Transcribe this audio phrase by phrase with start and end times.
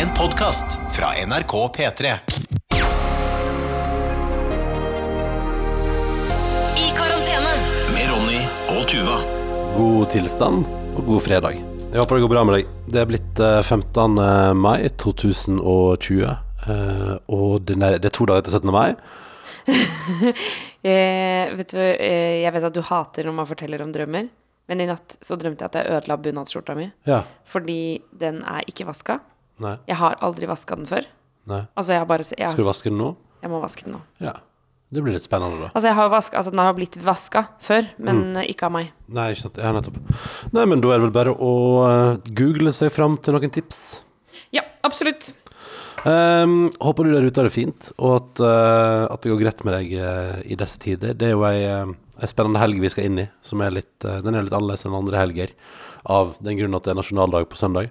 [0.00, 2.04] En podkast fra NRK P3.
[6.76, 7.50] I karantene.
[7.92, 8.38] Med Ronny
[8.72, 9.18] og Tuva.
[9.74, 11.58] God tilstand og god fredag.
[11.90, 12.70] Jeg håper det går bra med deg.
[12.88, 14.16] Det er blitt eh, 15.
[14.56, 18.72] mai 2020, eh, og det er, to dager til 17.
[18.72, 18.94] mai.
[20.80, 24.30] Eh, vet du, eh, jeg vet at du hater når man forteller om drømmer,
[24.72, 26.86] men i natt så drømte jeg at jeg ødela bunadsskjorta mi.
[27.04, 27.18] Ja.
[27.44, 29.18] Fordi den er ikke vaska.
[29.60, 29.76] Nei.
[29.90, 31.06] Jeg har aldri vaska den før.
[31.50, 31.62] Nei.
[31.76, 33.10] Altså, jeg har bare jeg, Skal du vaske den nå?
[33.42, 34.00] jeg må vaske den nå.
[34.20, 34.34] Ja.
[34.90, 35.68] Det blir litt spennende, da.
[35.70, 38.36] Altså, jeg har vask, altså, den har blitt vaska før, men Mm.
[38.40, 38.88] eh, ikke av meg.
[39.08, 39.56] Nei, ikke sant.
[39.62, 40.00] Ja, nettopp.
[40.52, 41.52] Nei, men da er det vel bare å
[41.86, 44.02] eh, google seg fram til noen tips.
[44.52, 45.32] Ja, absolutt.
[46.04, 49.64] Um, håper du der ute har det fint, og at, uh, at det går greit
[49.68, 51.12] med deg uh, i disse tider.
[51.14, 54.34] Det er jo ei, uh, spennende helg vi skal inn i, som er litt, den
[54.34, 55.52] er litt annerledes enn andre helger.
[56.08, 57.90] Av den grunn at det er nasjonaldag på søndag.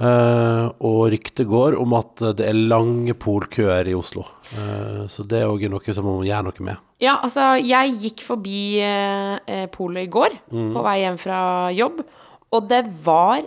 [0.00, 4.24] Eh, og ryktet går om at det er lange polkøer i Oslo.
[4.56, 6.80] Eh, så det er òg noe som man må gjøre noe med.
[7.04, 10.72] Ja, altså, jeg gikk forbi eh, eh, polet i går, Mm.
[10.74, 11.38] på vei hjem fra
[11.74, 12.02] jobb,
[12.54, 13.42] og det var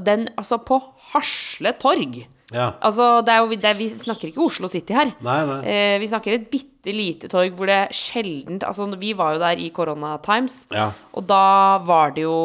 [0.00, 0.80] den, altså, på
[1.12, 2.22] Hasle torg.
[2.50, 2.72] Ja.
[2.82, 5.12] Altså, det er jo, det er, vi snakker ikke Oslo City her.
[5.22, 5.58] Nei, nei.
[5.70, 9.60] Eh, vi snakker et bitte lite torg hvor det sjeldent Altså, vi var jo der
[9.62, 10.88] i Corona Times, Ja.
[11.14, 12.38] og da var det jo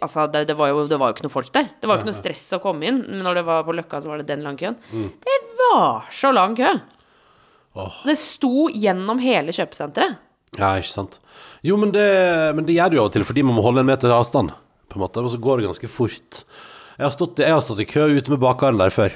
[0.00, 1.68] Altså, det, det, var jo, det var jo ikke noe folk der.
[1.80, 3.02] Det var jo ikke noe stress å komme inn.
[3.08, 4.78] Men når det var på Løkka, så var det den lange køen.
[5.26, 6.72] Det var så lang kø!
[7.78, 7.92] Oh.
[8.08, 10.16] Det sto gjennom hele kjøpesenteret.
[10.56, 11.18] Ja, ikke sant.
[11.66, 12.06] Jo, men det,
[12.56, 14.54] men det gjør jo av og til fordi man må holde en meter avstand,
[14.88, 16.42] på en måte, og så går det ganske fort.
[16.98, 19.12] Jeg har stått, jeg har stått i kø ute med bakaren der før.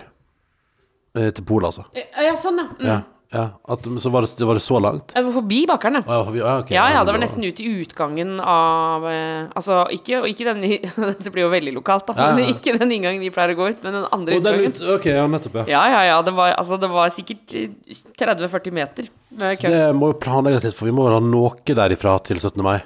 [1.19, 1.89] Eh, til Polet, altså.
[1.99, 2.69] Eh, Ja, sånn, ja.
[2.79, 2.87] Mm.
[2.87, 2.99] Ja,
[3.33, 3.43] ja.
[3.75, 5.11] At, så var det, var det så langt?
[5.17, 6.03] Jeg var forbi bakeren, ja.
[6.07, 6.77] Ah, ja, okay.
[6.77, 10.63] Ja, ja, det var nesten ut i utgangen av eh, Altså, ikke, ikke den
[11.11, 12.15] Dette blir jo veldig lokalt, da.
[12.21, 14.79] Ja, Men ikke den inngangen vi pleier å gå ut, men den andre oh, utgangen.
[14.79, 15.69] ut, ok, ja, nettopp, ja.
[15.75, 16.23] Ja, ja, ja.
[16.23, 19.11] Det var, altså, det var sikkert eh, 30-40 meter
[19.43, 22.39] med Så det må jo planlegges litt, for vi må vel ha noe derifra til
[22.39, 22.63] 17.
[22.63, 22.79] mai.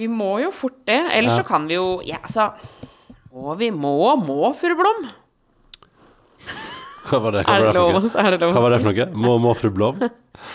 [0.00, 0.98] Vi må jo fort det.
[1.14, 2.50] Ellers så kan vi jo Ja, altså
[3.32, 5.06] Må vi må, må, fru Blom?
[7.08, 9.06] Hva var det, hva Er det lov, er det lov Hva var det for noe?
[9.24, 10.02] Må, må fru Blom?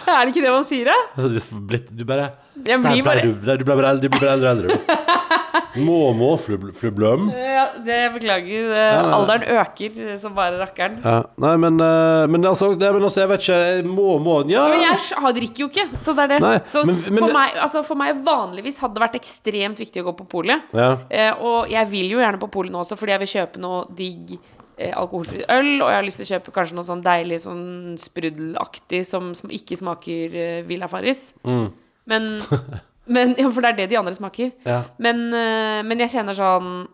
[0.07, 1.25] Er det ikke det man sier, da?
[1.31, 1.39] Du
[1.69, 2.29] blitt- Du bare
[2.67, 4.77] Jeg blir bare du, du ble bare eldre, og eldre,
[5.47, 5.61] eldre.
[5.75, 5.81] du.
[5.87, 8.71] Må, må fru, fru ja, det Beklager.
[8.77, 9.13] eh.
[9.17, 10.99] Alderen øker eh, som bare rakkeren.
[11.03, 14.37] Ja, nei, men, eh, men, altså, det, men altså, jeg vet ikke jeg Må, må
[14.49, 14.67] Ja!
[14.69, 16.41] Men jeg har- drikker jo ikke, så det er det.
[16.41, 20.01] Nei, så men- men for, meg, altså for meg vanligvis hadde det vært ekstremt viktig
[20.03, 20.61] å gå på polet.
[20.73, 20.97] Ja.
[21.09, 23.85] Eh, og jeg vil jo gjerne på polet nå også, fordi jeg vil kjøpe noe
[23.95, 24.37] digg
[24.77, 25.81] eh, alkoholfri øl.
[25.81, 29.49] Og jeg har lyst til å kjøpe kanskje noe sånn deilig sånn sprudelaktig som, som
[29.53, 31.33] ikke smaker uh, Villa Farris.
[31.45, 31.71] Mm.
[32.07, 32.27] Men,
[33.07, 34.51] men Ja, for det er det de andre smaker.
[34.68, 34.84] Ja.
[35.00, 36.88] Men, eh, men jeg kjenner sånn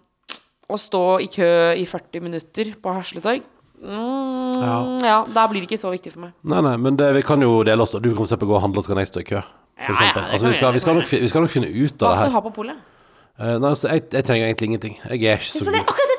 [0.74, 3.44] Å stå i kø i 40 minutter på Hasletorg
[3.84, 4.78] mm, Ja.
[5.04, 5.18] ja.
[5.28, 6.32] da blir det ikke så viktig for meg.
[6.48, 7.92] Nei, nei, men det, vi kan jo dele oss.
[7.92, 9.44] Du kan for eksempel gå og handle, så kan jeg stå i kø.
[9.84, 11.84] For Ja, ja, altså, vi, skal, vi skal nok, vi skal nok finne ut av
[11.84, 12.08] det her.
[12.08, 12.90] Hva skal du ha på polet?
[13.34, 14.98] Uh, nei, altså, jeg, jeg trenger egentlig ingenting.
[15.10, 16.13] Jeg er ikke så god.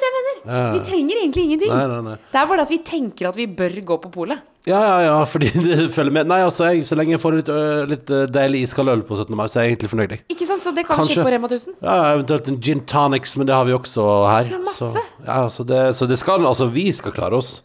[0.45, 1.71] Vi trenger egentlig ingenting.
[1.73, 2.17] Nei, nei, nei.
[2.33, 4.43] Det er bare at vi tenker at vi bør gå på polet.
[4.65, 6.27] Ja, ja, ja, fordi det følger med.
[6.31, 7.59] Nei, altså, jeg, så lenge jeg får litt, ø,
[7.91, 9.35] litt ø, deilig iskald øl på 17.
[9.37, 10.15] mai, så er jeg egentlig fornøyd.
[10.17, 10.23] jeg.
[10.33, 10.65] Ikke sant?
[10.65, 11.19] Så det kan Kanskje.
[11.19, 11.75] kjøpe på Rema 1000.
[11.85, 14.49] Ja, eventuelt en gin tonics, men det har vi også her.
[14.55, 14.89] Ja, masse.
[14.95, 17.59] Så, ja, så, det, så det skal Altså, vi skal klare oss.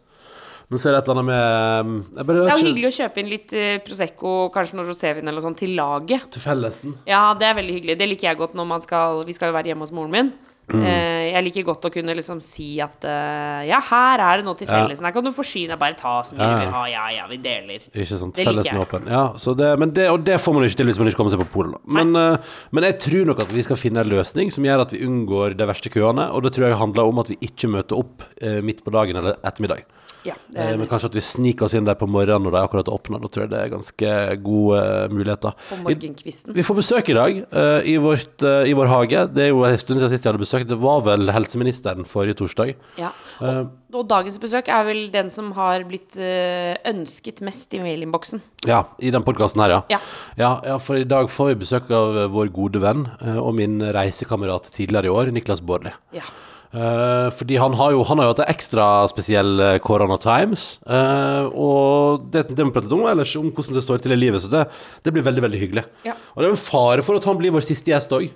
[0.70, 2.90] Men så er det et eller annet med jeg bare, Det er jo ikke- hyggelig
[2.92, 6.28] å kjøpe inn litt eh, Prosecco, kanskje noe rosévin eller noe sånt, til laget.
[6.36, 6.94] Til fellesen.
[7.10, 7.96] Ja, det er veldig hyggelig.
[7.98, 10.30] Det liker jeg godt når man skal Vi skal jo være hjemme hos moren min.
[10.70, 10.84] Mm.
[10.86, 14.58] Eh, jeg liker godt å kunne liksom si at uh, Ja, her er det noe
[14.60, 15.08] til fellesen.
[15.08, 15.80] Her kan du forsyne deg.
[15.82, 16.62] Bare ta så mye Ja, du ja.
[16.62, 16.84] vil ha.
[16.92, 17.86] Ja, ja, vi deler.
[17.90, 18.36] Ikke sant.
[18.38, 19.10] Det Fellesen er åpen.
[19.10, 21.36] Ja, så det, men det, og det får man ikke til hvis man ikke kommer
[21.36, 21.78] seg på polet.
[22.00, 24.96] Men, uh, men jeg tror nok at vi skal finne en løsning som gjør at
[24.96, 26.30] vi unngår de verste køene.
[26.36, 28.28] Og det tror jeg handler om at vi ikke møter opp
[28.64, 29.84] midt på dagen eller ettermiddag.
[30.28, 32.90] Ja, Eh, men kanskje at vi sniker oss inn der på morgenen når de akkurat
[32.90, 33.20] har åpna.
[33.22, 34.14] Da tror jeg det er ganske
[34.46, 35.56] gode eh, muligheter.
[35.70, 36.56] på morgenkvisten.
[36.56, 39.26] vi får besøk i dag uh, i, vårt, uh, i vår hage.
[39.36, 40.66] Det er jo en stund siden sist jeg hadde besøk.
[40.70, 42.74] Det var vel helseministeren forrige torsdag.
[42.98, 43.14] Ja.
[43.40, 48.42] og, Og, og dagens besøk er vel den som har blitt ønsket mest i mailinnboksen.
[48.68, 49.82] Ja, i den podkasten her, ja.
[49.90, 50.02] Ja.
[50.38, 50.52] ja.
[50.70, 53.08] Ja, for i dag får vi besøk av vår gode venn
[53.40, 55.94] og min reisekamerat tidligere i år, Niklas Baarli.
[56.14, 56.28] Ja.
[56.70, 60.78] Eh, fordi han har jo Han har jo hatt en ekstra spesiell eh, Corona Times.
[60.86, 64.44] Uh, og det, det vi pratet om ellers, om hvordan det står til i livet.
[64.44, 64.68] Så det,
[65.04, 65.86] det blir veldig veldig hyggelig.
[66.06, 66.14] Ja.
[66.36, 68.30] Og det er en fare for at han blir vår siste gjest òg.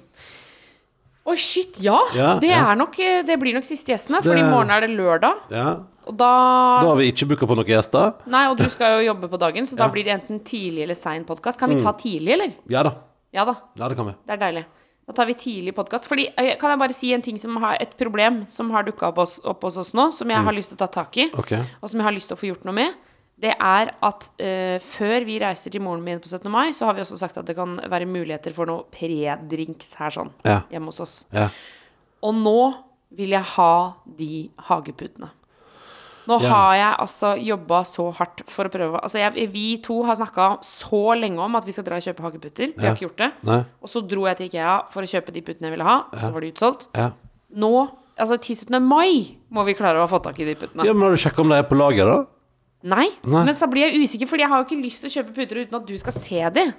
[1.24, 2.02] Oi, shit, ja!
[2.18, 2.66] Ja, det, ja.
[2.68, 5.46] er nok, det blir nok siste gjesten her, for i morgen er det lørdag.
[5.54, 5.70] Ja.
[6.04, 6.32] Og da,
[6.84, 8.18] Da har vi ikke booka på noen gjester.
[8.28, 9.88] Nei, og du skal jo jobbe på dagen, så da.
[9.88, 9.94] Mm.
[9.96, 11.62] blir det enten tidlig eller sein podkast.
[11.62, 12.56] Kan vi ta tidlig, eller?
[12.74, 12.98] Ja da.
[13.34, 14.18] Ja da, Ja, det kan vi.
[14.28, 14.66] det er deilig.
[15.08, 16.08] Da tar vi tidlig podkast.
[16.08, 19.12] Fordi eh, kan jeg bare si en ting som har et problem som har dukka
[19.12, 21.66] opp, opp hos oss nå, som jeg har lyst til å ta tak i, okay.
[21.82, 22.96] og som jeg har lyst til å få gjort noe med.
[23.44, 26.48] Det er at uh, før vi reiser til moren min på 17.
[26.54, 30.14] mai, så har vi også sagt at det kan være muligheter for noe pre-drinks her
[30.16, 30.62] sånn Ja.
[30.72, 31.16] hjemme hos oss.
[31.34, 31.50] Ja.
[32.24, 32.60] Og nå
[33.18, 33.74] vil jeg ha
[34.22, 34.32] de
[34.70, 35.34] hageputene.
[36.28, 36.50] Nå Ja.
[36.50, 40.60] har jeg altså jobba så hardt for å prøve Altså, jeg, vi to har snakka
[40.64, 42.74] så lenge om at vi skal dra og kjøpe hageputter.
[42.78, 42.90] Vi Ja.
[42.90, 43.32] har ikke gjort det.
[43.44, 43.66] Nei.
[43.82, 46.06] Og så dro jeg til Ikea for å kjøpe de puttene jeg ville ha.
[46.18, 46.88] Så var de utsolgt.
[46.96, 47.12] Ja.
[47.56, 48.80] Nå, altså 10.
[48.80, 50.86] mai, må vi klare å fått tak i de puttene.
[50.86, 52.26] ja, men har du sjekka om de er på lager, da?
[52.86, 53.44] Nei, Nei.
[53.46, 55.56] men så blir jeg usikker, Fordi jeg har jo ikke lyst til å kjøpe puter
[55.66, 56.74] uten at du skal se de.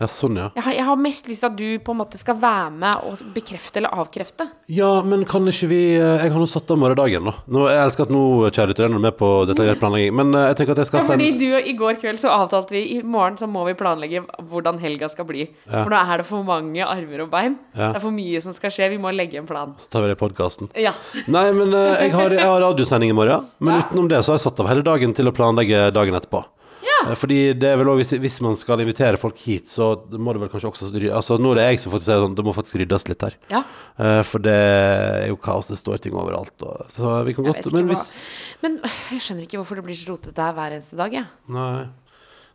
[0.00, 0.46] Ja, sånn, ja.
[0.56, 3.02] Jeg har, jeg har mest lyst til at du på en måte skal være med
[3.04, 4.46] og bekrefte eller avkrefte.
[4.72, 7.34] Ja, men kan ikke vi eh, Jeg har nå satt av morgendagen, da.
[7.52, 10.14] Nå, jeg elsker at nå, kjære lytter, er med på detaljert planlegging.
[10.16, 12.78] Men eh, jeg tenker at jeg skal Ja, fordi du, I går kveld så avtalte
[12.78, 15.44] vi i morgen så må vi planlegge hvordan helga skal bli.
[15.66, 15.82] Ja.
[15.82, 17.58] For nå er det for mange armer og bein.
[17.74, 17.90] Ja.
[17.90, 18.88] Det er for mye som skal skje.
[18.94, 19.74] Vi må legge en plan.
[19.82, 20.72] Så tar vi det i podkasten.
[20.80, 20.94] Ja.
[21.28, 23.44] Nei, men eh, jeg har, jeg har radiosending i morgen.
[23.60, 26.40] Men utenom det så har jeg satt av hele dagen til å planlegge dagen etterpå.
[27.10, 30.34] Eh, Fordi det er vel også, hvis, hvis man skal invitere folk hit, så må
[30.34, 32.54] det vel kanskje også Altså Nå er det jeg som faktisk si sånn, det må
[32.56, 33.38] faktisk ryddes litt her.
[33.52, 33.64] ja.
[34.00, 36.54] Uh, For det er jo kaos, det står ting overalt.
[36.64, 39.86] Og, så vi kan godt Men hvis hva Men øh, jeg skjønner ikke hvorfor det
[39.88, 41.26] blir så rotete her hver eneste dag, jeg.
[41.52, 41.88] Nei.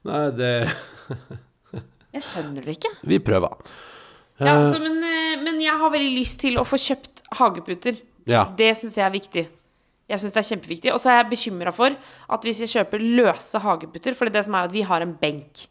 [0.06, 0.54] Nei, det
[2.16, 2.94] Jeg skjønner det ikke.
[3.04, 3.58] Vi prøver.
[4.40, 5.01] Ja, altså, men,
[5.44, 7.98] men jeg har veldig lyst til å få kjøpt hageputer.
[8.30, 8.46] Ja.
[8.58, 9.44] Det syns jeg er viktig.
[10.10, 10.92] Jeg synes det er kjempeviktig.
[10.94, 14.40] Og så er jeg bekymra for at hvis jeg kjøper løse hageputer For det er
[14.40, 15.66] det som er at vi har en benk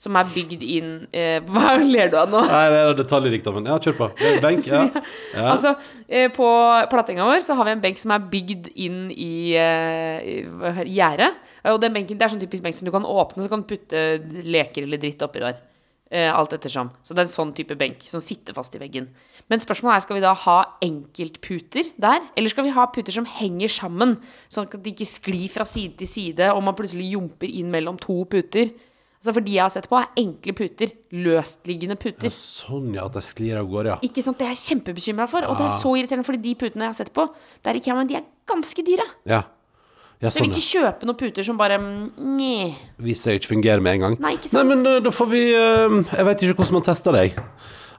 [0.00, 2.40] som er bygd inn eh, Hva ler du av nå?
[2.48, 3.68] Nei, det er detaljrikdommen.
[3.68, 4.08] Ja, kjør på.
[4.40, 4.86] Benk, ja.
[5.34, 5.46] ja.
[5.50, 5.74] Altså,
[6.08, 6.48] eh, på
[6.92, 11.34] plattinga vår så har vi en benk som er bygd inn i, eh, gjerdet.
[11.68, 13.68] Og den benken, det er sånn typisk benk som du kan åpne, så kan du
[13.68, 14.06] putte
[14.46, 15.60] leker eller dritt oppi der.
[16.10, 16.88] Eh, alt ettersom.
[17.06, 19.04] Så det er en sånn type benk som sitter fast i veggen.
[19.46, 22.24] Men spørsmålet er, skal vi da ha enkeltputer der?
[22.34, 24.16] Eller skal vi ha puter som henger sammen,
[24.50, 28.00] sånn at de ikke sklir fra side til side, og man plutselig jumper inn mellom
[28.02, 28.72] to puter?
[29.20, 30.90] Altså For de jeg har sett på, er enkle puter.
[31.14, 32.34] Løstliggende puter.
[32.34, 33.04] Sånn, ja.
[33.06, 33.98] At det sklir av gårde, ja.
[34.02, 35.46] Ikke sant, Det er jeg kjempebekymra for.
[35.46, 37.28] Og det er så irriterende, fordi de putene jeg har sett på,
[37.62, 39.06] der ikke, men de er ganske dyre.
[39.30, 39.44] Ja,
[40.20, 42.00] ja Så jeg sånn, vil ikke kjøpe noen puter som bare mm,
[42.36, 42.64] Nje.
[43.00, 44.16] Viser seg ikke fungerer med en gang.
[44.20, 44.58] Nei, ikke sant?
[44.60, 47.38] Nei, men eh, da får vi eh, Jeg vet ikke hvordan man tester deg.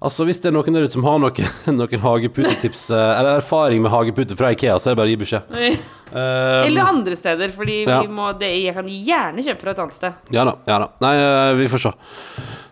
[0.01, 3.81] Altså, Hvis det er noen der ute som har noen, noen hageputetips eh, eller erfaring
[3.85, 5.51] med hageputer fra Ikea, så er det bare å gi beskjed.
[5.62, 8.01] Eh, Eller andre steder, fordi Ja.
[8.01, 10.33] vi må, det, jeg kan gjerne kjøpe fra et annet sted.
[10.35, 10.56] ja da.
[10.68, 11.13] ja da Nei,
[11.62, 11.94] vi får se.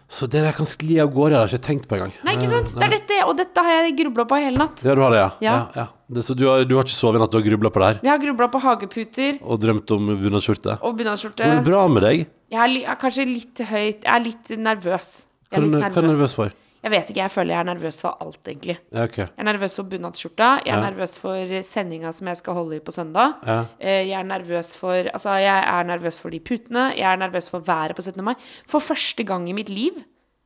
[0.09, 2.13] Så det der kan skli av gårde, det har jeg ikke tenkt på engang.
[2.25, 2.71] Nei, ikke sant?
[2.73, 4.81] Det er dette, og dette har jeg grubla på hele natt.
[4.81, 5.29] Ja, du har det, ja?
[5.45, 5.57] Ja.
[5.77, 7.79] ja, Det, så du har, du har ikke sovet i natt, du har grubla på
[7.83, 7.99] det her?
[8.01, 10.79] Vi har grubla på hageputer Og drømt om bunadsskjorte?
[10.81, 11.43] og bunadsskjorte.
[11.45, 12.23] Går det bra med deg?
[12.49, 15.09] Jeg er, li, er kanskje litt høyt Jeg er litt nervøs.
[15.51, 16.55] Jeg er litt du hva er du nervøs for?
[16.79, 18.77] Jeg vet ikke, jeg føler jeg er nervøs for alt, egentlig.
[18.95, 19.25] Ja, okay.
[19.27, 20.47] Jeg er nervøs for bunadsskjorta.
[20.65, 20.89] Jeg er Ja.
[20.89, 23.33] nervøs for sendinga som jeg skal holde i på søndag.
[23.45, 23.57] Ja.
[23.81, 26.95] Eh, Jeg er nervøs for Altså, jeg er nervøs for de putene.
[26.95, 28.23] Jeg er nervøs for været på 17.
[28.23, 28.33] mai.
[28.65, 29.91] For første gang i mitt liv.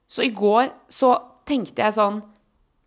[0.09, 1.13] Så i går så
[1.45, 2.23] tenkte jeg sånn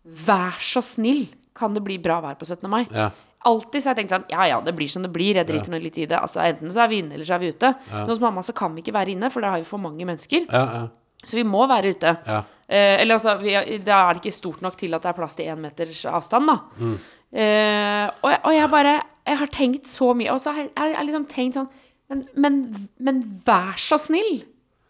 [0.05, 2.69] Vær så snill, kan det bli bra vær på 17.
[2.71, 2.83] mai?
[2.93, 3.09] Ja.
[3.47, 5.37] Alltid så har jeg tenkt sånn Ja ja, det blir som det blir.
[5.37, 6.17] Jeg driter nå litt i det.
[6.19, 7.73] Altså Enten så er vi inne, eller så er vi ute.
[7.91, 10.05] Men hos mamma så kan vi ikke være inne, for da har vi for mange
[10.09, 10.47] mennesker.
[10.49, 10.87] Ja, ja,
[11.23, 12.15] Så vi må være ute.
[12.27, 12.43] ja.
[12.67, 15.37] Eh, eller altså, vi, da er det ikke stort nok til at det er plass
[15.37, 16.57] til én meters avstand, da.
[16.81, 16.97] Mm.
[17.31, 18.95] Eh, og, og jeg bare
[19.27, 21.69] Jeg har tenkt så mye, og så har jeg, jeg jeg liksom tenkt sånn
[22.09, 22.59] men, men,
[23.03, 24.43] men vær så snill!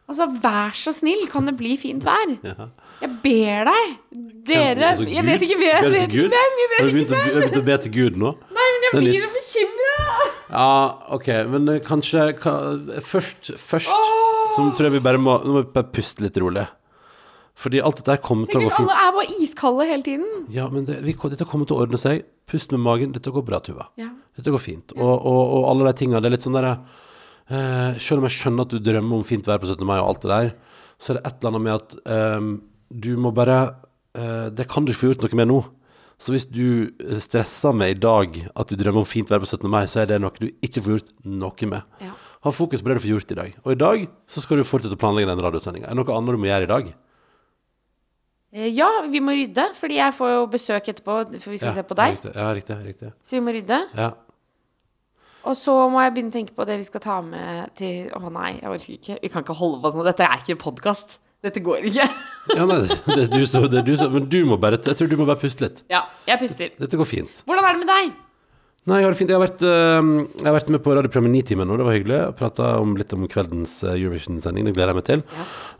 [0.07, 2.29] Altså, vær så snill, kan det bli fint vær?
[2.47, 2.67] Ja.
[3.01, 3.95] Jeg ber deg!
[4.47, 7.17] Dere Altså, Jeg vet ikke hvem, jeg vet ikke hvem, jeg vet ikke hvem!
[7.17, 8.31] har du begynt å be til Gud nå?
[8.55, 9.97] Nei, men jeg blir så bekymra!
[10.47, 10.69] Ja,
[11.17, 13.91] ok, men eh, kanskje ka- Først, først
[14.55, 16.63] så tror jeg vi bare må, må vi bare puste litt rolig.
[17.57, 18.85] Fordi alt dette kommer til å gå fint.
[18.87, 20.45] alle er bare iskalde hele tiden.
[20.53, 22.23] Ja, men det, vi, dette kommer til å ordne seg.
[22.47, 23.11] Pust med magen.
[23.15, 23.89] Dette går bra, Tuva.
[23.99, 24.11] Ja.
[24.37, 24.93] Dette går fint.
[24.95, 26.77] Og, og, og alle de tingene, det er litt sånn derre
[27.50, 29.86] eh, Selv om jeg skjønner at du drømmer om fint vær på 17.
[29.88, 30.51] mai og alt det der,
[30.98, 32.48] så er det et eller annet med at eh,
[33.06, 33.58] du må bare
[34.16, 35.60] eh, Det kan du ikke få gjort noe med nå.
[36.18, 36.89] Så hvis du
[37.22, 39.68] stresser med i dag at du drømmer om fint vær på 17.
[39.70, 41.84] mai, så er det noe du ikke får gjort noe med.
[42.01, 42.16] Ja.
[42.46, 43.51] Ha fokus på det du får gjort i dag.
[43.66, 45.86] Og i dag så skal du fortsette å planlegge den radiosendinga.
[45.89, 46.89] Er det noe annet du må gjøre i dag?
[48.54, 51.84] Eh, Ja, vi må rydde, fordi jeg får jo besøk etterpå, for vi skal se
[51.86, 52.16] på deg.
[52.18, 52.34] Riktig.
[52.36, 52.77] Ja, riktig.
[52.86, 53.12] riktig.
[53.22, 53.80] Så vi må rydde.
[53.98, 54.12] Ja.
[55.46, 58.32] Og så må jeg begynne å tenke på det vi skal ta med til Å
[58.34, 59.17] nei, jeg orker ikke.
[59.22, 60.06] Vi kan ikke holde på sånn.
[60.08, 61.20] Dette er ikke en podkast.
[61.46, 62.08] Dette går ikke.
[62.58, 62.79] ja, nei,
[63.13, 65.27] det er du som det du som Men du må bare Jeg tror du må
[65.29, 65.84] bare puste litt.
[65.94, 66.74] Ja, jeg puster.
[66.82, 67.44] Dette går fint.
[67.46, 68.15] Hvordan er det med deg?
[68.88, 69.32] Nei, jeg har det fint.
[69.34, 72.20] Jeg har vært, uh, jeg har vært med på radioprogrammet Nitimen nå, det var hyggelig.
[72.39, 75.24] Prata litt om kveldens eh, Eurovision-sending, det gleder jeg meg til.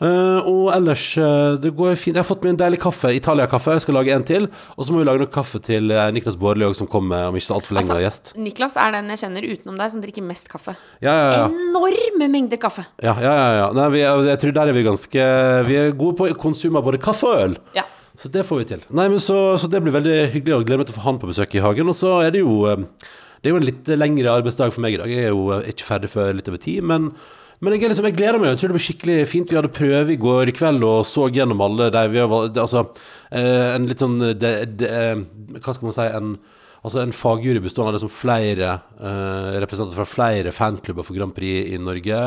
[0.04, 2.18] Eh, og ellers, uh, det går fint.
[2.18, 3.78] Jeg har fått meg en deilig kaffe, Italia-kaffe.
[3.78, 4.50] Jeg skal lage en til.
[4.76, 7.48] Og så må vi lage noe kaffe til Niklas Baarli òg, som kommer om ikke
[7.48, 7.96] så altfor lenge.
[7.96, 8.34] Altså, og gjest.
[8.44, 10.76] Niklas er den jeg kjenner utenom deg som drikker mest kaffe.
[11.00, 11.48] Ja, ja, ja.
[11.48, 12.84] Enorme mengder kaffe.
[13.00, 13.70] ja, ja, ja, ja.
[13.78, 15.30] Nei, vi, jeg tror der er vi ganske
[15.72, 17.62] Vi er gode på konsum av både kaffe og øl.
[17.78, 17.88] Ja.
[18.18, 18.84] Så det får vi til.
[18.98, 21.20] Nei, men så, så det blir veldig hyggelig, og gleder meg til å få han
[21.22, 21.92] på besøk i hagen.
[21.92, 22.86] Og så er det jo eh,
[23.38, 25.12] Det er jo en litt lengre arbeidsdag for meg i dag.
[25.14, 27.12] Jeg er jo eh, ikke ferdig før litt over ti, men
[27.58, 28.52] men jeg, liksom, jeg gleder meg.
[28.52, 29.50] Jeg tror det blir skikkelig fint.
[29.50, 32.84] Vi hadde prøve i går kveld og så gjennom alle de vi har Altså
[33.34, 34.92] eh, en litt sånn det, det,
[35.56, 36.06] Hva skal man si?
[36.20, 36.36] En,
[36.86, 38.76] altså en fagjury bestående av liksom flere
[39.58, 42.22] representanter fra flere fanklubber for Grand Prix i Norge.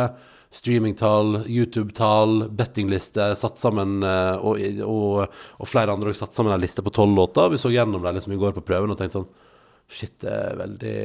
[0.50, 6.62] Streamingtall, YouTube-tall, bettingliste satt sammen, eh, og, og, og flere andre har satt sammen en
[6.62, 7.52] liste på tolv låter.
[7.52, 9.30] Vi så gjennom dem liksom i går på prøven og tenkte sånn
[9.90, 10.98] Shit, det er veldig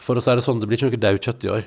[0.00, 1.66] For å si det sånn, det blir ikke noe daukjøtt i år.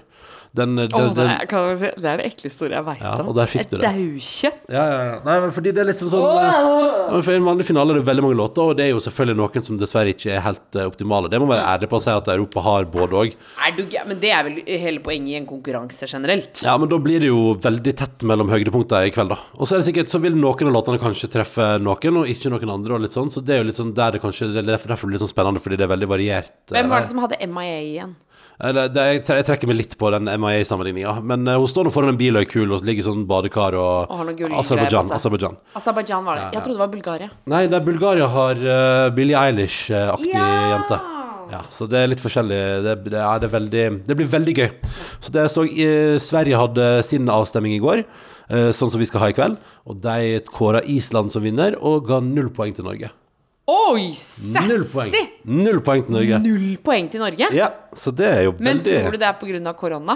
[0.58, 3.28] Den, den, oh, det, er, si, det er det ekleste ordet jeg veit Ja, om.
[3.38, 4.64] Et daukjøtt.
[4.74, 5.18] ja, ja.
[5.28, 7.20] Nei, fordi det er liksom sånn oh!
[7.22, 9.66] For en vanlig finale er det veldig mange låter, og det er jo selvfølgelig noen
[9.68, 11.30] som dessverre ikke er helt uh, optimale.
[11.32, 13.36] Det må være ærlig på å si at Europa har både òg.
[14.08, 16.64] Men det er vel hele poenget i en konkurranse generelt.
[16.66, 19.40] Ja, men da blir det jo veldig tett mellom høydepunktene i kveld, da.
[19.58, 22.52] Og så er det sikkert, så vil noen av låtene kanskje treffe noen, og ikke
[22.54, 23.32] noen andre, og litt sånn.
[23.34, 25.26] Så det er jo litt sånn der det kanskje Det er derfor det blir litt
[25.26, 26.54] sånn spennende, fordi det er veldig variert.
[26.70, 28.16] eh, Hvem var det som hadde MIA igjen?
[28.58, 31.86] Eller, det, jeg, tre- jeg trekker meg litt på den MIA-sammenligninga, men uh, hun står
[31.86, 34.26] nå foran en bil og er kul, og ligger i sånn badekar og Og har
[34.32, 35.04] noen gullgreier Aserbajdsjan.
[35.04, 35.20] på seg.
[35.22, 35.60] Aserbajdsjan.
[35.82, 36.48] Aserbajdsjan var det.
[36.56, 37.30] Jeg trodde det var Bulgaria.
[37.54, 40.48] Nei, det er Bulgaria har uh, Billie Eilish-aktig Ja!
[40.74, 40.98] jente.
[41.54, 42.58] Ja, så det er litt forskjellig.
[42.84, 44.68] Det, det, er, det, er veldig, det blir veldig gøy.
[45.24, 48.02] Så det så eh, Sverige hadde sin avstemning i går,
[48.52, 49.56] eh, sånn som vi skal ha i kveld.
[49.88, 53.14] Og de kåra Island som vinner, og ga null poeng til Norge.
[53.67, 54.13] Oi,
[54.63, 55.12] Null poeng.
[55.43, 56.38] Null poeng til Norge.
[56.39, 57.50] Null poeng til Norge.
[57.51, 57.67] Ja,
[58.00, 59.74] så det er jo Men veldig tror du det er pga.
[59.75, 60.15] korona?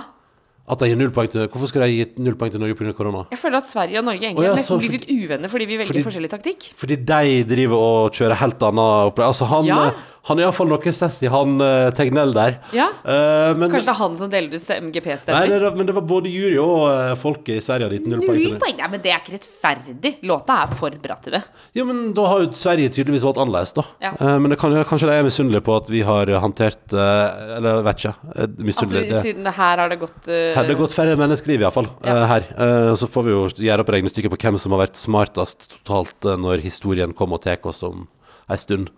[0.72, 2.94] At de gir null poeng til Hvorfor skal de gi null poeng til Norge pga.
[2.96, 3.26] korona?
[3.34, 5.78] Jeg føler at Sverige og Norge egentlig oh, ja, nesten blir litt uvenner fordi vi
[5.82, 6.70] velger fordi- forskjellig taktikk.
[6.80, 9.28] Fordi de driver og kjører helt annet opplegg.
[9.28, 9.92] Altså, han, Ja.
[10.22, 12.60] Eh, han er iallfall noe sassy, han uh, Tegnell der.
[12.78, 12.90] Ja.
[13.02, 15.56] Uh, men, Kanskje det er han som deler ut Nei, MGP-stemmer?
[15.66, 18.38] det, men det var både jury og uh, folket i Sverige hadde gitt null poeng
[18.38, 18.90] Null det.
[18.94, 20.14] men det er ikke rettferdig.
[20.30, 21.44] Låta er for bra til det.
[21.78, 23.86] Ja, men da har jo Sverige tydeligvis valgt annerledes, da.
[24.04, 24.14] Ja.
[24.22, 27.82] Uh, men det kan, kanskje de er misunnelige på at vi har håndtert eh, Eller
[27.86, 28.14] vet ikke.
[28.36, 29.10] eh, Misunnelige.
[29.10, 31.90] Altså, siden det her har det gått her, det har gått færre menneskeliv, iallfall.
[32.06, 32.16] Ja.
[32.16, 32.48] Uh, her.
[32.58, 36.28] Eh, så får vi jo gjøre opp regnestykket på hvem som har vært smartest totalt
[36.28, 38.08] eh, når historien kommer og tar oss om
[38.52, 38.90] ei stund.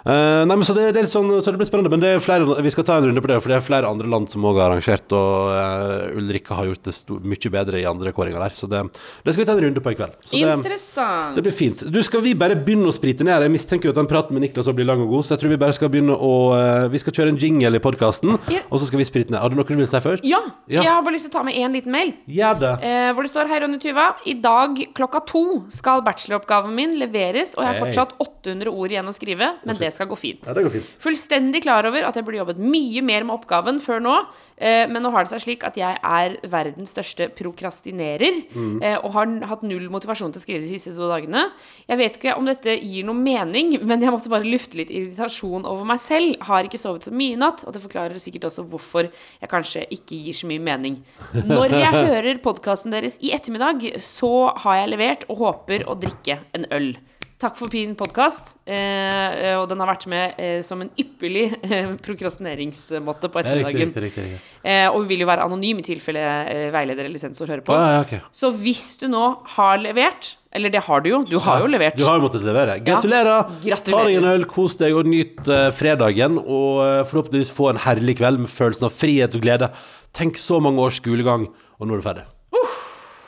[0.00, 1.90] Eh, nei, men så det, det er litt sånn Så det blir spennende.
[1.92, 3.90] Men det er flere, vi skal ta en runde på det, for det er flere
[3.90, 7.82] andre land som òg har arrangert, og uh, Ulrikka har gjort det stor, mye bedre
[7.82, 8.56] i andre kåringer der.
[8.56, 8.80] Så det,
[9.26, 10.16] det skal vi ta en runde på i kveld.
[10.24, 11.36] Så Interessant.
[11.36, 11.84] det blir fint.
[11.92, 13.44] Du, Skal vi bare begynne å sprite ned?
[13.44, 15.52] Jeg mistenker jo at den praten med Niklas blir lang og god, så jeg tror
[15.54, 18.64] vi bare skal begynne å uh, Vi skal kjøre en jingle i podkasten, Ja.
[18.70, 19.40] og så skal vi sprite ned.
[19.42, 20.24] Har du noe du vil si først?
[20.26, 20.40] Ja,
[20.70, 20.82] Ja.
[20.82, 22.14] jeg har bare lyst til å ta med én liten mail.
[22.26, 22.72] Gjør det.
[23.14, 24.08] Hvor det står Hei, Ronny Tuva.
[24.26, 29.10] I dag klokka to skal bacheloroppgaven min leveres, og jeg har fortsatt 800 ord igjen
[29.10, 30.46] å skrive, men det skal gå fint.
[30.46, 30.92] Ja, det går fint.
[31.02, 34.14] Fullstendig klar over at jeg burde jobbet mye mer med oppgaven før nå,
[34.56, 38.40] eh, men nå har det seg slik at jeg er verdens største prokrastinerer,
[38.82, 41.46] eh, og har hatt null motivasjon til å skrive de siste to dagene.
[41.90, 45.68] Jeg vet ikke om dette gir noe mening, men jeg måtte bare lufte litt irritasjon
[45.68, 46.38] over meg selv.
[46.48, 49.86] Har ikke sovet så mye i natt, og det forklarer sikkert også hvorfor jeg kanskje
[49.90, 51.00] ikke gir så mye mening.
[51.34, 56.40] Når jeg hører podkasten deres i ettermiddag, så har jeg levert og håper å drikke
[56.56, 56.92] en øl.
[57.40, 58.50] Takk for fin podkast.
[58.68, 63.88] Eh, og den har vært med eh, som en ypperlig eh, prokrastineringsmåte på Ja, ettermiddagen.
[63.88, 64.40] riktig, riktig, riktig.
[64.68, 67.72] Eh, og vi vil jo være anonym i tilfelle eh, veileder eller sensor hører på.
[67.78, 68.12] Ja, ja, ok.
[68.36, 69.22] Så hvis du nå
[69.54, 71.96] har levert, eller det har du jo, du har jo levert.
[71.96, 72.74] Du har jo måttet levere.
[72.84, 73.54] Gratulerer!
[73.64, 74.02] Gratulerer.
[74.02, 76.36] Ta deg en øl, kos deg og nyt eh, fredagen.
[76.44, 79.72] Og eh, forhåpentligvis få en herlig kveld med følelsen av frihet og glede.
[80.12, 81.48] Tenk så mange års skolegang,
[81.80, 82.26] og nå er du ferdig.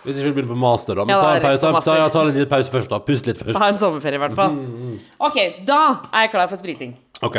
[0.02, 1.04] Hvis ikke du begynner på master, da.
[1.06, 2.98] Men Ja, ta, en pause, ta, ta, ja, ta en liten pause først, da.
[3.06, 3.58] Pust litt først.
[3.58, 4.56] Ha en sommerferie, i hvert fall.
[4.56, 4.96] Mm,
[5.28, 5.78] Ok, da
[6.12, 6.96] er jeg klar for spriting.
[7.22, 7.36] Ok,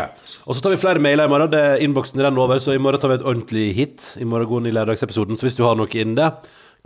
[0.47, 1.51] Og så tar vi flere mailer i morgen.
[1.51, 4.01] Det er Innboksen renner over, så i morgen tar vi et ordentlig hit.
[4.15, 5.35] I morgen går i lørdagsepisoden.
[5.37, 6.29] Så hvis du har noe innen det,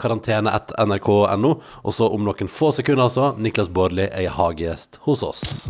[0.02, 1.54] karantene etter nrk.no.
[1.86, 5.68] Og så om noen få sekunder, altså, Niklas Baarli er hagegjest hos oss.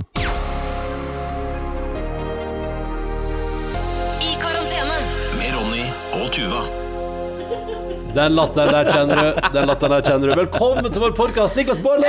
[8.18, 9.40] Den latteren der kjenner du.
[9.54, 10.40] Den latteren der kjenner du.
[10.40, 12.08] Velkommen til vår podkast, Niklas Baarli!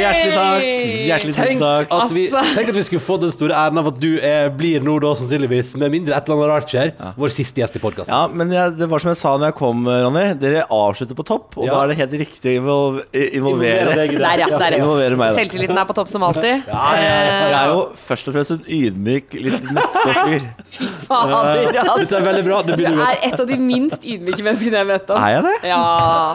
[0.00, 0.62] Hjertelig takk.
[1.10, 1.90] Hjertelig Tenk takk.
[1.92, 2.54] at, vi, Altså.
[2.56, 5.10] tenk at vi skulle få den store æren av at du er, blir nå da
[5.18, 8.14] sannsynligvis, med mindre et eller annet rart skjer, vår siste gjest i podkasten.
[8.14, 10.24] Ja, men jeg, det var som jeg sa når jeg kom, Ronny.
[10.40, 11.74] Dere avslutter på topp, og Ja.
[11.74, 14.16] da er det helt riktig å invol- involvere, deg.
[14.16, 14.48] Der, ja.
[14.56, 14.80] Der, ja.
[14.80, 15.34] involvere meg.
[15.36, 15.42] Da.
[15.42, 16.64] Selvtilliten er på topp som alltid.
[16.64, 20.48] Jeg er jo først og fremst en ydmyk, litt nedpå-fyr.
[21.04, 22.08] Fader, altså.
[22.08, 22.62] Det er veldig bra.
[22.72, 25.20] Det Du er et av de minst ydmyke menneskene jeg vet om.
[25.28, 25.72] Er jeg det?
[25.72, 25.82] Ja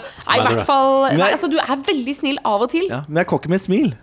[0.28, 2.90] Nei, i hvert fall Nei, altså, du er veldig snill av og til.
[2.92, 3.96] Ja, men jeg kokker med et smil.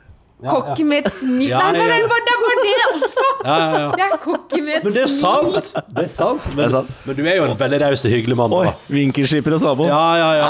[0.44, 3.26] Kokk med et smil Ja, Nei, nei, nei, det var det, var det også!
[3.44, 3.88] Ja, ja, ja.
[4.00, 5.70] Jeg kokker med et Men det er sant.
[5.94, 6.46] Det er sant.
[6.49, 6.90] Men, Det er sant.
[7.06, 8.56] men du er jo en veldig raus og hyggelig mann.
[8.56, 9.87] Oi, vinkelskipper og Sabo.
[9.88, 10.49] Ja, ja, ja.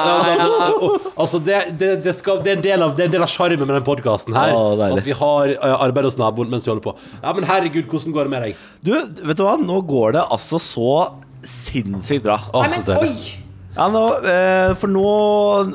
[1.15, 3.87] altså, det, det, det, skal, det er en del av Det er sjarmen med den
[3.87, 4.55] podkasten her.
[4.57, 6.97] Å, at vi har eh, arbeid hos naboen mens vi holder på.
[7.21, 8.67] Ja, Men herregud, hvordan går det med deg?
[8.83, 9.57] Du, vet du hva?
[9.63, 10.91] Nå går det altså så
[11.45, 12.41] sinnssykt bra.
[12.51, 13.44] Å, Nei, men oi!
[13.75, 15.05] Ja, nå, eh, for nå,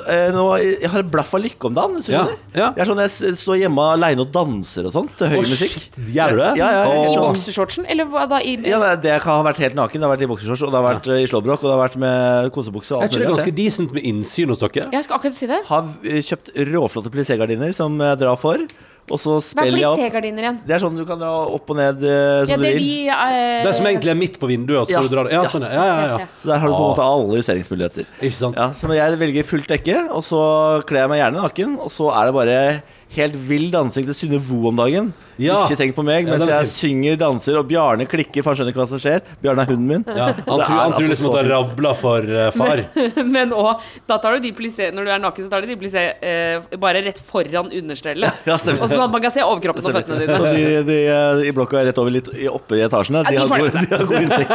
[0.08, 2.00] eh, nå Jeg har blaffa lykke om dagen.
[2.08, 2.22] Ja,
[2.56, 2.70] ja.
[2.78, 5.76] Jeg sånn, jeg står hjemme alene og danser og sånt til høy oh, musikk.
[5.76, 6.52] shit, gjør du det?
[6.62, 7.26] Ja, I sånn.
[7.28, 7.90] boksershortsen?
[7.92, 8.40] Eller hva da?
[8.40, 10.00] I, Ja, det, det har vært helt naken.
[10.00, 11.84] Det har vært i boksershorts, og det har vært eh, i slåbrok, og det har
[11.84, 12.96] vært med kosebukse.
[12.96, 14.88] og Er ikke det ganske decent med innsyn hos dere?
[14.96, 15.60] Jeg skal akkurat si det.
[15.68, 15.92] Har
[16.30, 18.64] kjøpt råflotte plissé-gardiner som jeg drar for,
[19.10, 20.00] og så Hva er jeg opp.
[20.00, 20.60] igjen?
[20.68, 22.78] Det er sånn du kan dra opp og ned som Ja, det du vil.
[22.78, 25.02] de uh, Det som egentlig er midt på vinduet, så Ja.
[25.02, 25.32] du dra det.
[25.34, 25.50] Ja, Ja.
[25.50, 25.74] sånn, ja.
[25.74, 26.28] ja, ja, ja.
[26.38, 28.06] Så der har du på en måte alle justeringsmuligheter.
[28.22, 28.56] Ikke sant?
[28.56, 32.12] Ja, så jeg velger fullt dekke, og så kler jeg meg gjerne naken, og så
[32.14, 32.84] er det bare
[33.16, 35.10] helt vill dansing til Synne Vo om dagen.
[35.40, 35.56] Ja.
[35.64, 38.60] Ikke tenk på meg, Ja, mens er jeg synger, danser, og Bjarne klikker, for han
[38.60, 39.22] skjønner ikke hva som skjer.
[39.42, 40.04] Bjarne er hunden min.
[40.06, 42.82] Ja, han tror, er han tror altså liksom at det rabler for uh, far.
[43.36, 45.78] Men òg Da tar du de plissé Når du er naken, så tar du de
[45.80, 48.44] plissé eh, bare rett foran understellet.
[48.50, 48.56] Ja.
[48.58, 50.36] Og sånn at man kan se overkroppen og føttene dine.
[50.36, 53.42] Så de, de eh, i blokka rett over litt oppe i etasjene, Ja, de de
[53.42, 54.54] har god, de har god innsikt.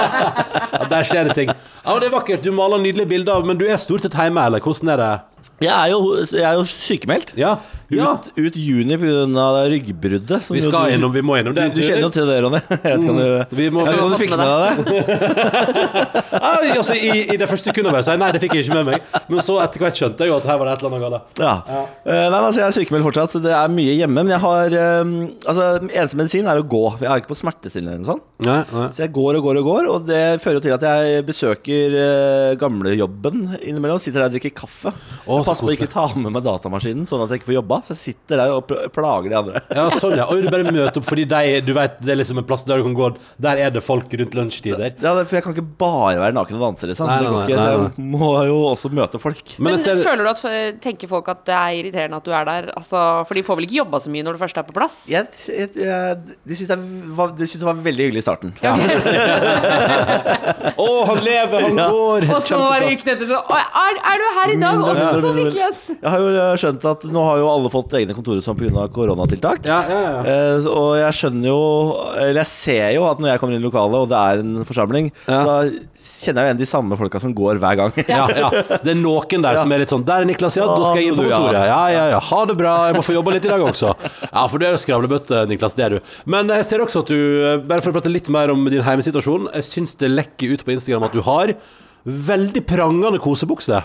[0.80, 1.50] Ja, der skjer det ting.
[1.50, 2.44] Ja, Det er vakkert.
[2.44, 5.10] Du maler nydelige bilder, men du er stort sett hjemme, eller hvordan er det?
[5.60, 7.34] Jeg er jo, jeg er jo sykemeldt.
[7.38, 7.56] Ja.
[7.98, 8.12] Ja.
[8.14, 9.50] Ut, ut juni pga.
[9.72, 10.42] ryggbruddet.
[10.46, 11.68] som Vi skal du- gjennom, vi må gjennom det.
[11.74, 12.60] Du, du kjenner jo til det, Ronny.
[12.70, 15.50] Jeg vet ikke om du, må- jeg vet du fikk med deg det.
[16.40, 18.76] Ja, altså, i, I det første sekundet var jeg si nei, det fikk jeg ikke
[18.78, 19.18] med meg.
[19.30, 21.40] Men så etter hvert skjønte jeg jo at her var det et eller annet galt.
[21.42, 21.54] Ja.
[22.04, 23.36] Eh, nei, altså, jeg er sykemeldt fortsatt.
[23.44, 24.16] Det er mye hjemme.
[24.20, 25.12] Men jeg har eh,
[25.50, 26.82] Altså, eneste medisin er å gå.
[27.00, 28.26] Jeg er ikke på smertestillende eller noe sånt.
[28.46, 28.86] Nei, nei.
[28.96, 31.96] Så jeg går og går og går, og det fører jo til at jeg besøker
[31.96, 34.00] uh, gamlejobben innimellom.
[34.00, 34.92] Sitter der og drikker kaffe.
[34.94, 37.58] Å, jeg passer på å ikke ta med meg datamaskinen, sånn at jeg ikke får
[37.58, 37.79] jobba.
[37.86, 39.62] Så jeg sitter der og plager de andre.
[39.74, 40.24] Ja, sånn, ja.
[40.30, 42.80] Og du bare møter opp fordi de, du vet, det er liksom en plass der
[42.80, 43.08] du kan gå
[43.40, 44.94] Der er det folk rundt lunsjtider.
[45.02, 47.06] Ja, for jeg kan ikke bare være naken og danse, liksom.
[47.10, 47.70] Nei, nei, nei, ikke, nei, så
[48.00, 49.54] jeg må jo også møte folk.
[49.58, 52.44] Men Men ser føler du at tenker folk at det er irriterende at du er
[52.48, 52.70] der?
[52.78, 54.96] Altså, for de får vel ikke jobba så mye når du først er på plass?
[55.10, 56.78] Jeg, jeg, jeg, de syns det,
[57.18, 58.50] var- de det var veldig hyggelig i starten.
[60.80, 61.86] Å, han lever, han Ja.
[61.92, 62.26] går!
[62.34, 65.82] Og så var det uken etter sånn er, er du her i dag også, Niklas?
[65.92, 66.28] Jeg har jo
[66.60, 68.88] skjønt at nå har jo alle fått egne kontorer som pga.
[68.92, 69.64] koronatiltak.
[69.64, 70.22] Ja, ja, ja.
[70.26, 71.60] Eh, og jeg skjønner jo
[72.18, 74.64] Eller jeg ser jo at når jeg kommer inn i lokalet, og det er en
[74.66, 75.44] forsamling, Ja.
[75.46, 77.92] da kjenner jeg jo igjen de samme folka som går hver gang.
[78.08, 78.50] Ja, ja.
[78.82, 81.12] Det er noen der som er litt sånn Der er Niklas, ja, da skal jeg
[81.12, 81.66] inn på kontoret.
[81.70, 82.20] Ja, ja, ja.
[82.30, 82.74] Ha det bra.
[82.90, 83.94] Jeg må få jobba litt i dag også.
[84.32, 85.74] Ja, for du er jo skravlebøtte, Niklas.
[85.78, 86.00] Det er du.
[86.26, 88.82] Men jeg ser også at du, eh, bare for å prate litt mer om din
[88.82, 91.54] hjemmesituasjon, jeg syns det lekker ut på Instagram at du har
[92.06, 93.82] veldig prangende kosebukse.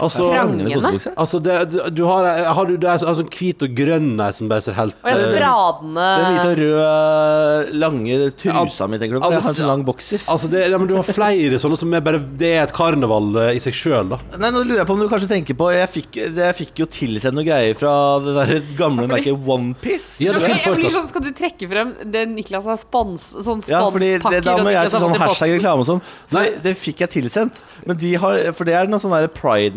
[0.00, 1.10] Altså, kosebukse.
[1.20, 1.56] altså det,
[1.94, 2.26] du, har,
[2.56, 5.18] har du, det er sånn hvit og grønn her som bare ser helt Og jeg
[5.20, 9.28] eh, spradende Den hvite og røde, lange trusa mi, tenker du på?
[9.28, 10.24] Altså, Jeg har en sånn lang bokser.
[10.32, 13.28] Altså det, ja, men Du har flere sånne som er bare Det er et karneval
[13.44, 14.18] eh, i seg sjøl, da.
[14.40, 16.82] Nei, nå lurer jeg på om du kanskje tenker på Jeg fikk, det, jeg fikk
[16.82, 20.22] jo tilsendt noen greier fra det der gamle merket OnePiece.
[20.24, 23.84] Ja, det Jeg blir sånn, Skal du trekke frem det Niklas har spons, sånn Ja,
[23.92, 24.48] fordi det, sponspakker?
[24.48, 25.26] Da må jeg si sånn posten?
[25.26, 26.02] hashtag-reklame og sånn.
[26.32, 26.56] For Nei.
[26.64, 27.60] det fikk jeg tilsendt.
[27.86, 29.32] Men de har, for det er noen sånne der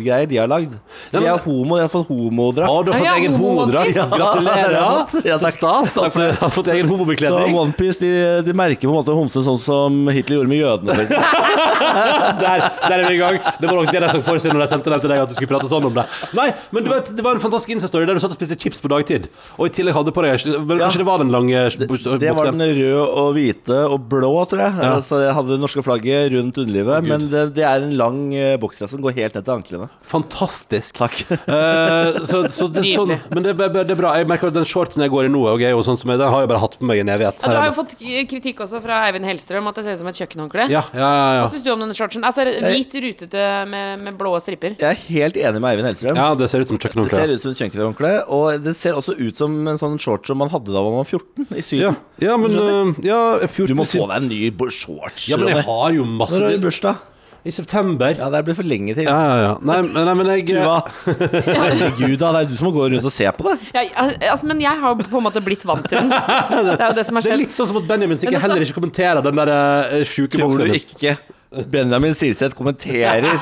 [0.06, 0.72] pride-greier de har lagd.
[1.12, 2.70] Ja, De er homo, de har fått homodrakt.
[2.70, 3.94] Å, du har fått Ja, egen homodrakt.
[3.94, 4.76] Gratulerer.
[5.24, 5.56] Ja, Så takk.
[5.56, 7.54] stas at du har fått egen homobekledning.
[7.54, 7.62] Så.
[7.62, 8.12] OnePiece de,
[8.46, 11.06] de merker på en måte homse sånn som Hitler gjorde med jødene.
[12.36, 13.36] Der, der er vi i gang.
[13.60, 15.30] Det var nok det de så for seg når de sendte den til deg, at
[15.30, 16.02] du skulle prate sånn om det.
[16.36, 18.82] Nei, men du vet, det var en fantastisk Insta-story der du satt og spiste chips
[18.84, 19.28] på dagtid.
[19.56, 20.86] Og i tillegg hadde på deg men Ja.
[20.86, 24.74] Kanskje det var den lange Det var den røde og hvite og blå, tror jeg.
[24.82, 24.92] Ja.
[25.06, 27.06] Så jeg hadde det norske flagget rundt underlivet.
[27.08, 29.88] Men det, det er en lang uh, boksdress som går helt ned til anklene.
[30.06, 30.94] Fantastisk.
[31.00, 31.22] Takk.
[31.30, 34.12] uh, så, så det, sånn, men det, det er bra.
[34.20, 36.20] Jeg merker at den shortsen jeg går i nå, og er jo sånn som jeg,
[36.20, 37.42] den har jeg bare hatt på meg i en evighet.
[37.42, 37.96] Ja, du har jo fått
[38.30, 40.68] kritikk også fra Eivind Hellstrøm at det ser ut som et kjøkkenhåndkle.
[40.70, 41.40] ja, ja, ja, ja.
[41.42, 42.26] Hva syns du om denne shortsen?
[42.26, 44.76] Altså Hvit, rutete med, med blå striper.
[44.78, 46.20] Jeg er helt enig med Eivind Hellstrøm.
[46.22, 49.16] ja, det ser ut som Det ser ut som et kjøkkenhåndkle, og det ser også
[49.18, 51.98] ut som en sånn shorts som man hadde da man var 14, i Ja, Syden.
[52.22, 55.26] ja, men uh, ja, 14 Du må få deg en ny shorts.
[55.30, 57.04] Ja, men jeg har jo masse Når har du bursdag?
[57.46, 58.16] I september.
[58.18, 59.06] Ja, det blir for lenge til.
[59.06, 59.52] Ja, ja, ja.
[59.62, 60.80] Nei, nei men jeg Tuva.
[61.46, 62.32] Herregud, da.
[62.34, 63.56] Det er du som må gå rundt og se på det.
[63.76, 63.84] Ja,
[64.32, 66.10] altså, men jeg har på en måte blitt vant til den.
[66.66, 67.32] Det er jo det som har skjedd.
[67.32, 70.02] Det er litt sånn som at Benjamin Men skal- heller ikke kommenterer den der uh,
[70.08, 70.74] sjuke Tror boksen.
[70.74, 71.16] du ikke
[71.50, 73.36] Benjamin Silseth kommenterer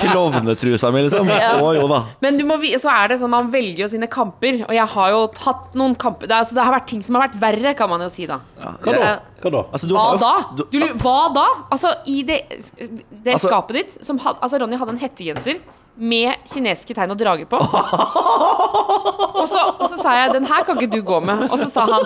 [0.00, 1.28] klovnetrusa mi, liksom?
[1.28, 1.52] Ja.
[1.60, 2.00] Å jo da.
[2.24, 5.10] Men du må, så er det sånn man velger jo sine kamper, og jeg har
[5.14, 7.90] jo hatt noen kamper det, altså, det har vært ting som har vært verre, kan
[7.92, 8.40] man jo si da.
[8.60, 9.10] Hva da?
[9.10, 9.62] Eh, Hva da?
[9.72, 10.32] Altså, du Hva har jo- da?
[10.56, 11.46] du- Du, hva da?
[11.72, 12.40] Altså, i det,
[13.24, 15.60] det Altså- skapet ditt som had, Altså, Ronny hadde en hettegenser
[16.00, 17.60] med kinesiske tegn og drager på.
[19.40, 21.46] Og så, og så sa jeg 'den her kan ikke du gå med'.
[21.50, 22.04] Og så sa han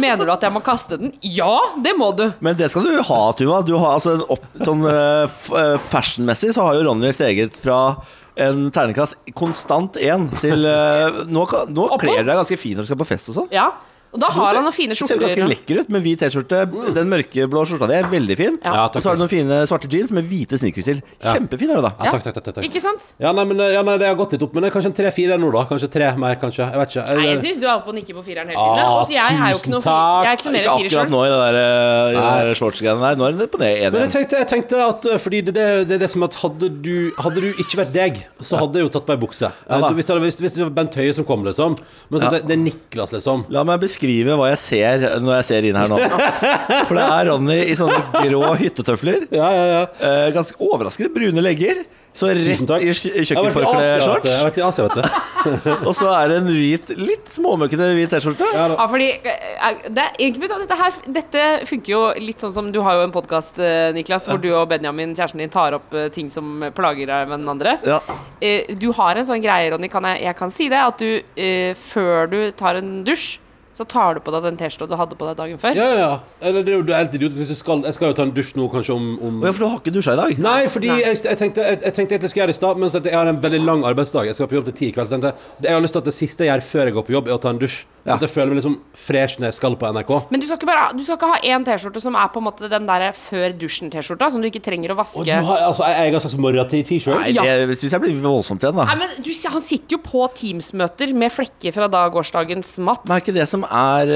[0.00, 1.14] 'mener du at jeg må kaste den'?
[1.22, 2.32] Ja, det må du.
[2.40, 3.62] Men det skal du ha, Tuva.
[3.62, 7.96] Du har, altså, opp, sånn uh, Fashionmessig så har jo Ronny steget fra
[8.36, 12.90] en terningkast konstant én til uh, Nå, nå kler du deg ganske fint når du
[12.90, 13.50] skal på fest og sånn.
[13.54, 13.70] Ja.
[14.14, 15.18] Og da har han noen fine skjorter.
[15.18, 16.60] ser ganske lekker ut med hvit T-skjorte.
[16.94, 18.58] Den mørkeblå skjorta di er veldig fin.
[18.62, 18.74] Ja.
[18.74, 21.00] Ja, og så har du noen fine svarte jeans med hvite sneakers til.
[21.24, 21.90] Kjempefin er du da.
[21.98, 22.68] Ja, takk, takk, takk, takk, takk.
[22.68, 23.08] Ikke sant?
[23.18, 24.96] Ja, nei, men, ja, nei, det har gått litt opp, men det er kanskje en
[25.00, 25.64] tre-fire nå, da.
[25.66, 26.62] Kanskje tre mer, kanskje.
[26.70, 27.04] Jeg vet ikke.
[27.10, 28.94] Nei, jeg Jeg, syns du er oppe og nikker på fireren hele Ah, tiden.
[28.94, 30.22] Og så jeg er jo ikke noe takk.
[30.24, 33.02] Jeg er ikke noe mer akkurat nå i det der, eh, i det der shortsgreiene
[33.08, 33.18] der.
[33.18, 35.54] Nå er det på ned én men jeg tenkte, jeg tenkte at uh, Fordi det,
[35.58, 38.78] det, det er det som at hadde du, hadde du ikke vært deg, så hadde
[38.78, 39.50] jeg jo tatt på ei bukse.
[39.50, 39.78] Ja.
[39.82, 41.74] Eh, hvis, det, hvis, hvis det var Bent Høie som kom, liksom.
[42.10, 42.30] Men så Ja.
[42.38, 43.44] det, det er Niklas, liksom.
[43.50, 44.03] La meg beskrive
[44.38, 45.98] hva jeg ser når jeg ser inn her nå.
[46.88, 49.26] For det er Ronny i sånne grå hyttetøfler.
[49.34, 49.84] Ja, ja, ja.
[49.98, 51.84] Eh, ganske overraskende brune legger.
[52.14, 55.00] Så rett i kjø- Jeg har vært i Asia, vet du.
[55.02, 55.80] Kjøkkenforkle-shorts.
[55.88, 58.46] Og så er det en hvit, litt småmøkkete hvit T-skjorte.
[58.54, 62.78] Ja, fordi eh, det er egentlig, dette, her, dette funker jo litt sånn som Du
[62.86, 63.58] har jo en podkast,
[63.98, 67.42] Niklas, hvor du og Benjamin, kjæresten din, tar opp eh, ting som plager deg med
[67.42, 67.74] den andre.
[67.82, 67.98] Ja.
[68.38, 71.10] Eh, Du har en sånn greie, Ronny, kan jeg, jeg kan si det, at du
[71.34, 73.40] eh, før du tar en dusj,
[73.74, 75.78] så tar du på deg den T-skjorta du hadde på deg dagen før.
[75.78, 76.10] Ja, ja.
[76.40, 78.52] Eller det er jo helt idiotisk hvis du skal Jeg skal jo ta en dusj
[78.58, 80.44] nå, kanskje om, om ja, for du har ikke dusja i dag?
[80.44, 81.00] Nei, fordi Nei.
[81.02, 83.02] Jeg, jeg, tenkte, jeg, jeg tenkte egentlig jeg skulle gjøre det i stad, men så
[83.02, 84.30] jeg har en veldig lang arbeidsdag.
[84.30, 85.10] Jeg skal på jobb til ti i kveld.
[85.10, 87.06] Så tenkte jeg jeg har lyst til at det siste jeg gjør før jeg går
[87.08, 87.82] på jobb, er å ta en dusj.
[88.04, 88.18] Så Ja.
[88.20, 90.10] jeg føler meg liksom fresh når jeg skal på NRK.
[90.30, 92.44] Men du skal ikke, bare, du skal ikke ha én T-skjorte som er på en
[92.44, 95.22] måte den der før dusjen-T-skjorta, som du ikke trenger å vaske.
[95.22, 97.22] Og du har altså jeg, jeg har slags morgentid-T-shirt.
[97.24, 97.32] Nei,
[97.64, 98.84] det syns jeg blir voldsomt igjen, da.
[98.90, 103.06] Nei, men du, Han sitter jo på Teams-møter med flekker fra da gårsdagens matt.
[103.08, 104.12] Men er ikke det som er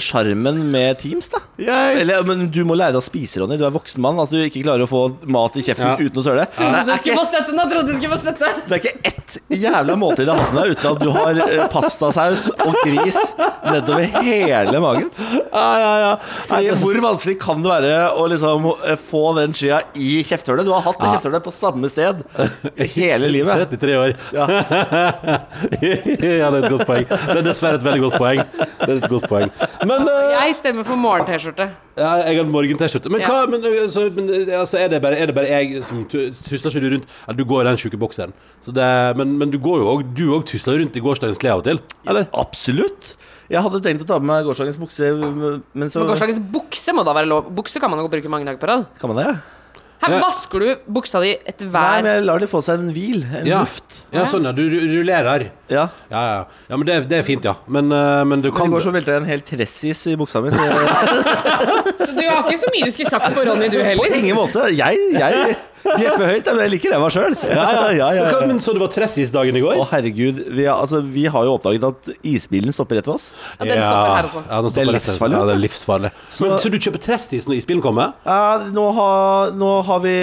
[0.00, 1.42] sjarmen uh, med Teams, da?
[1.60, 3.60] Eller, men du må lære deg å spise, Ronny.
[3.60, 4.16] Du er voksen mann.
[4.24, 5.98] At du ikke klarer å få mat i kjeften Ja.
[6.00, 6.48] uten å søle.
[6.56, 6.72] Ja.
[6.96, 8.54] Ikke, støtte, nå trodde du skulle få støtte.
[8.64, 11.42] det er ikke ett jævla måltid i har hatt med deg uten at du har
[11.44, 13.17] uh, pastasaus og gris
[13.72, 15.10] nedover hele magen.
[15.52, 16.10] Ja, ja, ja.
[16.50, 20.66] Fordi, hvor vanskelig kan det være å liksom eh, få den skia i kjefthullet?
[20.68, 22.22] Du har hatt det kjefthullet på samme sted
[22.96, 23.66] hele livet.
[23.74, 24.14] 33 år.
[24.36, 24.46] Ja.
[25.28, 27.06] ja, det er et godt poeng.
[27.08, 28.42] Det er dessverre et veldig godt poeng.
[28.78, 29.52] Det er et godt poeng.
[29.88, 31.68] Men uh, Jeg stemmer for morgen-T-skjorte.
[31.98, 33.12] ja, jeg har morgen-T-skjorte.
[33.12, 33.28] Men, Ja.
[33.32, 36.30] hva, men, eh, så, men altså, er, det bare, er det bare jeg som tu-
[36.32, 38.32] tusler ikke du rundt ja, Du går i den tjukke bokseren.
[38.64, 41.56] Så det, men, men du går jo òg Du òg tusler rundt i gårsdagens klær
[41.58, 41.80] av og til?
[42.08, 42.28] Eller?
[42.38, 43.07] Absolutt.
[43.48, 45.12] Jeg hadde tenkt å ta med meg gårsdagens bukse,
[45.72, 47.46] men så Men gårsdagens bukse må da være lov.
[47.56, 48.84] Bukse kan man jo bruke mange dager på rad.
[49.00, 49.38] Kan man det?
[49.98, 50.18] Her Ja.
[50.22, 53.24] vasker du buksa di etter hver Nei, men jeg lar de få seg en hvil.
[53.34, 53.60] En Ja.
[53.64, 53.96] luft.
[54.12, 54.52] ja, sånn ja.
[54.52, 55.50] Du rullerer.
[55.68, 55.88] Ja.
[56.10, 56.44] Ja, ja.
[56.70, 57.56] ja men det, det er fint, ja.
[57.66, 60.14] Men, uh, men du Men kan I går så velta jeg en hel tressis i
[60.14, 60.50] buksa mi.
[60.50, 64.04] Så jeg, Så du har ikke så mye du skulle sagt på Ronny, du heller?
[64.04, 64.68] på ingen måte.
[64.70, 67.36] Jeg, jeg bjeffer høyt, men jeg liker ræva sjøl.
[67.48, 68.46] Ja, ja, ja, Men ja.
[68.48, 69.78] Men Så det var Tressis-dagen i går?
[69.78, 70.40] Å, herregud.
[70.56, 73.28] Vi har, altså, vi har jo oppdaget at isbilen stopper rett ved oss.
[73.58, 74.42] Ja, den stopper her også.
[74.48, 76.12] Ja, den Det er livsfarlig, Ja, vet det er livsfarlig.
[76.40, 78.14] Men, så du kjøper Tressis når isbilen kommer?
[78.26, 80.14] Ja, nå, har, nå har vi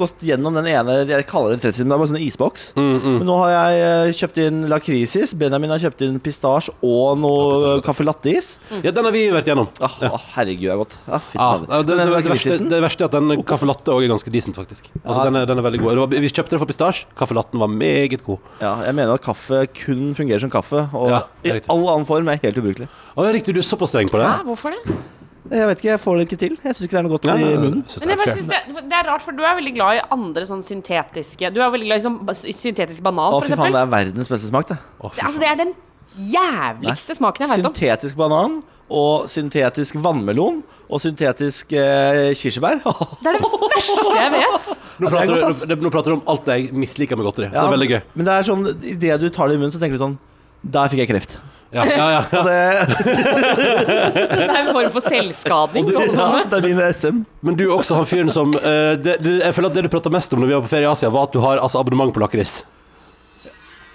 [0.00, 2.66] gått gjennom den ene Jeg kaller det tressis, men det er bare sånn isboks.
[2.78, 5.34] Men nå har jeg eh, kjøpt inn lakrisis.
[5.38, 8.54] Benjamin har kjøpt inn pistasje og noe caffè latte-is.
[8.84, 9.68] Ja, den har vi vært gjennom.
[9.82, 10.96] Ah, å, herregud, det er godt.
[11.10, 11.50] Ah, Ja,
[11.82, 14.56] det, det, det, verste, det verste er at den caffè latte òg er ganske decent,
[14.58, 14.79] faktisk.
[15.04, 15.24] Altså, Ja.
[15.28, 15.96] den, er, den er veldig god.
[16.02, 17.06] Var, vi kjøpte det for pistasje.
[17.18, 18.38] Kaffelatten var meget god.
[18.60, 22.28] Ja, jeg mener at kaffe kun fungerer som kaffe, og Ja, i all annen form
[22.28, 22.88] er helt ubrukelig.
[23.16, 24.26] Å, ja, riktig, du er såpass streng på det?
[24.28, 24.98] Hæ, hvorfor det?
[25.50, 26.52] Jeg vet ikke, jeg får det ikke til.
[26.62, 27.80] Jeg syns ikke det er noe godt Ja, i munnen.
[28.00, 30.44] Men jeg bare synes det, det er rart, for du er veldig glad i andre
[30.46, 33.80] sånn syntetiske Du er veldig glad i sånn syntetisk banan, Å, for fy faen, det
[33.82, 34.76] er verdens beste smak, det.
[35.00, 35.72] Å, altså, det er den
[36.30, 37.74] jævligste smaken jeg vet om.
[37.74, 42.80] Syntetisk banan og syntetisk vannmelon og syntetisk eh, kirsebær.
[43.22, 44.72] Det er det verste jeg vet.
[44.98, 47.52] nå, er prater godt, du, nå prater du om alt jeg misliker med godteri.
[47.52, 48.00] Det er veldig gøy.
[48.18, 50.18] Men det er sånn, idet du tar det i munnen, så tenker du sånn
[50.60, 51.38] Der fikk jeg kreft.
[51.70, 52.42] Ja, ja, ja, ja.
[52.42, 52.96] Det,
[54.26, 55.86] Det er en form for selvskading.
[55.86, 57.22] du ja, det er min SM.
[57.46, 59.92] Men du er også han fyren som uh, det, det, Jeg føler at det du
[59.92, 61.78] prata mest om når vi var på ferie i Asia, var at du har altså,
[61.78, 62.60] abonnement på lakris.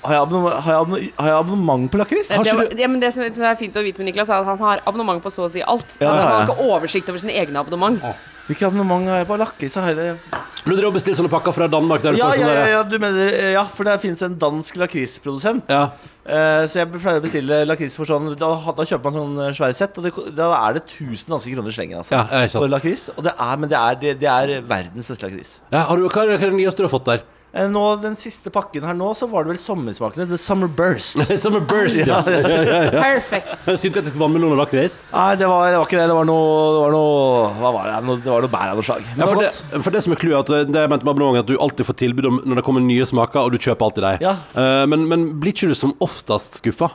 [0.05, 2.29] Har jeg, abonnement, har, jeg abonnement, har jeg abonnement på lakris?
[2.29, 5.23] Det, ja, det som er fint å vite med Niklas, er at han har abonnement
[5.23, 5.97] på så å si alt.
[5.99, 8.01] Ja, han har har ikke oversikt over sine egne abonnement.
[8.45, 9.77] Hvilket abonnement har jeg på lakris?
[10.65, 12.01] Du driver og bestiller sånne pakker fra Danmark?
[12.01, 15.65] Der Ja, ja, ja, ja, du mener, ja, for det finnes en dansk lakrisprodusent.
[15.69, 15.87] Ja.
[16.25, 19.51] Uh, så jeg pleier å bestille lakris for sånn Da, da kjøper man sånn eh,
[19.53, 22.01] svære sett, og det, da er det 1000 danske kroner slengen.
[22.01, 23.11] Altså, Ja, for lakris.
[23.13, 25.59] Og det er, men det er, det, det er verdens beste lakris.
[25.69, 27.25] Ja, har du, hva, hva er det nyeste du har fått der?
[27.55, 30.25] Eh, Nå, Den siste pakken her nå, så var det vel sommersmakene.
[30.27, 31.21] The Summer Burst.
[31.43, 32.17] Summer Burst, ja.
[32.27, 32.89] ja, ja, ja.
[32.99, 33.53] Perfect.
[33.79, 34.99] Syntetisk vannmelon og lakris?
[35.13, 36.09] Nei, det var, det var ikke det.
[36.11, 37.95] Det var noe, det var noe Hva var det?
[38.09, 39.07] Noe- Det var noe bær av noe slag.
[39.13, 41.13] Men Ja, det for, det, for det som er clouet, at det jeg mente med
[41.15, 43.57] abonnement, er at du alltid får tilbud om når det kommer nye smaker, og du
[43.63, 44.27] kjøper alltid dem.
[44.27, 44.35] Ja.
[44.57, 46.91] Uh, men, men blir ikke du som oftest skuffa?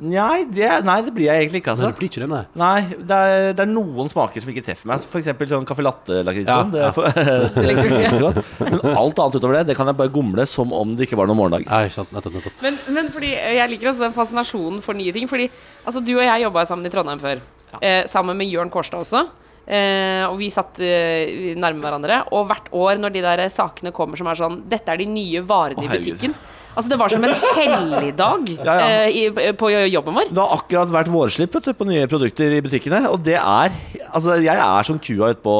[0.00, 1.90] Nei, det, nei, det blir jeg egentlig ikke, Nei, altså.
[1.92, 2.42] det blir ikke det, nei.
[2.60, 5.04] Nei, det er, det er noen smaker som ikke treffer meg.
[5.10, 6.48] For eksempel sånn caffè latte-lakris.
[6.48, 6.62] Ja,
[8.24, 8.40] godt.
[8.64, 11.28] Men alt annet utover det, det kan jeg bare gomle som om det ikke var
[11.28, 11.66] noen morgendag.
[11.68, 12.62] Nei, sant, nettopp, nettopp.
[12.64, 15.28] Men, men fordi jeg liker også den fascinasjonen for nye ting.
[15.30, 15.50] Fordi
[15.84, 17.44] altså, du og jeg jobba sammen i Trondheim før.
[17.80, 19.26] Eh, sammen med Jørn Kårstad også.
[19.70, 22.22] Eh, og vi satt eh, nærme hverandre.
[22.34, 25.44] Og hvert år når de der sakene kommer som er sånn Dette er de nye
[25.46, 26.40] varene i i herregud.
[26.74, 29.00] Altså Det var som en helligdag Ja, ja.
[29.10, 30.30] eh, på jobben vår.
[30.30, 33.02] Det har akkurat vært vårslipp på nye produkter i butikkene.
[33.10, 33.74] Og det er
[34.12, 35.54] Altså, jeg er som kua ute på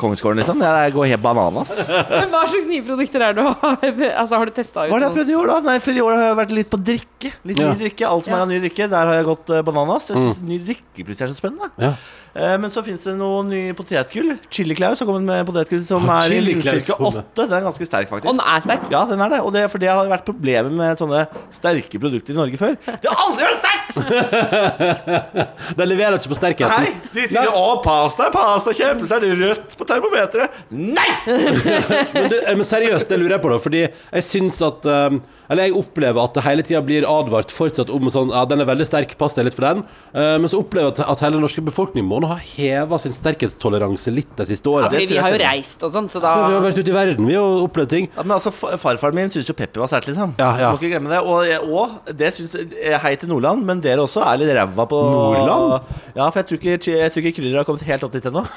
[0.00, 0.62] Kongsgården, liksom.
[0.64, 1.72] Jeg går helt bananas.
[2.10, 3.78] Men hva slags nye produkter er det du har
[4.22, 4.90] Altså Har du testa ut?
[4.92, 5.58] Hva er det jeg prøvd prøvde i år, da?
[5.68, 7.32] Nei, for I år har jeg vært litt på drikke.
[7.48, 7.70] Litt Ja.
[7.72, 8.40] ny drikke, Alt som Ja.
[8.40, 8.90] er av ny drikke.
[8.90, 10.10] Der har jeg gått eh, bananas.
[10.10, 11.70] Jeg synes Ny drikke plutselig er så spennende.
[11.80, 11.92] Ja.
[12.34, 14.34] Eh, men så fins det noe ny potetgull.
[14.50, 17.22] Chili Claus har kommet med potetgull som Har er i Claus 8.
[17.38, 18.26] Den er ganske sterk, faktisk.
[18.26, 18.88] Og den er sterk.
[18.90, 19.40] Ja, den er det.
[19.46, 22.74] Og det, for det har vært problemet med sånne sterke produkter i Norge før.
[22.90, 23.72] Det har aldri vært sterkt!
[25.78, 26.88] den leverer ikke på sterkheten.
[26.88, 26.92] Nei!
[27.14, 30.58] De sier 'Å, pasta er pasta, kjempe, så er det rødt på termometeret'.
[30.70, 31.08] Nei!
[32.14, 33.58] Men, det, eh, men seriøst, det lurer jeg på, da.
[33.62, 37.90] Fordi jeg syns at um, Eller jeg opplever at det hele tida blir advart fortsatt
[37.92, 39.82] om sånn Ja, den er veldig sterk, pass deg litt for den.
[40.14, 42.98] Uh, men så opplever jeg at, at hele den norske befolkningen må nå ha heva
[43.02, 44.92] sin sterkhetstoleranse litt de siste årene.
[44.94, 46.96] Ja, vi har jo reist og sånn, så da Ja, vi har vært ute i
[46.96, 48.08] verden, vi har opplevd ting.
[48.14, 50.34] Ja, men altså, fa- Farfaren min syns jo Peppi var sterkt, liksom.
[50.40, 50.70] Ja, ja.
[50.72, 51.20] Må ikke glemme det.
[51.24, 52.56] Og, og det syns
[53.04, 55.92] Hei til Nordland, men dere også er litt ræva på Nordland?
[56.16, 58.42] Ja, for jeg tror ikke, jeg tror ikke krydder har kommet helt opp dit ennå.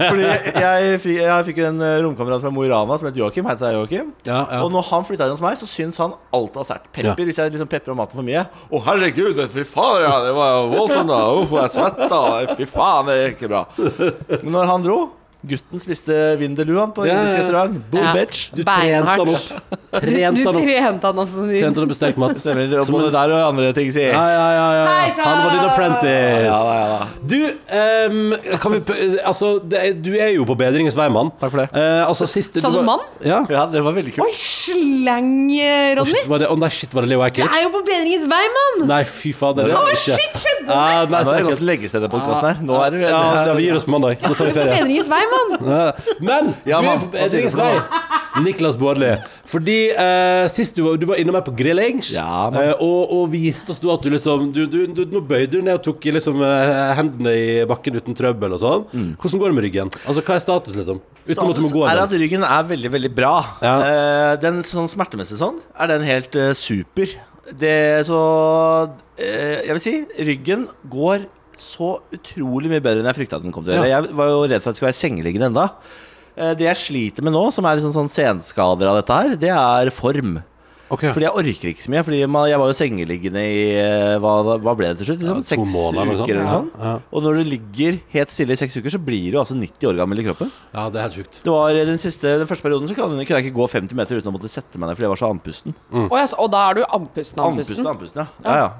[0.00, 3.46] Fordi jeg, fikk- jeg fikk en eh, romkamerat fra Mo i Rana som het Joakim.
[3.50, 4.10] Heter det Joakim.
[4.28, 4.60] Ja, ja.
[4.64, 6.88] Og når han flytta inn hos meg, så syns han alt var sært.
[6.92, 7.28] Pepper, Ja.
[7.28, 8.46] hvis jeg liksom peprer om maten for mye.
[8.70, 11.20] Å, herregud, fy faen, ja, det var jo voldsomt, da.
[11.42, 12.22] Uff, jeg svetta.
[12.56, 13.64] Fy faen, det gikk ikke bra.
[14.42, 14.98] Men når han dro
[15.46, 17.42] Gutten spiste Vindeluan på Ja, ja, indisk ja.
[17.42, 17.90] restaurant.
[17.90, 18.12] Boom, Ja.
[18.16, 18.48] bitch.
[18.56, 19.50] Du trente han opp.
[19.96, 20.64] Du, Trente du han opp.
[20.66, 22.36] trente han opp sånn Trente han opp sterk mat.
[22.40, 22.72] Stemmer.
[22.82, 25.24] Og både der og andre ting, sier Ja, ja, ja, ja.
[25.24, 26.16] Han var din apprentice.
[26.44, 27.06] Ja, ja, ja.
[27.24, 27.38] Du,
[28.10, 28.80] um, kan vi
[29.24, 31.30] Altså, det, er- du er jo på bedringens vei, mann.
[31.40, 31.68] Takk for det.
[31.72, 33.00] Uh, altså, sist Sa du mann?
[33.24, 33.44] Ja.
[33.48, 34.26] Ja, det var veldig kult.
[34.26, 35.96] Oi, sleng, Ronny.
[35.96, 37.82] Å, oh, shit, var det, å nei, shit, var det Leo Du er jo på
[37.86, 38.86] bedringens vei, mann!
[38.90, 39.70] Nei, fy fader.
[39.70, 40.74] det Å, shit, skjedde det?
[40.74, 42.62] Ja, nei, Nå er det så- gått leggested, den podkasten her.
[42.66, 44.18] Nå er det ja, ja, vi gir oss på mandag.
[44.20, 44.76] Så tar vi ferie.
[45.32, 45.56] Mann!
[46.28, 47.10] Men Ja, du er mann.
[47.10, 48.02] på?
[48.44, 49.14] Niklas Baarli.
[49.48, 53.30] Fordi eh, sist du var, du var innom meg på grillings, Ja, eh, og, og
[53.32, 56.04] viste oss du at du liksom du, du, du, Nå bøyde du ned og tok
[56.18, 58.84] liksom eh, hendene i bakken uten trøbbel og sånn.
[59.16, 59.92] Hvordan går det med ryggen?
[60.04, 61.00] Altså, Hva er status, liksom?
[61.26, 61.88] Uten at du må gå Mm.
[61.94, 63.32] er at ryggen er veldig, veldig bra.
[63.64, 63.72] Ja.
[63.86, 67.16] Eh, den sånn smertemessig sånn, er den helt eh, super.
[67.56, 68.20] Det så
[69.16, 69.94] eh, Jeg vil si,
[70.28, 71.24] ryggen går
[71.62, 73.92] så utrolig mye bedre enn jeg frykta den kom til å gjøre.
[73.92, 75.68] Jeg var jo redd for at det skulle være sengeliggende enda.
[76.36, 79.54] Eh, det jeg sliter med nå, som er liksom sånn senskader av dette her, det
[79.54, 80.38] er form.
[80.86, 81.10] Okay.
[81.10, 82.02] Fordi jeg orker ikke så mye.
[82.06, 85.24] Fordi man, jeg var jo sengeliggende i eh, hva, hva ble det til slutt?
[85.24, 85.40] Liksom?
[85.42, 86.76] Ja, seks måneder uker eller noe sånt.
[86.78, 86.92] ja.
[87.10, 89.98] Og når du ligger helt stille i seks uker, så blir du altså 90 år
[89.98, 90.52] gammel i kroppen.
[90.70, 91.40] Ja, det er helt sjukt.
[91.42, 94.30] Det var den siste, den første perioden så kunne jeg ikke gå 50 meter uten
[94.30, 95.74] å måtte sette meg ned fordi jeg var så andpusten.
[95.90, 96.06] Mm.
[96.06, 97.90] Og, og da er du andpusten, Andpusten, andpusten.
[97.90, 98.28] andpusten, ja.
[98.46, 98.70] ja, ja.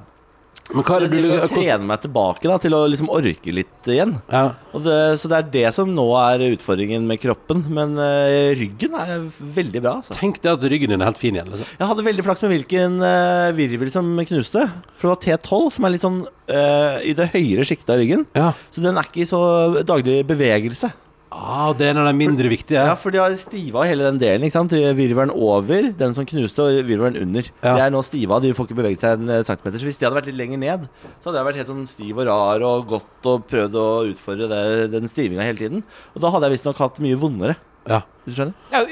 [0.73, 3.91] Men hva er det du Jeg trener meg tilbake da til å liksom orke litt
[3.91, 4.17] igjen.
[4.33, 4.49] ja.
[4.77, 7.63] Det, så det er det som nå er utfordringen med kroppen.
[7.73, 9.95] Men uh, ryggen er veldig bra.
[10.03, 10.17] Altså.
[10.19, 11.49] Tenk det at ryggen din er helt fin igjen.
[11.53, 11.71] Liksom.
[11.79, 14.67] Jeg hadde veldig flaks med hvilken uh, virvel som knuste.
[14.99, 18.27] For det var T12, som er litt sånn uh, i det høyere sjiktet av ryggen.
[18.37, 18.53] Ja.
[18.75, 19.41] Så den er ikke i så
[19.87, 20.93] daglig bevegelse.
[21.35, 22.79] Ah, det er en av de mindre viktige.
[22.79, 24.45] Ja, for de har stiva hele den delen.
[24.47, 24.71] ikke sant?
[24.71, 27.49] Virvelen over, den som knuste, og virvelen under.
[27.65, 27.73] Ja.
[27.75, 29.83] De er nå stiva, de får ikke beveget seg en eh, centimeter.
[29.83, 30.87] Så hvis de hadde vært litt lenger ned,
[31.19, 34.49] så hadde jeg vært helt sånn stiv og rar og godt og prøvd å utfordre
[34.55, 34.63] det,
[34.95, 35.83] den stivinga hele tiden.
[36.15, 37.59] Og da hadde jeg visstnok hatt mye vondere.
[37.91, 38.01] Ja.
[38.25, 38.55] Hvis du skjønner?
[38.73, 38.85] Ja,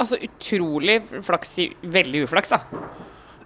[0.00, 2.62] altså utrolig flaks i Veldig uflaks, da.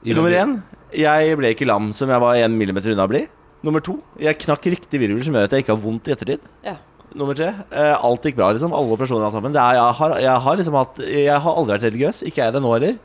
[0.07, 0.59] I Nummer én,
[0.95, 3.27] jeg ble ikke lam som jeg var en millimeter unna å bli.
[3.67, 6.45] Nummer to, jeg knakk riktig virvel som gjør at jeg ikke har vondt i ettertid.
[6.63, 6.77] Ja.
[7.17, 8.75] Nummer tre, eh, alt gikk bra, liksom.
[8.77, 9.55] Alle operasjoner alt sammen.
[9.55, 12.23] Det er, jeg, har, jeg har liksom hatt Jeg har aldri vært religiøs.
[12.29, 12.99] Ikke er jeg det nå heller.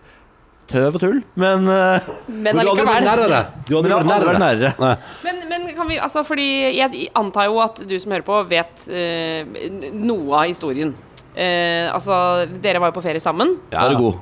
[0.71, 1.19] Tøv og tull.
[1.39, 3.08] Men, uh, Men du har aldri vært allikevel.
[3.08, 3.39] nærere.
[3.67, 4.74] Du har aldri vært nærere.
[4.80, 4.97] nærere.
[5.26, 8.89] Men, men kan vi Altså, fordi jeg antar jo at du som hører på, vet
[8.91, 9.56] uh,
[9.95, 10.91] noe av historien.
[11.32, 12.15] Uh, Altså,
[12.63, 13.56] dere var jo på ferie sammen.
[13.71, 14.19] Var du god?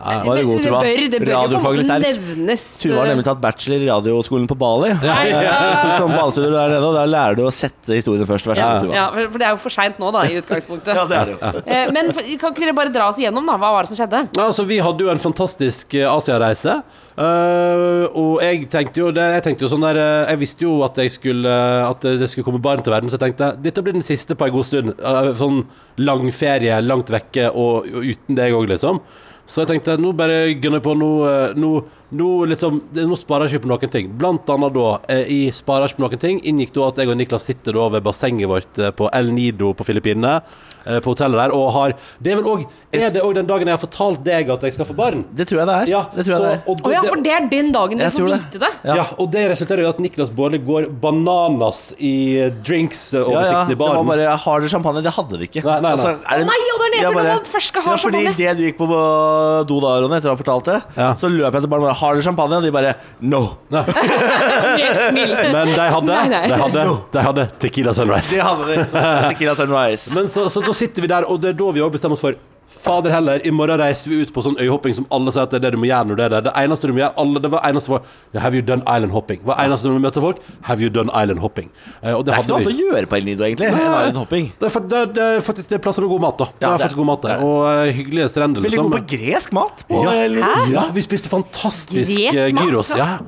[0.00, 2.62] Var du god, det, bør, det bør jo på en måte nevnes.
[2.80, 4.92] Tuva har eh, nemlig tatt bachelor i radioskolen på Bali.
[5.04, 5.16] ja.
[5.30, 8.48] Jeg tok sånn der nede, og der lærer du å sette historiene først.
[8.48, 8.96] Vær så god, Tuva.
[8.96, 10.94] Ja, for det er jo for seint nå, da, i utgangspunktet.
[11.00, 11.50] Ja, det er det jo.
[11.70, 12.10] Eh, Men
[12.40, 13.58] kan ikke dere bare dra oss igjennom, da?
[13.60, 14.24] Hva var det som skjedde?
[14.32, 16.80] Ja, Altså, vi hadde jo en fantastisk eh, Asia-reise.
[17.20, 20.96] Uh, og jeg tenkte jo det, Jeg tenkte jo sånn der Jeg visste jo at
[21.02, 21.50] jeg skulle
[21.84, 24.46] At det skulle komme barn til verden, så jeg tenkte dette blir den siste på
[24.46, 24.94] en god stund.
[25.02, 25.58] Uh, sånn
[26.00, 29.02] lang ferie, langt vekke, og, og uten deg òg, liksom.
[29.50, 31.70] Så jeg tenkte nå bare gunner på Nå, eh, nå,
[32.14, 34.10] nå, liksom, nå sparer jeg ikke på noen ting.
[34.18, 37.18] Blant annet da, eh, i sparer ikke på noen ting, inngikk da at jeg og
[37.18, 40.40] Niklas sitter da ved bassenget vårt eh, på El Nido på Filippinene,
[40.80, 41.92] på hotellet der, og har
[42.24, 42.62] Det er vel òg
[42.96, 45.26] Er det òg den dagen jeg har fortalt deg at jeg skal få barn?
[45.36, 45.90] Det tror jeg det er.
[45.92, 46.62] Ja, det tror jeg så- det er.
[46.72, 48.70] og Å ja, for det er den dagen du får vite det.
[48.88, 48.94] ja.
[48.96, 49.04] Ja.
[49.18, 53.78] og det resulterer i at Niklas Baarli går bananas i Ja, ja, drinks-oversikten i det
[53.78, 55.02] var bare Har dere champagne?
[55.04, 55.64] Det hadde vi ikke.
[55.64, 56.10] Nei, nei, nei.
[56.16, 58.24] er det- Å nei, og det er nedtur når man først skal ha ja, fordi
[58.24, 58.36] champagne.
[58.36, 59.00] det du gikk på på
[59.68, 61.10] do da, Ronny, etter å ha fortalt det, Ja.
[61.20, 62.58] så løp jeg til barna og bare Har dere champagne?
[62.60, 63.42] Og de bare No.
[65.08, 65.34] Smil.
[65.52, 66.42] Men de hadde, Nei, nei.
[66.50, 68.30] De, hadde, de hadde Tequila Sunrise.
[68.34, 68.78] De hadde det.
[68.92, 70.10] Så Tequila Sunrise.
[70.16, 72.24] Men så, så da sitter vi der, og det er da vi også bestemmer oss
[72.24, 72.38] for
[72.70, 75.58] Fader heller, i morgen reiser vi ut på sånn øyhopping som alle sier at det
[75.58, 76.38] er det du må gjøre når du er det.
[76.46, 78.06] Det eneste du må gjøre, alle, det var eneste for
[78.40, 79.40] Have you done island hopping?
[79.44, 80.38] Hva eneste du vi møter folk?
[80.68, 81.68] Have you done island hopping?
[82.00, 83.68] Eh, og det, Det er ikke noe annet å gjøre på El Nido, egentlig.
[83.74, 84.48] Nei, island hopping.
[84.62, 86.44] Det er, det, er- det er faktisk det er plasser med god mat, da.
[86.46, 87.34] Det Ja, er det- faktisk god mat der.
[87.36, 88.60] er- Og uh, hyggelige strender.
[88.64, 88.90] Veldig liksom.
[88.90, 89.84] god på gresk mat.
[89.90, 90.16] På Ja.
[90.24, 90.64] El Nido.
[90.78, 92.94] Ja, vi spiste fantastisk Gresk eh, mat, gyros.
[92.96, 93.18] Ja.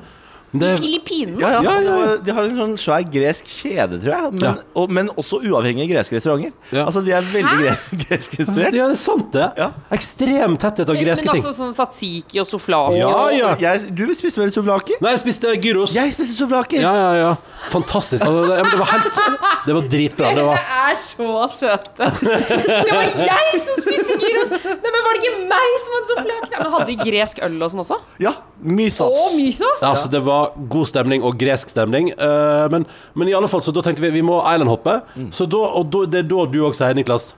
[0.53, 1.39] Det, Filippinene.
[1.41, 2.15] Ja, ja, Ja.
[2.23, 4.33] De har en sånn svær gresk kjede, tror jeg.
[4.35, 4.51] Men, Ja.
[4.77, 6.51] og, men også uavhengige greske restauranter.
[6.71, 6.83] Ja.
[6.85, 8.73] Altså, De er veldig gre greskinspirert.
[8.77, 9.47] ja, det er sant, det.
[9.57, 9.71] Ja.
[9.97, 11.45] Ekstrem tetthet av greske greske men ting.
[11.47, 13.73] altså sånn satsiki og souflaki Ja, ja.
[13.89, 14.99] Du spiste vel souvlaki?
[15.01, 15.95] Nei, jeg spiste gyros.
[15.97, 16.77] Jeg spiste souvlaki.
[16.83, 17.31] Ja, ja, ja.
[17.73, 18.21] Fantastisk.
[18.21, 19.19] Altså, det, det var helt
[19.65, 20.29] Det var dritbra.
[20.29, 22.11] Det Dere var er så søte.
[22.21, 24.53] Det var jeg som spiste gyros!
[24.63, 26.53] Nei, men Var det ikke meg som hadde souflaki?
[26.59, 27.97] Men Hadde de gresk øl og sånn også?
[28.23, 29.11] Ja, Mysos.
[29.11, 29.81] Å, mysos.
[29.83, 32.11] Ja, altså, det var god stemning og gresk stemning.
[32.17, 35.01] eh, men, men i alle fall, så da tenkte vi vi må islandhoppe.
[35.31, 37.33] Så da, og da, det er da du òg sier, Niklas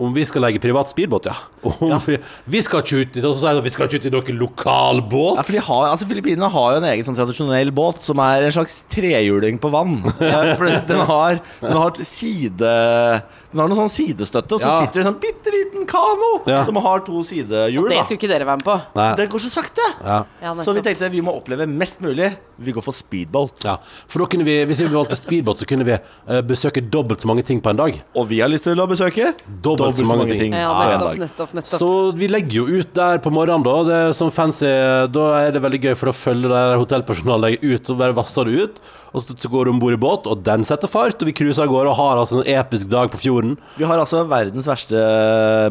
[0.00, 1.34] om vi skal legge privat speedbåt, ja.
[1.64, 2.16] Om Vi,
[2.50, 5.36] vi skal ikke ut i så sier jeg, vi skal ikke ut i noen lokalbåt.
[5.38, 8.44] Ja, for de har, altså Filippinene har jo en egen sånn tradisjonell båt som er
[8.48, 10.00] en slags trehjuling på vann.
[10.18, 14.80] Ja, for den har, den har side Den har noen sånn sidestøtte, og så Ja.
[14.82, 16.64] sitter det en sånn bitte liten kano Ja.
[16.66, 17.88] som har to sidehjul.
[17.94, 18.76] Det skulle ikke dere være med på.
[18.98, 19.08] Nei.
[19.22, 19.86] Det går så sakte!
[20.02, 20.18] Ja.
[20.42, 22.32] Ja, så vi tenkte vi må oppleve mest mulig.
[22.58, 23.64] Vi går for speedboat.
[23.66, 23.76] Ja,
[24.10, 27.28] for da kunne vi, Hvis vi valgte speedbåt, så kunne vi eh, besøke dobbelt så
[27.30, 27.96] mange ting på en dag.
[28.14, 29.32] Og vi har lyst til å besøke
[29.64, 30.56] Dobbelt så mange ting.
[30.56, 31.78] Ja, nettopp, nettopp, nettopp.
[31.80, 33.76] Så vi legger jo ut der på morgenen, da.
[33.88, 34.70] Det er sånn fancy
[35.14, 38.68] Da er det veldig gøy, for da følger der hotellpersonalet ut, så bare vasser det
[38.68, 38.84] ut.
[39.14, 41.34] Og så så går du om bord i båt, og den setter fart, og vi
[41.36, 43.54] cruiser av gårde og har altså en episk dag på fjorden.
[43.78, 44.98] Vi har altså verdens verste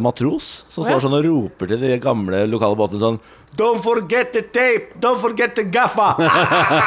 [0.03, 3.19] matros som står sånn og roper til de gamle lokale båtene sånn
[3.57, 4.95] Don't forget the tape!
[4.99, 6.15] Don't forget the gaffa!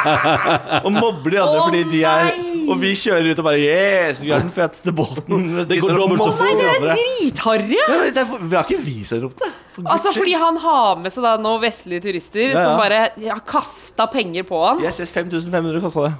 [0.85, 2.31] og mobber de andre oh, fordi de er!
[2.67, 5.61] Og vi kjører ut og bare Yes, vi har den feteste båten.
[5.69, 7.79] Det går dobbelt så Nei, dere er dritharry!
[7.79, 9.53] Ja, vi har ikke vi som ropte det.
[9.77, 12.65] For Altså fordi han har med seg da noen vestlige turister Ja, ja.
[12.65, 14.83] som bare har kasta penger på han.
[14.83, 16.13] Yes, yes, 5500 kosta det.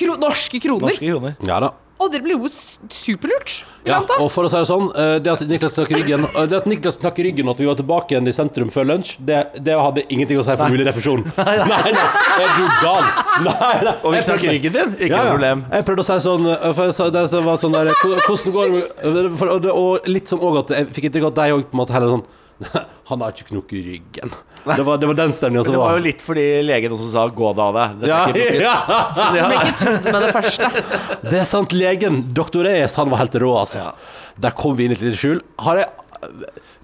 [0.00, 0.90] Kro norske kroner.
[0.90, 1.38] Norske kroner.
[1.46, 1.70] Ja da.
[2.04, 2.48] Og det blir jo
[2.92, 3.62] superlurt.
[3.88, 6.58] Ja, og for å si det sånn, eh, det at Niklas knakk ryggen eh, Det
[6.58, 9.38] at Niklas knakk ryggen og at vi var tilbake igjen i sentrum før lunsj, det,
[9.64, 11.24] det hadde ingenting å si for mulig refusjon.
[11.38, 11.80] Nei, nei,
[12.44, 13.08] er du gal?
[13.46, 13.94] Nei, nei.
[14.02, 14.94] Og vi knakk ryggen din.
[14.98, 15.34] Ikke Ja, noe ja.
[15.36, 15.64] problem.
[15.78, 18.74] Jeg prøvde å si sånn eh, for jeg sa- det var sånn der Hvordan går
[18.74, 21.40] det med for, og, det, og litt sånn òg at jeg fikk inntrykk av at
[21.42, 22.26] de òg på en måte heller sånn
[23.10, 24.36] Han har ikke knokket ryggen.
[24.64, 25.76] Det var, det var den stemninga som var.
[25.76, 28.06] det var jo litt fordi legen også sa 'gå deg av deg'.
[28.08, 28.20] Ja,
[28.68, 28.76] ja.
[29.14, 30.70] Så de ble har, ikke trodd med det første.
[31.30, 31.72] Det er sant.
[31.74, 33.78] Legen, doktor Reyes, han var helt rå, altså.
[33.78, 33.92] Ja.
[34.40, 35.42] Der kom vi inn i et lite skjul.
[35.60, 35.90] Har jeg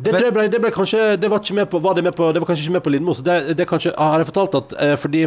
[0.01, 2.15] det, tror jeg ble, det ble kanskje Det var ikke med på Var det med
[2.17, 3.15] på Det var kanskje ikke med på Lindmo.
[3.17, 5.27] Så det, det kanskje Har jeg fortalt at eh, fordi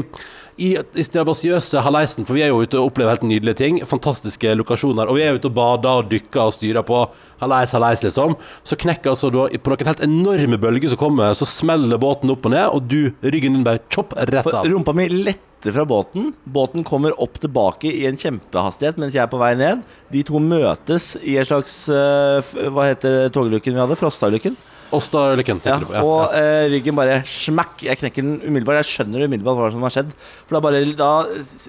[0.53, 3.79] i, i strabasiøse haleisen For vi er jo ute og opplever helt nydelige ting.
[3.89, 5.09] Fantastiske lokasjoner.
[5.09, 6.99] Og vi er ute og bader og dykker og styrer på
[7.41, 8.35] haleis, haleis, liksom.
[8.61, 12.42] Så knekker altså da På noen helt enorme bølger som kommer, så smeller båten opp
[12.45, 14.67] og ned, og du, ryggen din bare chopp rett for av.
[14.69, 16.33] rumpa mi letter fra båten.
[16.43, 19.81] Båten kommer opp tilbake i en kjempehastighet mens jeg er på vei ned.
[20.11, 23.95] De to møtes i en slags uh, Hva heter togulykken vi hadde?
[23.99, 24.57] Frostalykken.
[24.93, 25.79] Åsta-lykken, Ja.
[25.89, 26.01] Ja.
[26.05, 27.79] og eh, ryggen bare smakk.
[27.81, 28.83] Jeg knekker den umiddelbart.
[28.83, 30.11] Jeg skjønner umiddelbart hva som har skjedd.
[30.45, 31.07] For da bare Da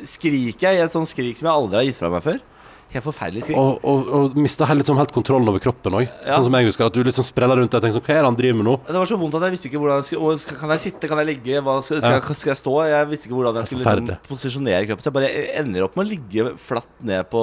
[0.05, 2.43] skriker jeg i et sånt skrik som jeg aldri har gitt fra meg før.
[2.94, 3.57] Helt forferdelig skrik.
[3.59, 6.04] Og, og, og mista helt, liksom, helt kontrollen over kroppen òg.
[6.07, 6.37] Ja.
[6.37, 6.87] Sånn som jeg husker.
[6.87, 8.74] At du liksom sprella rundt og tenkte sånn Hva er det han driver med nå?
[8.87, 10.83] Det var så vondt at jeg visste ikke hvordan jeg skulle og skal, Kan jeg
[10.85, 12.74] sitte, kan jeg ligge, hva skal, skal, jeg, skal jeg stå?
[12.92, 15.07] Jeg visste ikke hvordan jeg skulle liksom, posisjonere kroppen.
[15.07, 15.33] Så jeg bare
[15.64, 17.42] ender opp med å ligge flatt ned på,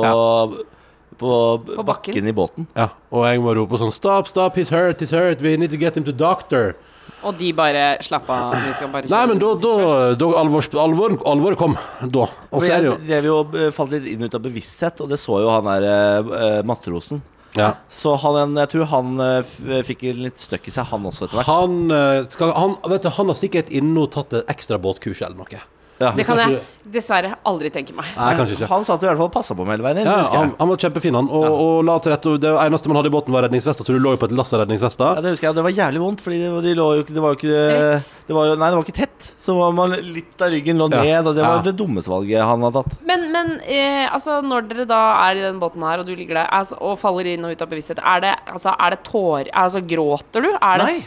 [1.20, 1.34] på,
[1.68, 1.86] På bakken.
[1.91, 2.70] bakken i båten.
[2.80, 5.43] Ja, og jeg må rope sånn Stop, stop, he's hurt, he's hurt.
[5.43, 6.78] We need to get him to doctor.
[7.24, 9.74] Og de bare Slapp av, vi skal bare Nei, men da, da,
[10.18, 11.76] da alvor, alvor, alvor, kom.
[12.02, 12.28] Da.
[12.52, 15.04] Og så er det jeg jo drev jo eh, falt litt inn ut av bevissthet,
[15.06, 17.22] og det så jo han der eh, eh, matrosen.
[17.58, 17.74] ja.
[17.92, 21.42] Så han, jeg tror han eh, f- fikk litt støkk i seg, han også, etter
[21.42, 21.52] hvert.
[21.52, 25.22] Han, eh, skal, han, vet du, han har sikkert inne og tatt et ekstra båtkurs
[25.22, 25.62] eller noe.
[26.02, 26.12] Ja.
[26.18, 28.08] Det kan jeg dessverre aldri tenke meg.
[28.18, 28.68] Nei, kanskje ikke.
[28.72, 30.08] Han sa at du i hvert fall passa på med hele veien inn.
[30.10, 30.58] Ja, husker han, jeg.
[30.60, 31.28] han var kjempefin, han.
[31.30, 32.32] Og, og la til rette.
[32.34, 34.34] og Det eneste man hadde i båten, var redningsvester, så du lå jo på et
[34.39, 35.20] lass av redningsvester.
[35.20, 35.58] Ja, det husker jeg.
[35.60, 38.10] Det var jævlig vondt, Fordi de, de lå jo ikke Det var jo ikke Rett.
[38.28, 39.30] det var jo, Nei, det var ikke tett.
[39.45, 41.04] Så var man, litt av ryggen lå Ja.
[41.06, 41.62] ned, og det var Ja.
[41.70, 42.97] det dummeste valget han har tatt.
[43.06, 46.41] Men, men eh, altså, når dere da er i den båten her, og du ligger
[46.41, 49.54] der altså, og faller inn og ut av bevissthet, er det, altså, er det tårer
[49.54, 50.49] Altså, gråter du?
[50.58, 50.99] Er det Nei,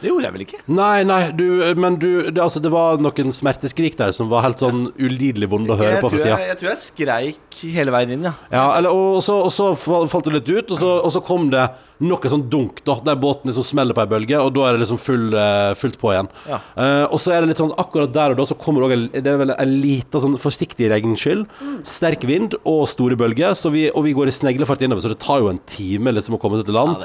[0.00, 0.58] det gjorde jeg vel ikke.
[0.70, 1.44] Nei, nei, du,
[1.76, 5.74] men du det, altså, det var noen smerteskrik der som var helt sånn ulidelig vonde
[5.74, 6.38] å høre Jeg på fra jeg, sida.
[6.52, 8.32] jeg tror jeg skreik hele veien inn, ja.
[8.52, 11.48] Ja, eller, og, så, og så falt det litt ut, og så, og så kom
[11.50, 11.64] det
[12.06, 14.84] noe sånn dunk, da, der båten liksom smeller på ei bølge, og da er det
[14.84, 16.28] liksom full, eh, fullt på igjen.
[16.46, 16.60] Ja.
[16.78, 18.98] Uh, og så er det litt sånn akkurat der og da så kommer det også
[19.18, 21.42] en- det er vel en liten sånn forsiktig regnskyll,
[21.82, 25.18] sterk vind og store bølger, så vi, og vi går i sneglefart innover, så det
[25.26, 27.02] tar jo en time liksom å komme seg til land.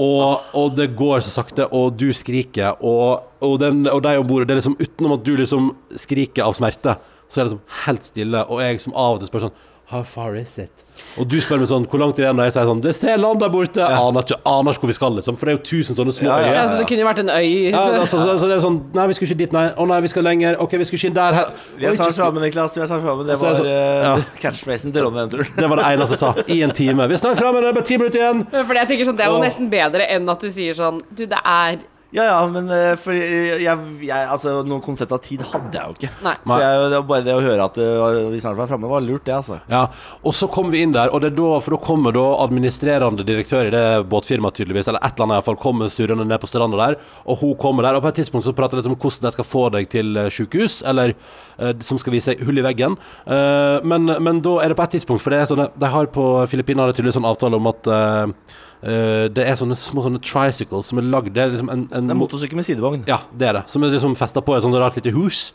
[0.00, 4.28] Og, og det går så sakte, og du skriker, og, og, den, og de om
[4.28, 6.94] bord Det er liksom utenom at du liksom skriker av smerte,
[7.28, 9.58] så er det liksom helt stille, og jeg som av og til spør sånn
[9.90, 10.70] How far is it?
[11.18, 12.38] Og du spør meg sånn Hvor langt er det igjen?
[12.38, 13.82] Og jeg sier sånn Det ser land der borte.
[13.82, 15.38] Aner ikke, aner ikke hvor vi skal, liksom.
[15.40, 17.22] For det er jo tusen sånne små Ja, ja, så Altså, det kunne jo vært
[17.24, 17.48] en øy.
[17.72, 19.64] Ja, så- altså, så, så det er sånn Nei, vi skulle ikke dit, nei.
[19.74, 20.56] Å nei, vi skal lenger.
[20.62, 21.38] Ok, vi skulle ikke inn der.
[21.40, 21.52] Her.
[21.80, 22.76] Vi er snart framme, Niklas.
[22.78, 23.26] Vi er snart framme.
[23.26, 24.14] Det var eh, sånn- ja.
[24.44, 25.46] catchphrasen til Ronny den.
[25.56, 26.34] Det var det eneste jeg sa.
[26.46, 27.08] I en time.
[27.10, 28.44] Vi er snart framme, det er bare ti minutter igjen.
[28.50, 31.24] Fordi jeg tenker sånn, Det er jo nesten bedre enn at du sier sånn Du,
[31.26, 31.78] det er
[32.10, 35.94] Ja, ja, men eh, for jeg, jeg, altså, noe konsept av tid hadde jeg jo
[35.94, 36.08] ikke.
[36.26, 36.32] Nei.
[36.42, 39.04] Så jeg, det var bare det å høre at eh, vi snart var framme, var
[39.04, 39.60] lurt, det, altså.
[39.70, 39.84] Ja,
[40.26, 43.26] og så kom vi inn der, og det er da, for da kommer da administrerende
[43.26, 46.42] direktør i det båtfirmaet tydeligvis, eller et eller annet i hvert fall, kommer surrende ned
[46.42, 46.96] på stranda der,
[47.30, 49.46] og hun kommer der, og på et tidspunkt så prater de om hvordan de skal
[49.46, 52.98] få deg til eh, sykehus, eller eh, som skal vise hull i veggen.
[53.30, 56.10] Eh, men, men da er det på et tidspunkt, for det er sånn, de har
[56.10, 60.90] på Filippinene tydeligvis sånn avtale om at eh, eh, det er sånne små sånne tricycles
[60.90, 63.06] som er lagd, det er liksom en, en Det er motorsykkel med sidevogn.
[63.08, 63.64] ja, det er det.
[63.72, 65.50] Som er liksom festa på et sånt rart lite hus.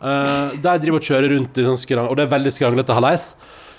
[0.00, 3.34] Uh, der driver og kjører rundt i sånn skrang, og det er veldig skranglete hallais.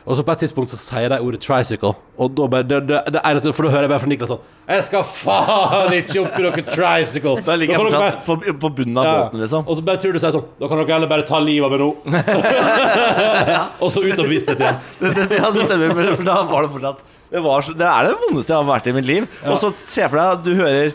[0.05, 3.01] Og så på et tidspunkt så sier de ordet 'tricycle', og da bare det, det,
[3.13, 4.39] det eneste, For da hører jeg bare fra Niklas sånn
[4.71, 7.43] 'Jeg skal faen ikke opp i noe tricycle'.
[7.45, 9.13] Da ligger jeg fortsatt på, på bunnen av Ja.
[9.23, 9.63] båten, liksom.
[9.67, 11.71] Og så bare tror du sier sånn Da kan dere heller bare ta livet av
[11.71, 11.89] meg nå.
[13.81, 14.81] og så ut av bevissthet igjen.
[15.01, 16.99] Det, det, ja, det stemmer, for- da var det fortsatt
[17.31, 19.27] Det, var, det er det vondeste jeg har vært i mitt liv.
[19.47, 20.93] Og så se for deg at du hører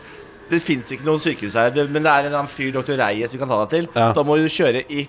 [0.50, 3.48] Det fins ikke noe sykehus her, men det er en fyr, doktor Reyes, vi kan
[3.50, 3.88] ta deg til.
[3.96, 4.12] Ja.
[4.14, 5.08] Da må du kjøre i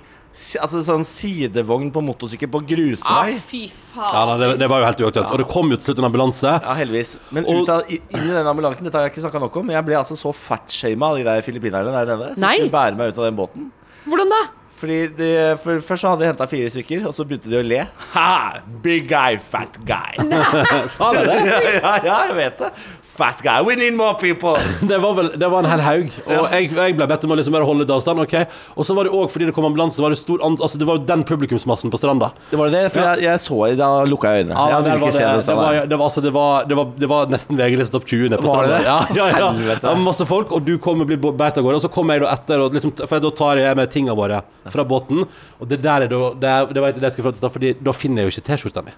[0.61, 3.39] Altså sånn sidevogn på motorsykkel på Ah, grusvei.
[3.49, 3.61] fy
[3.95, 4.27] Ja, faen.
[4.29, 5.31] nei, det, det var jo helt uaktuelt.
[5.33, 6.51] Og det kom jo til slutt en ambulanse.
[6.61, 7.15] Ja, heldigvis.
[7.33, 9.65] Men Og- ut av, inn i den ambulansen Dette har jeg ikke snakka nok om,
[9.65, 12.33] men jeg ble altså så fatshama av de der filippinerne der nede.
[12.35, 12.55] Som Nei.
[12.59, 13.71] skulle bære meg ut av den båten.
[14.07, 14.43] Hvordan da?
[14.77, 17.65] Fordi de, for, Først så hadde de henta fire stykker, og så begynte de å
[17.65, 17.79] le.
[18.13, 18.59] Ha!
[18.83, 20.21] Big guy, fat guy.
[20.93, 21.39] Sa de det?
[21.49, 22.69] ja, ja, ja, jeg vet det.
[23.18, 24.53] Fat guy, we need more people.
[24.91, 26.11] Det var, vel, det var en hel haug.
[26.30, 28.22] Og jeg, jeg ble bedt om å liksom bare holde litt avstand.
[28.28, 28.45] Okay.
[28.78, 30.99] Og så var det òg fordi det kom ambulanse, var det stor Altså det var
[30.99, 32.30] jo den publikumsmassen på stranda.
[32.51, 33.15] Det var det, for Ja.
[33.18, 34.68] jeg, jeg så Da lukka jeg øynene.
[34.70, 35.45] jeg ville ikke se det, det.
[35.47, 38.30] det, var, det, var, altså, det, var, det, var, det var nesten VG-liste topp 20
[38.30, 38.78] nede på stranda.
[38.78, 38.86] det det?
[38.86, 39.74] Ja, ja, ja.
[39.74, 41.82] Det var masse folk, og du kommer og blir båret av gårde.
[41.82, 44.43] Og så kommer jeg da etter, og liksom, for da tar jeg med tingene våre
[44.70, 45.26] fra båten.
[45.57, 47.74] Og det der er da Det, det var ikke det jeg skulle fram til, Fordi
[47.82, 48.93] da finner jeg jo ikke T-skjorta mi.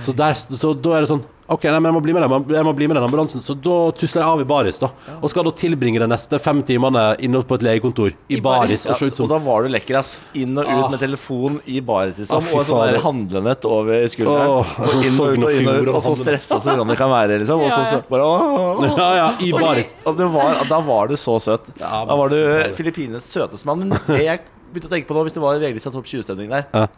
[0.00, 2.54] Så, der, så da er det sånn OK, nei, men jeg må bli med den,
[2.56, 3.42] jeg må bli med den ambulansen.
[3.44, 4.88] Så da tusler jeg av i baris, da.
[5.20, 8.86] Og skal da tilbringe de neste fem timene inne på et legekontor i, I baris.
[8.88, 9.12] baris.
[9.12, 10.16] Og Og da var du lekker, ass.
[10.34, 10.88] Inn og ut Ah.
[10.90, 12.42] med telefon i baris, liksom.
[12.42, 14.50] Ah, og sånn handlenett over skulderen.
[14.58, 15.94] Oh, og inn og ut og inn og ut.
[15.94, 17.60] og så stressa som Ronny kan være, liksom.
[17.62, 18.44] Og så, så bare åh,
[18.82, 18.96] åh.
[18.98, 19.94] Ja, ja, i baris.
[20.04, 21.62] Og det var, da var du så søt.
[21.78, 22.38] Ja, Da var du
[22.74, 23.22] Filippinenes.
[23.30, 23.86] Søteste mann.
[23.88, 24.40] Men det jeg
[24.72, 26.88] begynte å tenke på nå, hvis det var en VG-lista topp 20-stemning der Ja.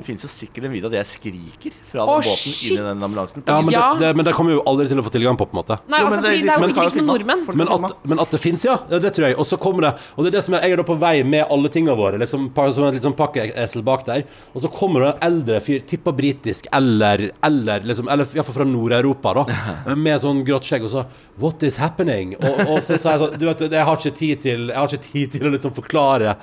[0.00, 2.70] Det finnes jo sikkert en video av det jeg skriker fra den Åh, båten shit.
[2.72, 3.42] inn i den ambulansen.
[3.46, 3.86] Ja, men, Ja.
[3.94, 5.60] Det, det, men det kommer vi jo aldri til å få tilgang på, på en
[5.60, 5.76] måte.
[5.90, 7.56] Nei, Jo, altså, men det- fordi det er jo men sikkert jo ikke noen nordmenn.
[7.60, 8.76] Men at, men at det fins, ja.
[8.90, 8.98] ja.
[9.04, 9.36] Det tror jeg.
[9.36, 11.22] Og så kommer det Og det er det som er, Jeg er da på vei
[11.22, 14.24] med alle tingene våre, liksom, som en litt sånn pakkeesel bak der.
[14.54, 18.64] Og så kommer det en eldre fyr, tippa britisk, eller Eller liksom Eller iallfall fra
[18.64, 19.94] Nord-Europa, da.
[19.96, 21.04] Med sånn grått skjegg, og så
[21.40, 22.36] What is happening?
[22.40, 24.88] Og, og så sa jeg sånn Du vet, jeg har ikke tid til Jeg har
[24.88, 26.36] ikke tid til å liksom forklare.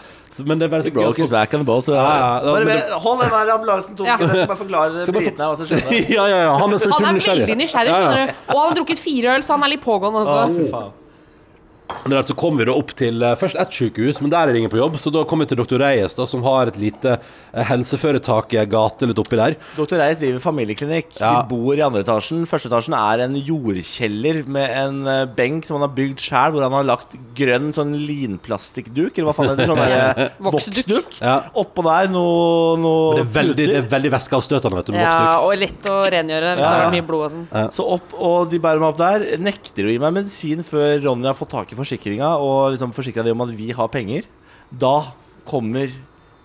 [0.45, 1.87] Men det er bare så gøy å his back on the boat.
[1.87, 2.03] Ja, ja,
[2.43, 4.17] ja, bare men ved, hold den der ambulansen to Ja.
[4.17, 6.01] sekunder, jeg skal bare forklare bare britene hva som skjedde.
[6.17, 6.53] ja, ja, ja.
[6.61, 7.47] Han er så Han er nysgjerrig.
[7.47, 8.11] veldig nysgjerrig, Ja, ja.
[8.11, 8.33] skjønner du.
[8.53, 10.39] Og han har drukket fire øl, så han er litt pågående også.
[10.57, 10.91] fy faen.
[11.87, 14.53] Og altså så kom vi da opp til eh, først ett sykehus, men der er
[14.55, 14.95] det ingen på jobb.
[14.99, 15.79] Så da kom vi til Dr.
[15.81, 19.55] Reyes, da, som har et lite eh, helseforetak i ei gate litt oppi der.
[19.77, 21.13] Doktor Reyes driver familieklinikk.
[21.19, 21.33] Ja.
[21.41, 22.45] De bor i andre etasjen.
[22.49, 26.65] Første etasjen er en jordkjeller med en eh, benk som han har bygd sjæl, hvor
[26.67, 29.69] han har lagt grønn sånn linplastikkduk, eller hva faen heter det?
[29.71, 29.95] Sånn der,
[30.27, 31.17] eh, Voksduk.
[31.21, 31.37] Ja.
[31.63, 34.95] Oppå der noe, noe Det er veldig, det er veldig væskeavstøtende, vet du.
[34.95, 35.47] med Ja, voksduk.
[35.47, 37.47] og lett å rengjøre hvis Ja, det har mye blod og sånn.
[37.79, 39.27] Så opp, og de bærer meg opp der.
[39.47, 43.25] Nekter å gi meg medisin før Ronny har fått tak i forsikringa og liksom forsikra
[43.25, 44.27] dem om at vi har penger.
[44.71, 45.11] Da
[45.47, 45.91] kommer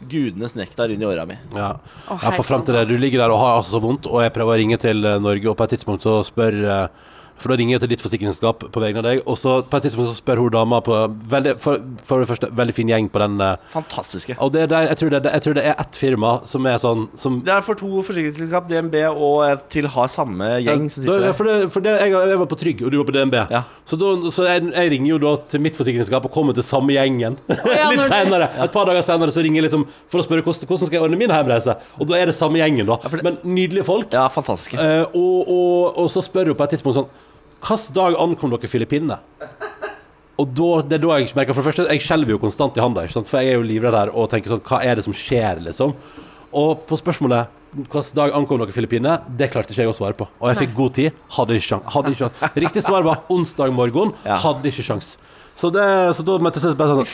[0.09, 1.37] gudenes nektar inn i åra mi.
[1.55, 1.75] Ja.
[2.09, 4.09] Å, ja, for fram frem til det, du ligger der og har altså så vondt,
[4.11, 7.11] og jeg prøver å ringe til eh, Norge, og på et tidspunkt så spør eh,
[7.43, 9.87] For da ringer jeg til ditt forsikringsselskap på vegne av deg, og så på et
[9.89, 10.95] tidspunkt så spør hun dama på
[11.33, 14.37] veldig, for, for det første, veldig fin gjeng på den eh, Fantastiske.
[14.39, 17.09] Og det det, jeg, tror det, jeg tror det er ett firma som er sånn
[17.19, 21.27] som Det er for to forsikringsselskap, DNB og et til har samme gjeng som sitter
[21.27, 21.35] der.
[21.37, 23.37] for det, for det, jeg, jeg var på Trygg, og du var på DNB.
[23.53, 23.63] Ja.
[23.89, 26.95] Så, da, så jeg, jeg ringer jo da til mitt forsikringsselskap og kommer til samme
[26.95, 27.37] gjengen.
[27.51, 30.69] ja, Litt senere, Et par dager senere så ringer jeg liksom for å spørre hvordan,
[30.71, 31.75] hvordan skal jeg ordne min hjemreise.
[31.99, 33.01] Og da er det samme gjengen, da.
[33.03, 34.13] Ja, det- Men nydelige folk.
[34.15, 34.79] Ja, fantastiske.
[34.79, 37.11] Eh, og, og, og så spør hun på et tidspunkt sånn
[37.63, 39.19] Hvilken dag ankom dere Filippinene?
[40.41, 42.83] Og da, det er da jeg merker For det første, jeg skjelver jo konstant i
[42.83, 45.61] handa, for jeg er jo livredd her og tenker sånn Hva er det som skjer,
[45.69, 45.93] liksom?
[46.53, 50.27] Og på spørsmålet hvilken dag ankom dere Filippinene, det klarte ikke jeg å svare på.
[50.43, 51.21] Og jeg fikk god tid.
[51.33, 51.87] Hadde ikke sjans.
[51.95, 52.43] Hadde ikke sjans.
[52.67, 54.13] Riktig svar var onsdag morgen.
[54.27, 55.15] Hadde ikke sjans.
[55.59, 55.85] Så, det,
[56.17, 57.09] så da møttes jeg bare sånn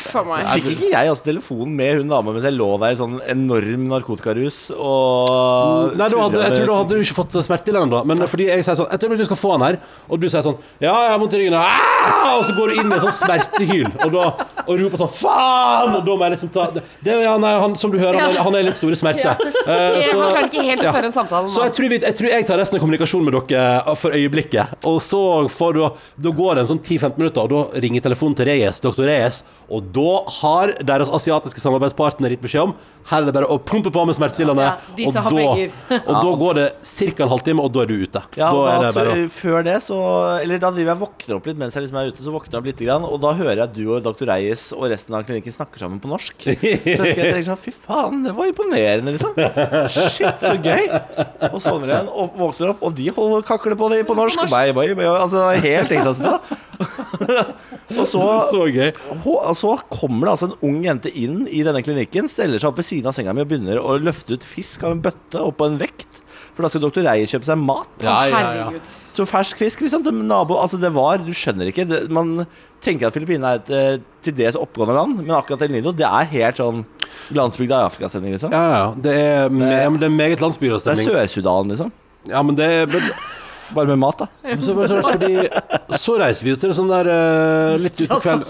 [0.54, 3.88] Fikk ikke jeg altså telefonen med hun dama mens jeg lå der i sånn enorm
[3.90, 8.02] narkotikarus og Nei, hadde, jeg tror da hadde du ikke fått smertestillende da.
[8.08, 9.78] Men fordi jeg sier sånn Jeg tror du skal få han her.
[10.08, 11.56] Og du sier sånn Ja, jeg har vondt i ryggen.
[11.58, 12.38] Ah!
[12.38, 13.90] Og så går du inn i en sånn smertehyl.
[14.06, 14.24] Og da
[14.64, 15.96] Og roper sånn Faen!
[15.98, 18.36] Og da må jeg liksom ta Det, det ja, nei, han, Som du hører han
[18.36, 19.24] er, han er litt store smerte.
[19.26, 19.36] Ja.
[19.68, 20.92] Uh, så- kan ikke helt ja.
[20.94, 23.34] føre en samtale så jeg tror, vi, jeg tror jeg tar resten av kommunikasjonen med
[23.50, 24.78] dere eh, for øyeblikket.
[24.88, 25.20] Og så
[25.52, 25.80] får du,
[26.24, 29.06] da går det en sånn 10-15 minutter, og da ringer telefonen til Reyes, Dr.
[29.08, 29.42] Reyes.
[29.68, 32.76] Og da har deres asiatiske samarbeidspartner gitt beskjed om
[33.08, 34.64] her er det bare å pumpe på med smertestillende.
[34.64, 37.24] Ja, og, da, og da går det ca.
[37.24, 38.22] en halvtime, og da er du ute.
[38.36, 39.98] Ja, da er da, det bare Før det så
[40.42, 42.24] Eller da driver jeg våkner opp litt mens jeg liksom er ute.
[42.24, 44.28] Så våkner jeg opp litt grann, Og da hører jeg at du og dr.
[44.28, 46.48] Reyes og resten av klinikken snakker sammen på norsk.
[46.48, 49.32] Så jeg tenker sånn Fy faen, det var imponerende, liksom.
[50.12, 50.84] Shit, så gøy.
[51.48, 54.44] Og så våkner jeg og våkner opp, og de holder kakler på det på norsk.
[54.44, 54.52] norsk.
[54.52, 55.16] Bye, bye, bye.
[55.16, 57.64] Altså, helt ekstatisk.
[57.96, 58.64] Og så Så.
[59.24, 62.80] Og så kommer det altså en ung jente inn i denne klinikken, steller seg opp
[62.80, 65.56] ved siden av senga mi og begynner å løfte ut fisk av en bøtte og
[65.58, 66.08] på en vekt.
[66.58, 67.90] For da skal doktor Reier kjøpe seg mat.
[68.02, 68.80] Ja, ja, ja.
[69.14, 70.02] Så fersk fisk, liksom.
[70.02, 71.86] Til nabo, altså det var Du skjønner ikke.
[71.86, 72.48] Det, man
[72.82, 76.06] tenker at Filippinene er et eh, til dels oppgående land, men akkurat El Nido, det
[76.06, 76.82] er helt sånn
[77.34, 78.54] landsbygda i Afrikastemning, liksom.
[78.54, 78.90] Ja, ja.
[79.06, 81.02] Det er, det, ja, men det er meget Det er.
[81.06, 81.94] Sør-Sudan, liksom.
[82.28, 82.90] Ja, men det er
[83.74, 84.26] Bare med mat, da.
[84.60, 85.48] Så, så, fordi,
[86.00, 87.10] så reiser vi jo til sånn der
[87.78, 88.46] Litt litt utpå kveld.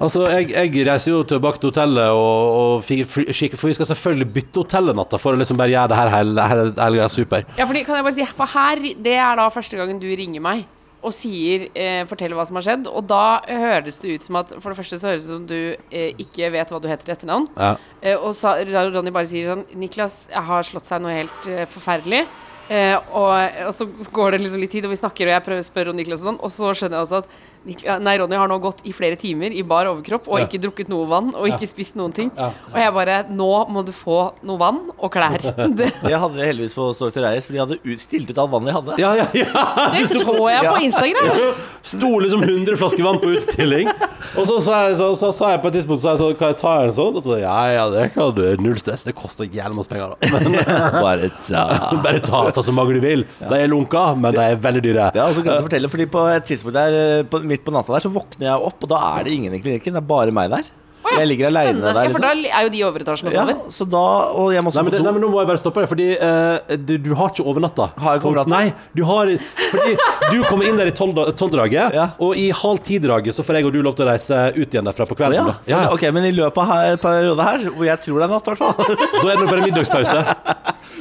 [0.00, 4.30] Altså, jeg, jeg reiser jo tilbake til hotellet, og, og fly- for vi skal selvfølgelig
[4.34, 7.44] bytte hotell en natt for å liksom bare gjøre det her hele hele- hele super.
[7.58, 10.40] Ja, fordi, kan jeg bare si, for her, Det er da første gangen du ringer
[10.40, 10.64] meg
[11.04, 12.86] og sier eh, 'forteller hva som har skjedd'.
[12.88, 15.46] Og da høres det ut som at For det første så høres det ut som
[15.46, 17.44] du eh, ikke vet hva du heter i etternavn.
[17.58, 17.74] Ja.
[18.00, 22.24] Eh, og så Ronny bare sier sånn 'Niklas har slått seg noe helt eh, forferdelig'.
[22.72, 23.32] Eh, og,
[23.68, 25.92] og så går det liksom litt tid, og vi snakker, og jeg prøver å spørre
[25.92, 27.34] om Niklas og sånn, og så skjønner jeg også at
[27.64, 30.46] nei, Ronny har nå gått i flere timer i bar overkropp og Ja.
[30.46, 32.30] ikke drukket noe vann og ikke spist noen ting.
[32.36, 32.50] Ja.
[32.72, 35.40] Og jeg bare Nå må du få noe vann og klær.
[35.74, 37.22] Det, Jeg hadde det heldigvis på Dr.
[37.24, 38.98] Reis, for de hadde ut, stilt ut all vannet de hadde.
[39.00, 39.64] Ja, ja, ja.
[39.94, 41.62] det så jeg på Instagram!
[41.84, 43.90] Sto liksom 100 flasker vann på utstilling.
[44.34, 46.52] Og så sa jeg, så, så, sa jeg på et tidspunkt så jeg så, Kan
[46.52, 47.18] jeg ta en sånn?
[47.18, 48.42] Og så ja, ja, det kan du.
[48.62, 49.04] Null stress.
[49.06, 50.14] Det koster jævlig masse penger.
[50.14, 50.56] da Men
[51.04, 51.64] Bare ta.
[52.04, 53.24] Bare ta, ta så mange du vil.
[53.40, 55.08] De er lunka, men de er veldig dyre.
[55.14, 57.74] Det er også glemt å fortelle, fordi på et tidspunkt der eh, på, midt på
[57.74, 59.94] natta der så våkner jeg opp, og da er det ingen i klinikken.
[59.96, 60.72] Det er bare meg der.
[61.04, 61.92] Jeg ligger aleine der.
[61.92, 62.06] der.
[62.08, 62.54] Ja, for da Liksom.
[62.58, 64.00] er jo de i overetasjen og Ja, så da
[64.40, 66.06] Og jeg må Nei men, det, nei, men nå må jeg bare stoppe deg, fordi
[66.16, 67.90] uh, du, du har ikke overnatta.
[68.00, 68.50] Har jeg ikke overnatta?
[68.54, 69.28] Nei, du har
[69.68, 69.98] Fordi
[70.32, 72.06] du kommer inn der i tolv- tolvdraget, Ja.
[72.24, 74.88] og i halv ti-draget så får jeg og du lov til å reise ut igjen
[74.88, 75.52] derfra på kvelden.
[75.52, 75.58] Ja.
[75.68, 75.92] Ja, ja.
[75.92, 78.54] Ok, men i løpet av en periode her, hvor jeg tror det er natt, i
[78.54, 80.24] hvert fall Da er det bare middagspause.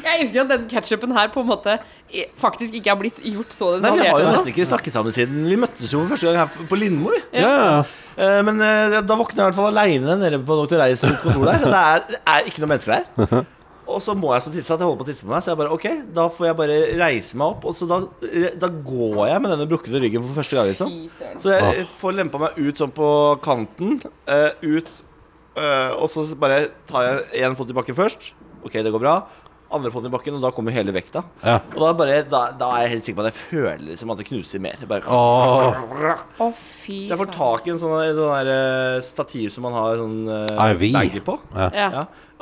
[0.03, 1.79] Jeg elsker at den ketsjupen her på en måte
[2.37, 5.47] faktisk ikke har blitt gjort så Nei, Vi har jo nesten ikke snakket sammen siden
[5.49, 7.13] Vi møttes jo for første gang her på Lindmo.
[7.33, 7.79] Ja, ja.
[8.13, 10.77] Eh, Men eh, da våkner jeg i hvert fall aleine nede på Dr.
[10.83, 11.65] Reis kontor der.
[11.65, 13.45] Det er, det er ikke noen mennesker der.
[13.83, 15.51] Og så må jeg som tisse at jeg holder på å tisse på meg, så
[15.51, 17.65] jeg bare ok, da får jeg bare reise meg opp.
[17.67, 17.97] Og så da,
[18.63, 20.93] da går jeg med denne brukkede ryggen for første gang, liksom.
[21.43, 23.09] Så jeg får lempa meg ut sånn på
[23.43, 23.97] kanten.
[24.31, 24.87] eh, ut.
[25.59, 28.31] eh, og så bare tar jeg én fot tilbake først.
[28.63, 29.17] Ok, det går bra.
[29.75, 31.23] Andre foten i bakken, og da kommer hele vekta.
[31.43, 31.59] Ja.
[31.73, 34.21] Og da, bare, da, da er jeg helt sikker på at jeg føler liksom at
[34.21, 34.83] det knuser mer.
[34.89, 35.79] Bare, Åh,
[36.43, 36.49] Å,
[36.83, 39.97] fy Så jeg får tak i en sånn, sånn der, eh, stativ som man har
[40.01, 40.85] sånn uh, IV.
[40.95, 41.39] bager på.
[41.55, 41.71] Ja.
[41.73, 41.89] Ja.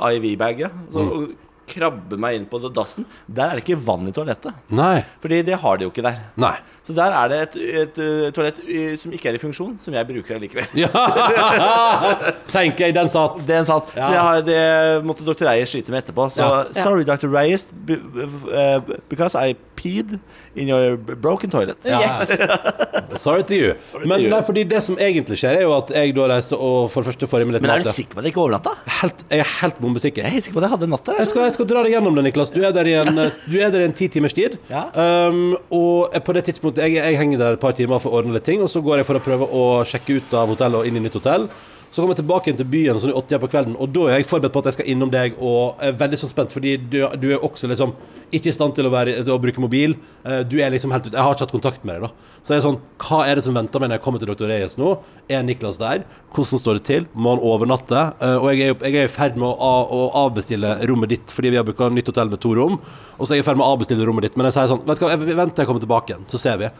[0.02, 0.70] Ja, IV-bag, ja.
[0.90, 1.34] Så og
[1.72, 3.06] krabbe meg inn på dassen.
[3.26, 4.54] Der er det ikke vann i toalettet.
[4.74, 5.02] Nei.
[5.22, 6.20] Fordi det har de jo ikke der.
[6.40, 6.54] Nei.
[6.86, 7.98] Så der er det et, et,
[8.28, 10.68] et toalett eh, som ikke er i funksjon, som jeg bruker allikevel.
[10.78, 10.90] Ja.
[12.52, 13.40] Tenker jeg, den satt.
[13.46, 13.92] Det er en sant.
[13.96, 14.06] Ja.
[14.08, 14.62] Så jeg har, det
[15.08, 15.44] måtte dr.
[15.48, 16.28] Reyes slite med etterpå.
[16.34, 16.64] Så Ja.
[16.82, 17.28] sorry, dr.
[17.32, 20.18] Reyes, uh, because I peed
[20.54, 21.78] in your broken toilet.
[21.84, 22.00] Ja.
[22.02, 23.22] Yes.
[23.22, 23.74] Sorry to you.
[23.90, 24.30] Sorry Men you.
[24.30, 27.12] nei, fordi det som egentlig skjer, er jo at jeg da reiser og for det
[27.12, 28.74] første får i meg litt Men er du sikker på at det ikke overnatta?
[29.00, 30.22] Helt, jeg er helt bombesikker.
[30.22, 31.18] Jeg er helt sikker på at jeg hadde natt der.
[31.22, 32.52] Jeg skal, jeg skal dra deg gjennom det, Niklas.
[32.54, 34.58] Du er der i en, du er der i en ti timers tid.
[34.70, 34.86] Ja.
[34.94, 38.36] Um, og på det tidspunktet jeg, jeg henger der et par timer for å ordne
[38.36, 40.88] litt ting, og så går jeg for å prøve å sjekke ut av hotellet og
[40.88, 41.48] inn i nytt hotell.
[41.92, 44.14] Så kommer jeg tilbake inn til byen sånn i åtte på kvelden, og da er
[44.22, 47.02] jeg forberedt på at jeg skal innom deg, og er veldig sånn spent, fordi du,
[47.20, 47.92] du er også liksom
[48.32, 49.92] ikke i stand til å, være, til å bruke mobil.
[50.24, 52.30] Eh, Du er liksom helt ut Jeg har ikke hatt kontakt med deg, da.
[52.40, 54.48] Så jeg er sånn Hva er det som venter meg når jeg kommer til Dr.
[54.48, 54.94] Reyes nå?
[55.28, 56.06] Er Niklas der?
[56.32, 57.04] Hvordan står det til?
[57.12, 58.06] Må han overnatte?
[58.24, 61.68] Eh, Og jeg er, i ferd med å, å avbestille rommet ditt, fordi vi har
[61.68, 62.80] booka nytt hotell med to rom.
[63.18, 64.80] Og så er jeg i ferd med å avbestille rommet ditt, men jeg sier sånn
[64.88, 66.72] Vet du hva, jeg venter jeg kommer tilbake igjen, så ser vi.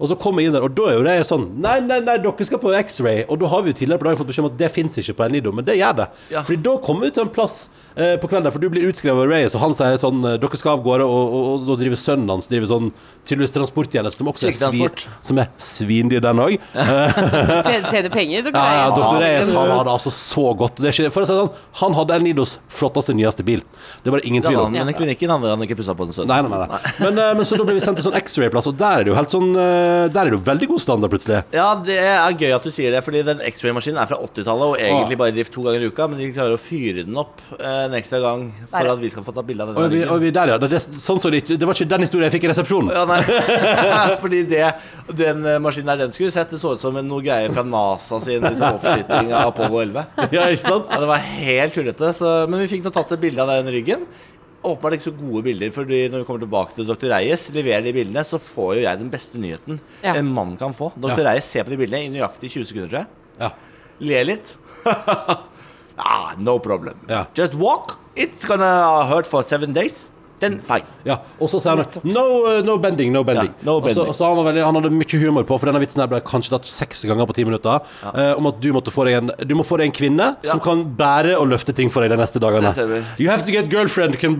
[0.00, 2.16] Og så kommer jeg inn der, og da er jo det sånn Nei, nei, nei,
[2.24, 3.24] dere skal på X-ray.
[3.28, 5.16] Og da har vi jo tidligere på dagen fått beskjed om at det fins ikke
[5.18, 6.06] på en Nido, men det gjør det.
[6.32, 6.42] Ja.
[6.46, 7.56] Fordi da kommer vi til en plass
[7.94, 10.38] eh, på kvelden, der, for du blir utskrevet av Reyes, og han sier sånn eh,
[10.40, 12.88] Dere skal av gårde, og, og, og da driver sønnen hans driver sånn
[13.28, 16.56] tydeligvis transporttjeneste, som også er, svin, som er svindyr, den òg.
[17.68, 18.56] Tjene tjene penger, dere.
[18.56, 18.88] Ja, ja.
[18.96, 19.20] Dr.
[19.20, 22.24] Reyes han hadde altså så godt det ikke, For å si sånn, han hadde El
[22.24, 23.62] Nidos flotteste, nyeste bil.
[24.04, 24.72] Det var det ingen tvil om.
[24.72, 26.30] han, men klinikken hadde han ikke pussa på den stund.
[26.30, 26.80] Nei, nei, nei, nei.
[27.02, 29.12] Men, eh, men så da ble vi sendt til sånn X-ray-plass, og der er det
[29.12, 31.40] jo helt sånn eh, Der er det jo veldig god standard, plutselig.
[31.54, 34.76] Ja, det er gøy at du sier det, fordi den X-ray-maskinen er fra 80-tallet og
[34.80, 37.42] egentlig bare i drift to ganger i uka, men de klarer å fyre den opp
[37.58, 39.94] eh, en ekstra gang for at vi skal få ta bilde av Og den.
[39.94, 40.58] vi, og vi der, ja.
[40.62, 42.92] Det, det, sånn så det, det var ikke den historien jeg fikk i resepsjonen.
[42.96, 43.20] Ja, nei.
[44.22, 44.64] Fordi det,
[45.20, 48.20] den eh, maskinen der den skulle sett, det så ut som noe greier fra NASA
[48.24, 50.06] sin liksom, oppskyting av Apollo 11.
[50.34, 50.90] Ja, ikke sant?
[50.90, 52.12] Ja, det var helt tullete.
[52.50, 54.04] Men vi fikk nå tatt et bilde av den ryggen.
[54.62, 57.06] Åpenbart ikke så gode bilder, For når vi kommer tilbake til dr.
[57.14, 60.14] Reyes, leverer de bildene, så får jo jeg den beste nyheten Ja.
[60.20, 60.90] en mann kan få.
[61.00, 61.16] Dr.
[61.16, 61.30] Ja.
[61.30, 63.06] Reyes ser på de bildene i nøyaktig 20 sekunder, tror jeg.
[63.40, 63.50] Ja.
[64.00, 64.54] Ler litt.
[65.96, 66.98] ah, no problem.
[67.08, 67.24] Ja.
[67.34, 67.96] Just walk.
[68.16, 70.10] It's gonna hurt for seven days.
[70.40, 70.82] Then feil.
[71.04, 73.50] Ja, og så sier han no, uh, no bending, no bending.
[73.52, 74.08] Ja, no Og så- bending.
[74.08, 76.20] Og så han, var veldig, han hadde mye humor på, for denne vitsen her ble
[76.24, 77.80] kanskje tatt seks ganger på ti minutter,
[78.14, 80.50] eh, om at du måtte få deg en Du må få deg en kvinne Ja.
[80.52, 82.72] som kan bære og løfte ting for deg de neste dagene.
[83.18, 84.36] You have to get girlfriend can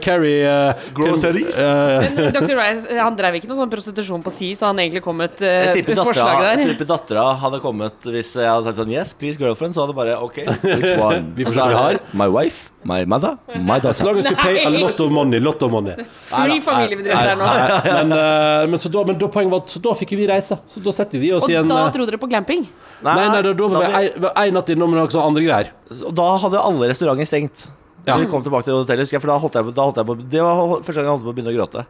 [0.00, 1.56] carry uh, Groceries.
[1.56, 2.56] Uh, Men Dr.
[2.56, 5.84] Rice han drev ikke noe sånn prostitusjon på si, så han egentlig kom med et
[5.86, 6.62] uh, forslag der.
[6.64, 9.74] jeg tipper dattera hadde kommet hvis jeg hadde sagt sånn Yes, please girlfriend.
[9.76, 11.32] Så hadde det bare OK, which one?
[11.36, 12.00] Vi får se hva vi har.
[12.14, 13.88] My wife, my mother, my daughter.
[13.90, 15.94] As long as you pay a lot of money, lot of money.
[16.32, 17.48] Free familiebedrift her nå.
[17.86, 20.58] Men, eh, men så da, men da poenget var at Så da fikk vi reise.
[20.70, 22.64] Så da setter vi oss Og i en da eh, trodde dere på glamping?
[23.04, 25.68] Nei, nei, da, da var vi ei- ei natt innom med noen sånne andre greier.
[26.00, 27.68] Og da hadde alle restauranter stengt.
[28.06, 28.14] Ja.
[28.16, 29.98] Når vi kom tilbake til hotellet, husker jeg, for da holdt jeg på, da holdt
[30.00, 31.82] jeg på Det var første gang jeg holdt på å begynne å gråte.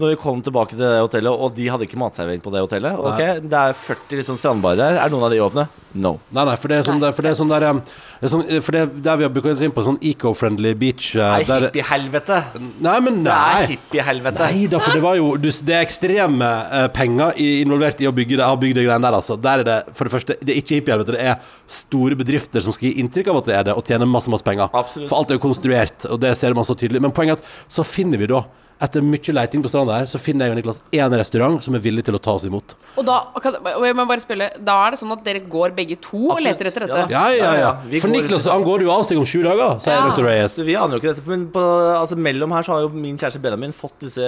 [0.00, 2.96] Når vi kom tilbake til det hotellet, og de hadde ikke matservering på det hotellet.
[2.96, 5.00] Ok, Det er 40 liksom strandbarer her.
[5.04, 5.66] Er noen av de åpne?
[5.92, 6.14] No.
[6.32, 8.44] Nei, nei, for det er sånn, for det er sånn der um, det er sånn,
[8.64, 11.66] For det er der vi har oss inn på sånn eco-friendly beach uh, Nei, der,
[11.68, 12.38] hippiehelvete.
[12.80, 14.46] Nei, men Det er hippie hippiehelvete.
[14.48, 18.14] Nei da, for det var jo du, Det er ekstreme eh, penger involvert i å
[18.16, 19.36] bygge det, ha bygd de greiene der, altså.
[19.36, 22.74] Der er det for det første Det er ikke hippiehelvete, det er store bedrifter som
[22.74, 24.72] skal gi inntrykk av at det er det, og tjene masse, masse penger.
[24.72, 25.10] Absolutt.
[25.10, 27.02] For alt er jo konstruert, og det ser man så tydelig.
[27.04, 28.44] Men poenget er at så finner vi da
[28.82, 31.82] etter mye leiting på stranda her, så finner jeg og Niklas én restaurant som er
[31.84, 32.74] villig til å ta oss imot.
[32.98, 35.70] Og da, kan- og jeg må bare spille, da er det sånn at dere går
[35.76, 37.04] begge to og leter etter dette?
[37.12, 37.72] Ja, ja, Ja, ja.
[37.92, 38.00] ja.
[38.02, 40.08] For Niklas han går jo av seg om sju dager, sier Ja.
[40.10, 40.26] Dr.
[40.26, 40.58] Reyes.
[40.66, 41.62] Vi aner jo ikke dette, men på,
[42.00, 44.26] altså, mellom her så har jo min kjæreste Benjamin fått disse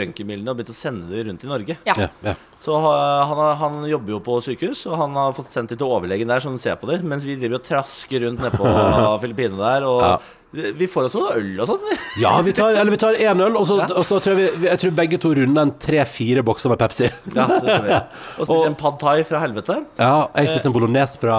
[0.00, 1.76] røntgenbildene og begynt å sende dem rundt i Norge.
[1.86, 1.94] Ja.
[1.98, 2.34] Ja, ja.
[2.64, 6.30] Så han, han jobber jo på sykehus, og han har fått sendt dem til overlegen
[6.30, 8.64] der, som ser på dem, mens vi driver og trasker rundt nede på
[9.24, 9.84] Filippinene der.
[9.90, 10.14] Og Ja.
[10.54, 11.82] Vi får oss noe øl og sånn.
[11.88, 11.96] vi.
[12.22, 14.68] Ja, vi tar, eller vi tar én øl, og så, og så tror jeg, vi,
[14.68, 17.08] jeg tror begge to runder en tre-fire bokser med Pepsi.
[17.34, 18.00] Ja, det tror jeg.
[18.38, 19.76] Og spiser en pad thai fra helvete.
[19.98, 21.36] Ja, jeg spiste en bolognese fra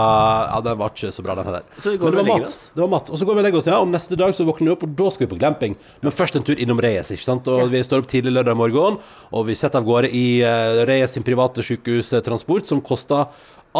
[0.49, 1.65] Ja, den var ikke så bra, den heller.
[1.79, 2.55] Så vi går Men det var mat.
[2.75, 3.11] Det var mat.
[3.11, 3.79] Og så går vi og legger oss, ja.
[3.81, 5.75] Og neste dag så våkner vi opp, og da skal vi på glamping.
[6.03, 7.49] Men først en tur innom Reyes, ikke sant.
[7.51, 8.99] Og vi står opp tidlig lørdag morgen,
[9.31, 13.27] og vi setter av gårde i uh, Reyes sin private sykehustransport, som koster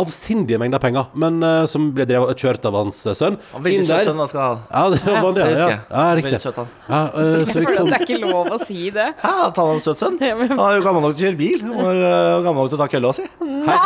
[0.02, 3.38] avsindige mengder penger, men uh, som ble drevet, kjørt av hans sønn.
[3.56, 4.56] Veldig søt sønn, han skal ha.
[4.72, 5.42] Ja, det var vanlig.
[5.42, 5.86] Det Ja, husker ja, jeg.
[5.96, 6.32] ja riktig.
[6.32, 6.70] Veldig søt han.
[6.90, 9.08] Ja, uh, så Jeg føler at det er ikke lov å si det.
[9.24, 10.20] Hæ, at han var søt sønn?
[10.26, 11.64] Ja, Han er jo gammel nok til å kjøre bil.
[11.66, 13.26] Han var uh, gammel nok til å ta kølla si.
[13.46, 13.80] Nei!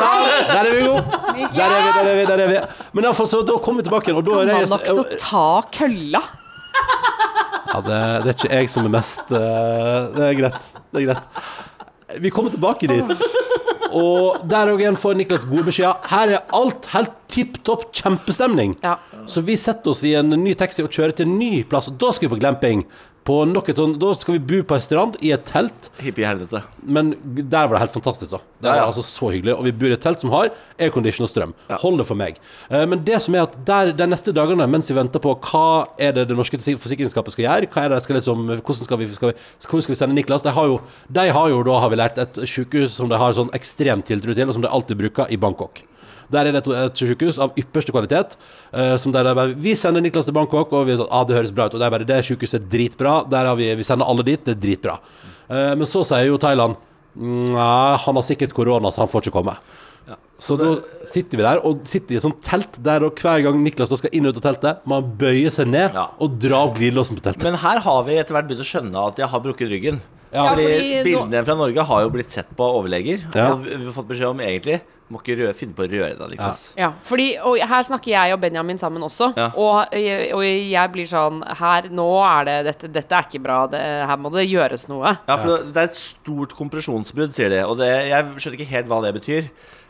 [0.49, 1.23] Der er vi gode!
[1.55, 2.25] Der er vi, der er vi.
[2.33, 2.59] der er vi
[2.97, 5.45] Men iallfall, så da kom vi tilbake igjen, og da Reyes- nok til å ta
[5.79, 6.23] kølla.
[6.25, 6.35] Ja,
[7.69, 10.69] Ja, det, det er ikke jeg som er mest uh, Det er greit.
[10.89, 11.43] Det er greit.
[12.23, 13.11] Vi kommer tilbake dit.
[13.95, 15.99] Og der òg igjen får Niklas gode beskjeder.
[16.11, 18.75] Her er alt helt tipp topp, kjempestemning.
[18.83, 18.97] Ja.
[19.29, 21.89] Så vi setter oss i en ny taxi og kjører til en ny plass.
[21.91, 22.85] Og da skal vi på glamping.
[23.27, 25.89] På nok et sånn, da skal vi bo på en strand i et telt.
[26.01, 26.61] Hippie-helvete.
[26.87, 28.39] Men der var det helt fantastisk, da.
[28.59, 28.85] Det Ja, var ja.
[28.87, 29.53] altså så hyggelig.
[29.57, 30.49] Og vi bor i et telt som har
[30.79, 31.53] aircondition og strøm.
[31.83, 32.39] Hold det for meg.
[32.71, 35.85] Eh, Men det som er at der, de neste dagene, mens vi venter på hva
[35.99, 39.07] er det det norske forsikringsskapet skal gjøre, hva er det skal liksom, hvordan skal vi,
[39.13, 40.79] skal vi, hvordan skal vi sende Niklas, de har jo,
[41.11, 44.33] de har jo da, har vi lært, et sykehus som de har sånn ekstrem tiltro
[44.33, 45.83] til, og som de alltid bruker i Bangkok.
[46.31, 48.35] Der er det et, sykehus av ypperste kvalitet.
[48.73, 51.23] eh, som der de bare, Vi sender Niklas til Bangkok, og vi er sånn, ah,
[51.25, 51.73] det høres bra ut.
[51.73, 53.23] Og det er bare, det sykehuset er dritbra.
[53.29, 54.99] Der har vi, vi sender alle dit, det er dritbra.
[55.49, 56.75] Eh, men så sier jo Thailand
[57.19, 59.55] Nei, han har sikkert korona, så han får ikke komme.
[60.39, 60.69] Så da
[61.09, 64.13] sitter vi der, og sitter i et sånt telt der og hver gang Niklas skal
[64.15, 66.05] inn og ut av teltet, man bøyer seg ned Ja.
[66.17, 67.43] og drar opp glidelåsen på teltet.
[67.43, 69.99] Men her har vi etter hvert begynt å skjønne at jeg har brukket ryggen.
[70.31, 73.25] Ja, fordi, fordi bildene fra Norge har jo blitt sett på av overleger.
[73.35, 73.49] Ja.
[73.51, 76.11] Og vi vi har fått beskjed om egentlig må ikke røre, finne på å røre
[76.19, 76.63] deg, Niklas.
[76.77, 79.31] Ja, fordi, og her snakker jeg og Benjamin sammen også.
[79.39, 79.47] Ja.
[79.57, 79.95] Og,
[80.37, 83.63] og jeg blir sånn Her, nå er det Dette, dette er ikke bra.
[83.71, 85.15] Det, her må det gjøres noe.
[85.27, 87.63] Ja, for det er et stort kompresjonsbrudd, sier de.
[87.65, 89.49] Og det, jeg skjønner ikke helt hva det betyr.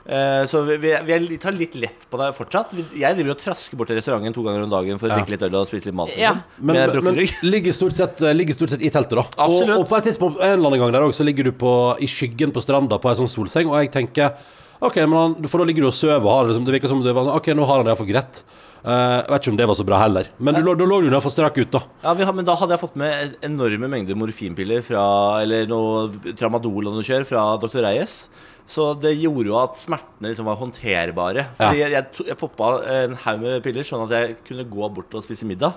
[0.10, 2.72] Eh, så vi, vi, vi er tar litt lett på det fortsatt.
[2.74, 5.36] Vi- Jeg driver og trasker bort til restauranten to ganger om dagen for å drikke
[5.36, 6.14] litt øl og spise litt mat.
[6.18, 6.32] Ja.
[6.40, 6.66] Liksom.
[6.66, 7.36] Men, Med brukket men rygg.
[7.54, 9.26] ligger, stort sett, ligger stort sett i teltet, da.
[9.36, 9.76] Absolutt.
[9.76, 11.74] Og, og på et tidspunkt en eller annen gang der også, så ligger du på,
[12.02, 14.34] i skyggen på stranda på en sånn solseng, og jeg tenker
[14.80, 16.92] OK, men han, for da ligger du og sover og har det liksom, Det virker
[16.92, 18.44] som det var OK, nå har han det iallfall greit.
[18.80, 20.30] Uh, vet ikke om det var så bra heller.
[20.40, 21.82] Men da lå du iallfall strak ut, da.
[22.06, 25.04] Ja, vi men da hadde jeg fått med enorme mengder morfinpiller fra
[25.44, 27.82] Eller noe tramadol og noe kjør fra Dr.
[27.84, 28.22] Reyes.
[28.70, 31.48] Så det gjorde jo at smertene liksom var håndterbare.
[31.58, 35.18] Fordi jeg, jeg, jeg poppa en haug med piller sånn at jeg kunne gå bort
[35.18, 35.76] og spise middag.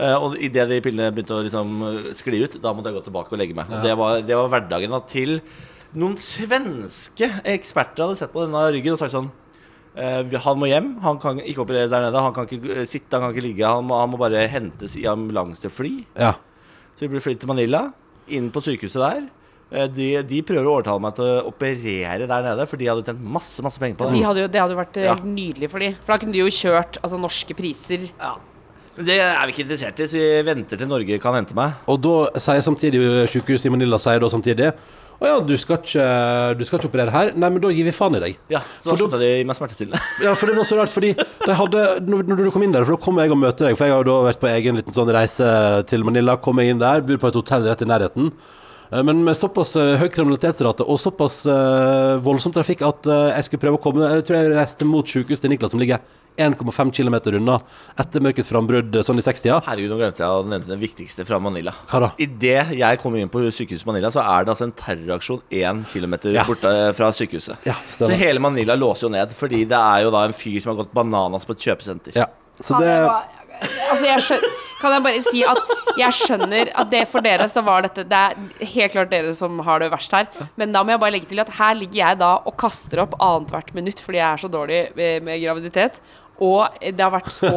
[0.00, 3.02] Uh, og idet de pillene begynte å liksom eh, skli ut, da måtte jeg gå
[3.08, 3.68] tilbake og legge meg.
[3.68, 5.40] Og det, var, det var hverdagen da, til
[5.94, 9.30] noen svenske eksperter hadde sett på denne ryggen og sagt sånn
[9.96, 10.92] eh, han må hjem.
[11.04, 12.22] Han kan ikke opereres der nede.
[12.22, 13.66] Han kan ikke eh, sitte, han kan ikke ligge.
[13.66, 15.94] Han må, han må bare hentes i ambulansefly.
[16.20, 16.34] Ja.
[16.94, 17.86] Så vi ble flyttet til Manila,
[18.30, 19.24] inn på sykehuset der.
[19.72, 23.04] Eh, De, de prøver å overtale meg til å operere der nede, for de hadde
[23.08, 24.24] tjent masse masse penger på De det.
[24.28, 25.16] hadde jo, det hadde jo vært Ja.
[25.24, 28.08] nydelig for de For da kunne de jo kjørt altså, norske priser.
[28.18, 28.36] Ja.
[28.96, 31.76] Men det er vi ikke interessert i, så vi venter til Norge kan hente meg.
[31.88, 34.72] Og da sier samtidig sykehuset i Manila sier da samtidig
[35.20, 36.04] Å ja, du skal, ikke,
[36.56, 37.30] du skal ikke operere her?
[37.36, 38.38] Nei, men da gir vi faen i deg.
[38.48, 40.00] Ja, Så da slutta de med smertestillende.
[40.24, 42.86] Ja, for det var så rart, fordi de hadde, når, når du kom inn der,
[42.88, 44.80] for da kom jeg og møter deg, for jeg har jo da vært på egen
[44.80, 45.50] liten sånn reise
[45.92, 48.32] til Manila, kom jeg inn der, bor på et hotell rett i nærheten,
[49.06, 53.62] men med såpass eh, høy kriminalitetsrate og såpass eh, voldsom trafikk at eh, jeg skulle
[53.66, 56.02] prøve å komme, jeg tror jeg reiste mot sykehuset til Niklas, som ligger
[56.40, 57.56] 1,5 km unna,
[58.00, 59.60] etter mørkets frambrudd, eh, sånn i 60-tida.
[59.66, 61.74] Herregud, nå glemte jeg å nevne det viktigste fra Manila.
[61.90, 62.10] Hva da?
[62.26, 66.34] Idet jeg kommer inn på sykehuset Manila, så er det altså en terroraksjon 1 kilometer
[66.34, 66.46] Ja.
[66.48, 67.62] borte fra sykehuset.
[67.68, 70.74] Ja, så hele Manila låser jo ned, fordi det er jo da en fyr som
[70.74, 72.18] har gått bananas på et kjøpesenter.
[72.18, 72.26] Ja,
[72.60, 72.94] så det...
[73.60, 77.62] Altså, jeg skjønner, kan jeg bare si at jeg skjønner at det for dere så
[77.66, 80.30] var dette Det er helt klart dere som har det verst her.
[80.60, 83.18] Men da må jeg bare legge til at her ligger jeg da og kaster opp
[83.18, 86.00] annethvert minutt fordi jeg er så dårlig med, med graviditet.
[86.40, 87.52] Og det har vært så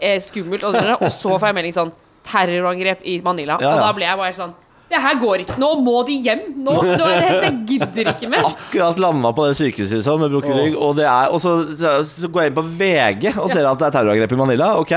[0.00, 0.66] eh, skummelt.
[0.66, 1.94] Og, så får jeg melding sånn
[2.26, 3.60] Terrorangrep i Manila.
[3.60, 4.54] Og da ble jeg bare sånn
[4.86, 5.58] Det her går ikke.
[5.58, 6.42] Nå må de hjem.
[6.62, 8.50] Nå, nå er det helt, Jeg gidder ikke mer.
[8.52, 10.76] Akkurat landa på det sykehuset liksom, med brukket rygg.
[10.78, 11.56] Og, det er, og så,
[12.06, 14.76] så, går jeg inn på VG og ser at det er terrorangrep i Manila.
[14.78, 14.94] Ok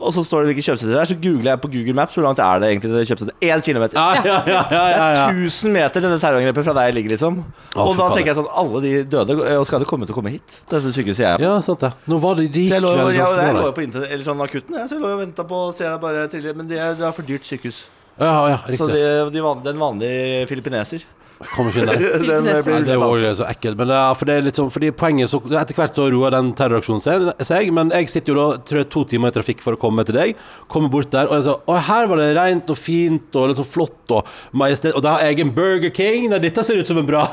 [0.00, 1.10] Og så står det hvilke kjøpesenter der.
[1.12, 3.46] Så googler jeg på Google Maps hvor langt er det egentlig det kjøpesenteret.
[3.46, 4.00] Én kilometer.
[4.00, 5.28] Ja, ja, ja, ja, ja, ja.
[5.30, 7.38] 1000 meter denne det terrorangrepet fra der jeg ligger, liksom.
[7.44, 8.16] Å, og da faen.
[8.16, 10.58] tenker jeg sånn Alle de døde og skal det komme til å komme hit.
[10.72, 11.46] Dette sykehuset jeg er på.
[11.46, 11.92] Ja, sant det.
[12.10, 14.98] Nå var det de Så jeg lå, jo på intern, eller sånn akutten, jeg, så
[14.98, 16.58] jeg lå og venta på å se jeg bare trille.
[16.58, 17.84] Men det, det er for dyrt sykehus.
[18.20, 18.94] Ja, ja, Så riktig.
[18.94, 21.06] de, de van, den vanlige filipineser
[21.40, 22.02] Kommer ikke inn der.
[22.20, 23.78] den blir Nei, det var jo så ekkelt.
[23.80, 26.50] Men ja, for det er litt sånn Fordi poenget så Etter hvert så roer den
[26.56, 29.76] terroraksjonen seg, seg, men jeg sitter jo da tror jeg, to timer i trafikk for
[29.76, 30.40] å komme til deg.
[30.68, 33.68] Kommer bort der, og jeg så Å, her var det rent og fint og liksom
[33.68, 34.28] flott og
[34.60, 36.28] majestet Og da har jeg en Burger King!
[36.32, 37.24] Nei, dette ser ut som en bra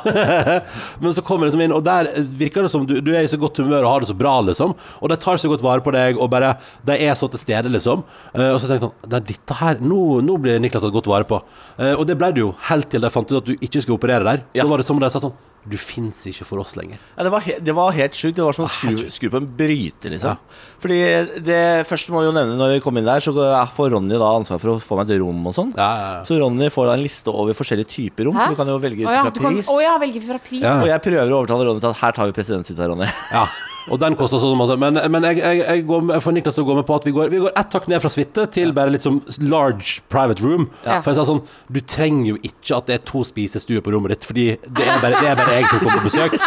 [1.04, 3.32] Men så kommer det liksom inn, og der virker det som du, du er i
[3.32, 4.74] så godt humør og har det så bra, liksom.
[5.02, 6.56] Og de tar så godt vare på deg, og bare
[6.88, 8.06] De er så til stede, liksom.
[8.32, 11.10] Uh, og så tenker jeg sånn Nei, dette her Nå, nå blir Niklas tatt godt
[11.12, 11.42] vare på.
[11.76, 13.97] Uh, og det ble det jo helt til de fant ut at du ikke skulle
[13.98, 14.48] operere der.
[14.56, 14.64] Ja.
[14.64, 15.36] Da var det som om de sa sånn
[15.68, 16.96] Du fins ikke for oss lenger.
[17.18, 18.38] Ja, det, var he det var helt sjukt.
[18.38, 20.40] Det var som å skru, skru på en bryter, liksom.
[20.80, 21.00] Fordi
[21.44, 23.34] det første må vi jo nevne når vi kom inn der, så
[23.76, 25.74] får Ronny da ansvar for å få meg et rom og sånn.
[25.76, 26.26] Ja, ja, ja.
[26.30, 28.48] Så Ronny får da en liste over forskjellige typer rom, Hæ?
[28.48, 29.66] så du kan jo velge ut fra pris.
[29.68, 30.64] kan, å ja, velge fra pris.
[30.64, 30.78] Ja.
[30.80, 33.12] Og jeg prøver å overtale Ronny til at her tar vi presidentsuite, Ronny.
[33.36, 33.50] Ja.
[33.88, 34.76] Og den koster sånn masse.
[34.82, 36.96] Men, men jeg, jeg, jeg, går med, jeg får Niklas til å gå med på
[36.98, 40.02] at vi går, vi går ett hakk ned fra suite til bare litt sånn large
[40.12, 40.68] private room.
[40.84, 41.00] Ja.
[41.06, 44.16] For jeg sa sånn Du trenger jo ikke at det er to spisestuer på rommet
[44.16, 46.38] ditt, Fordi det er bare, det er bare jeg som kommer på besøk.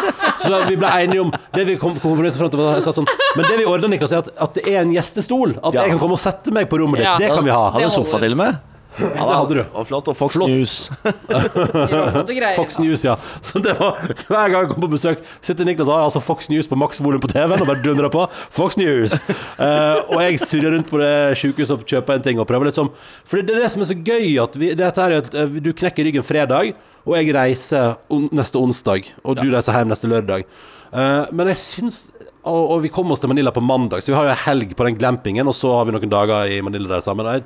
[0.40, 3.08] Så vi ble enige om Det vi kom kom frem til, var jeg sa sånn
[3.36, 5.56] Men det vi ordner, Niklas, er at, at det er en gjestestol.
[5.62, 5.84] At Ja.
[5.86, 7.08] jeg kan komme og sette meg på rommet ditt.
[7.08, 7.16] Ja.
[7.20, 7.70] Det kan vi ha.
[7.74, 8.58] Har du sofa til og med.
[8.98, 9.60] Ja, det hadde du.
[9.78, 10.08] Og flott.
[10.10, 10.50] Og Fox Flott.
[10.50, 10.90] News.
[12.30, 12.54] Greier.
[12.56, 13.16] Fox News, ja.
[13.46, 16.50] Så det var Hver gang jeg kom på besøk, sitter Niklas og har altså Fox
[16.52, 18.26] News på maksvolum på TV-en og bare dundrer på.
[18.54, 19.14] Fox News!
[19.60, 22.90] Uh, og jeg surrer rundt på det sykehuset og kjøper en ting og prøver liksom
[23.28, 25.58] For det er det som er så gøy, at vi, dette her er at eh,
[25.62, 26.74] du knekker ryggen fredag,
[27.06, 30.46] og jeg reiser on, neste onsdag, og du reiser hjem neste lørdag.
[30.90, 32.02] Uh, men jeg syns
[32.40, 34.86] og, og vi kom oss til Manila på mandag, så vi har jo helg på
[34.86, 37.28] den glampingen, og så har vi noen dager i Manila der sammen.
[37.28, 37.44] Jeg,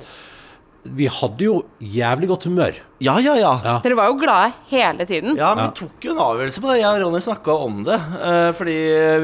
[0.85, 2.75] vi hadde jo jævlig godt humør.
[3.03, 3.51] Ja, ja, ja.
[3.65, 3.73] Ja.
[3.83, 5.33] Dere var jo glade hele tiden.
[5.35, 6.75] Ja, men vi tok jo en avgjørelse på det.
[6.79, 7.97] Jeg og Ronny snakka om det.
[8.23, 8.75] eh, fordi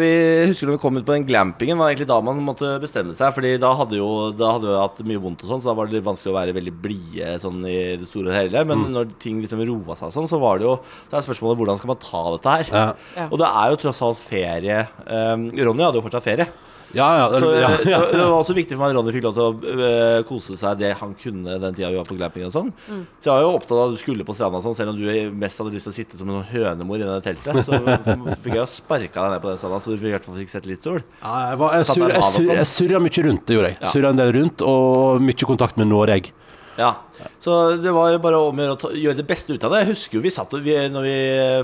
[0.02, 0.10] vi
[0.50, 3.32] husker når vi kom ut på den glampingen, var egentlig da man måtte bestemme seg.
[3.38, 5.88] Fordi da hadde jo da hadde vi hatt mye vondt og sånn, så da var
[5.88, 8.66] det litt vanskelig å være veldig blide sånn i det store og hele.
[8.74, 11.78] Men når ting liksom roa seg sånn, så var det jo Det er spørsmålet hvordan
[11.80, 12.74] skal man ta dette her.
[12.74, 12.84] Ja,
[13.22, 13.30] Ja.
[13.32, 14.82] Og det er jo tross alt ferie.
[15.08, 16.50] Um, Ronny hadde jo fortsatt ferie.
[16.98, 17.08] Ja.
[17.18, 18.00] ja, Så ja, eh, ja.
[18.12, 20.82] det var også viktig for meg at Ronny fikk lov til å eh, kose seg
[20.82, 22.72] det han kunne den tida vi var på glamping og sånn.
[23.22, 25.08] Så jeg var jo opptatt av at du skulle på stranda sånn, selv om du
[25.44, 27.64] mest hadde lyst til å sitte som en sånn hønemor i det teltet.
[27.68, 27.80] Så
[28.44, 30.54] fikk jeg jo sparka deg ned på den stranda, så du i hvert fall fikk
[30.54, 31.02] sett litt sol.
[31.22, 32.54] Ja, jeg, var, jeg, sur, jeg, surra, sånn.
[32.60, 33.80] jeg surra mye rundt, det gjorde jeg.
[33.82, 33.96] Ja.
[33.96, 36.32] Surra en del rundt, og mye kontakt med Noreg.
[36.80, 36.94] Ja,
[37.42, 39.84] Så det var bare om å gjøre det beste ut av det.
[39.84, 41.16] Jeg husker jo vi satt vi, Når vi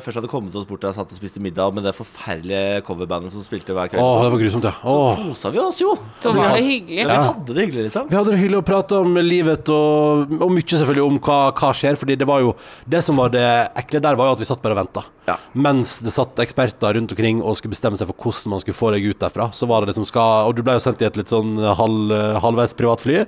[0.04, 3.34] først hadde kommet oss bort der og satt og spiste middag med det forferdelige coverbandet
[3.34, 4.74] som spilte hver kveld, Åh, det var grusomt, ja.
[4.82, 5.94] så kosa vi oss jo.
[6.24, 7.02] Så var det hyggelig.
[7.04, 8.10] Ja, vi hadde det hyggelig, liksom.
[8.10, 11.74] Vi hadde det hyggelig å prate om livet, og, og mye selvfølgelig om hva, hva
[11.78, 12.00] skjer.
[12.00, 13.46] Fordi det var jo Det som var det
[13.78, 15.06] ekle der, var jo at vi satt bare og venta.
[15.28, 15.36] Ja.
[15.60, 18.94] Mens det satt eksperter rundt omkring og skulle bestemme seg for hvordan man skulle få
[18.96, 19.50] deg ut derfra.
[19.56, 22.14] Så var det liksom skal Og du ble jo sendt i et litt sånn halv,
[22.44, 23.26] halvveis privatfly.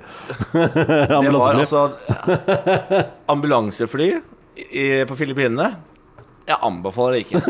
[1.10, 1.88] Det var altså
[3.30, 4.10] ambulansefly
[4.70, 5.70] i, på Filippinene.
[6.48, 7.42] Jeg anbefaler det ikke.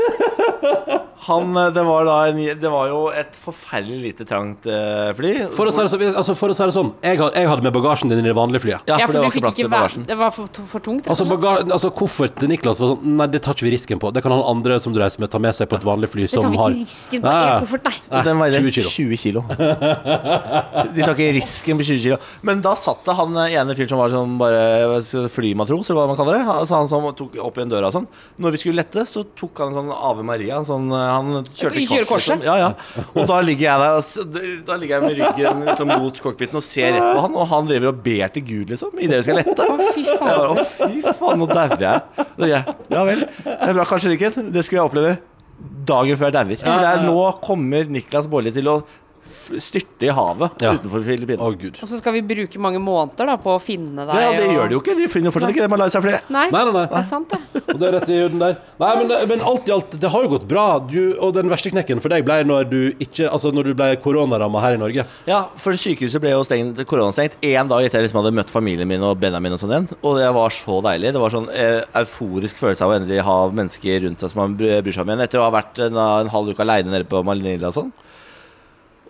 [1.20, 5.32] Han, eh, det var da en, Det var jo et forferdelig lite trangt eh, fly.
[5.54, 7.62] For å si det, så- altså, for å si det sånn, jeg, had- jeg hadde
[7.66, 8.80] med bagasjen din i det vanlige flyet.
[8.88, 10.06] Ja, Ja, for det var ikke plass til bagasjen.
[10.08, 11.04] Det var for, for tungt.
[11.04, 11.40] rett og Altså, slett.
[11.44, 14.12] baga altså Kofferten til Niklas var sånn Nei, det tar ikke vi risken på.
[14.16, 16.22] Det kan han andre som du reiser med, ta med seg på et vanlig fly
[16.24, 18.22] det tar som vi har ikke risken på Nei, en koffert, nei.
[18.24, 18.90] Den veide 20 kilo.
[18.90, 19.44] 20 kilo.
[20.94, 22.18] De tar ikke risken på 20 kilo.
[22.42, 26.08] Men da satt det han eh, ene fyren som var sånn bare flymatros, eller hva
[26.10, 26.46] man kaller det.
[26.48, 28.08] Altså han som tok opp igjen døra og sånn.
[28.40, 30.60] Når vi skulle lette, så tok han en sånn Ave Maria.
[30.66, 32.08] Sånn, eh, han kjørte korset.
[32.08, 32.44] kors, liksom.
[32.46, 33.04] Ja, ja.
[33.14, 36.94] Og da ligger jeg der Da ligger jeg med ryggen liksom, mot cockpiten og ser
[36.96, 39.66] rett på han, og han driver og ber til Gud, liksom, idet vi skal lette.
[39.70, 40.62] Å, fy faen.
[40.64, 42.26] Å, fy faen, nå dauer jeg.
[42.50, 43.26] Jeg, Ja vel.
[43.44, 44.50] Det er bra, kanskje ryggen.
[44.54, 45.18] Det skulle jeg oppleve
[45.86, 46.66] dagen før jeg dauer.
[46.80, 48.80] Er nå kommer Niklas Baarli til å
[49.30, 50.74] styrte i havet Ja.
[50.76, 51.40] utenfor Filippinene.
[51.40, 51.54] Oh.
[51.82, 54.14] Og så skal vi bruke mange måneder da på å finne deg.
[54.14, 54.96] Ja, det og- gjør de jo ikke.
[55.00, 56.30] De finner fortsatt ikke det Malaysia-flyet.
[56.30, 56.86] Nei, Nei, nei, nei.
[56.86, 57.40] det er sant, det.
[57.70, 58.56] Og det er rett i huden der.
[58.80, 60.66] Nei, men, men alt i alt, det har jo gått bra.
[60.80, 63.96] Du, og den verste knekken for deg ble når du ikke Altså når du ble
[64.02, 65.04] koronaramma her i Norge.
[65.26, 68.88] Ja, for sykehuset ble jo stengt, koronastengt én dag etter jeg liksom hadde møtt familien
[68.88, 69.88] min og Benjamin og sånn igjen.
[70.02, 71.12] Og det var så deilig.
[71.14, 74.56] Det var sånn eh, euforisk følelse av å endelig ha mennesker rundt seg som man
[74.58, 75.24] bryr seg om igjen.
[75.26, 77.92] Etter å ha vært en, en halv uke aleine nede på Manila og sånn.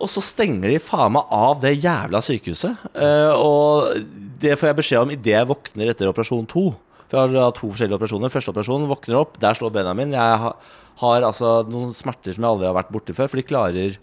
[0.01, 2.87] Og så stenger de faen meg av det jævla sykehuset.
[2.97, 4.07] Uh, og
[4.41, 6.71] det får jeg beskjed om idet jeg våkner etter operasjon to.
[7.11, 8.33] For jeg har hatt to forskjellige operasjoner.
[8.33, 10.15] Første operasjon våkner opp, der slår Benjamin.
[10.17, 10.71] Jeg har,
[11.03, 13.29] har altså noen smerter som jeg aldri har vært borti før.
[13.33, 13.99] For de klarer,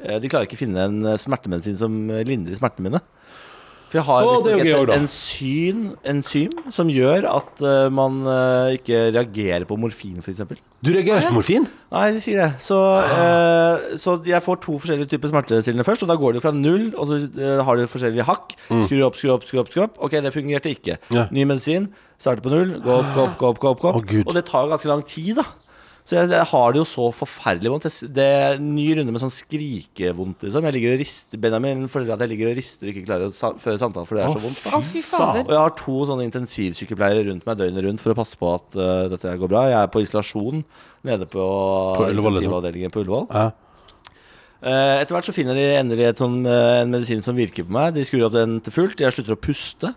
[0.00, 1.98] eh, de klarer ikke finne en smertemedisin som
[2.28, 3.02] lindrer smertene mine.
[3.92, 4.94] For jeg har visstnok gøy et da.
[4.96, 10.40] enzym, enzym som gjør at uh, man uh, ikke reagerer på morfin, f.eks.
[10.80, 11.66] Du reagerer på morfin?
[11.92, 12.46] Nei, de sier det.
[12.64, 16.54] Så, uh, så jeg får to forskjellige typer smertestillende først, og da går det fra
[16.56, 17.20] null, og så
[17.68, 18.56] har du forskjellige hakk.
[18.70, 19.68] Skru opp, skru opp, skru opp.
[19.68, 20.96] skru opp Ok, det fungerte ikke.
[21.10, 21.18] Mm.
[21.18, 21.26] Ja.
[21.28, 21.92] Ny medisin.
[22.16, 22.78] Starter på null.
[22.80, 23.60] Gå opp, gå opp, gå opp.
[23.60, 24.00] Gå opp, gå opp.
[24.08, 25.44] Oh, og det tar ganske lang tid, da.
[26.02, 27.86] Så jeg, jeg har det jo så forferdelig vondt.
[27.86, 30.66] Det, det er en ny runde med sånn skrikevondt, liksom.
[30.66, 33.34] Jeg ligger og rister Benjamin føler at jeg ligger og rister og ikke klarer å
[33.36, 34.62] sa føre samtalen for det er så vondt.
[35.06, 35.44] Fader.
[35.46, 38.78] Og jeg har to sånne intensivsykepleiere rundt meg døgnet rundt for å passe på at
[38.78, 39.66] uh, dette går bra.
[39.70, 40.64] Jeg er på isolasjon
[41.06, 41.44] nede på,
[41.98, 42.32] På liksom.
[42.34, 43.28] intensivavdelingen på Ullevål.
[43.30, 43.50] Ja.
[44.62, 47.74] Eh, etter hvert så finner de endelig et sånn, eh, en medisin som virker på
[47.74, 47.96] meg.
[47.96, 49.00] De skrur opp den til fullt.
[49.02, 49.90] Jeg slutter å puste.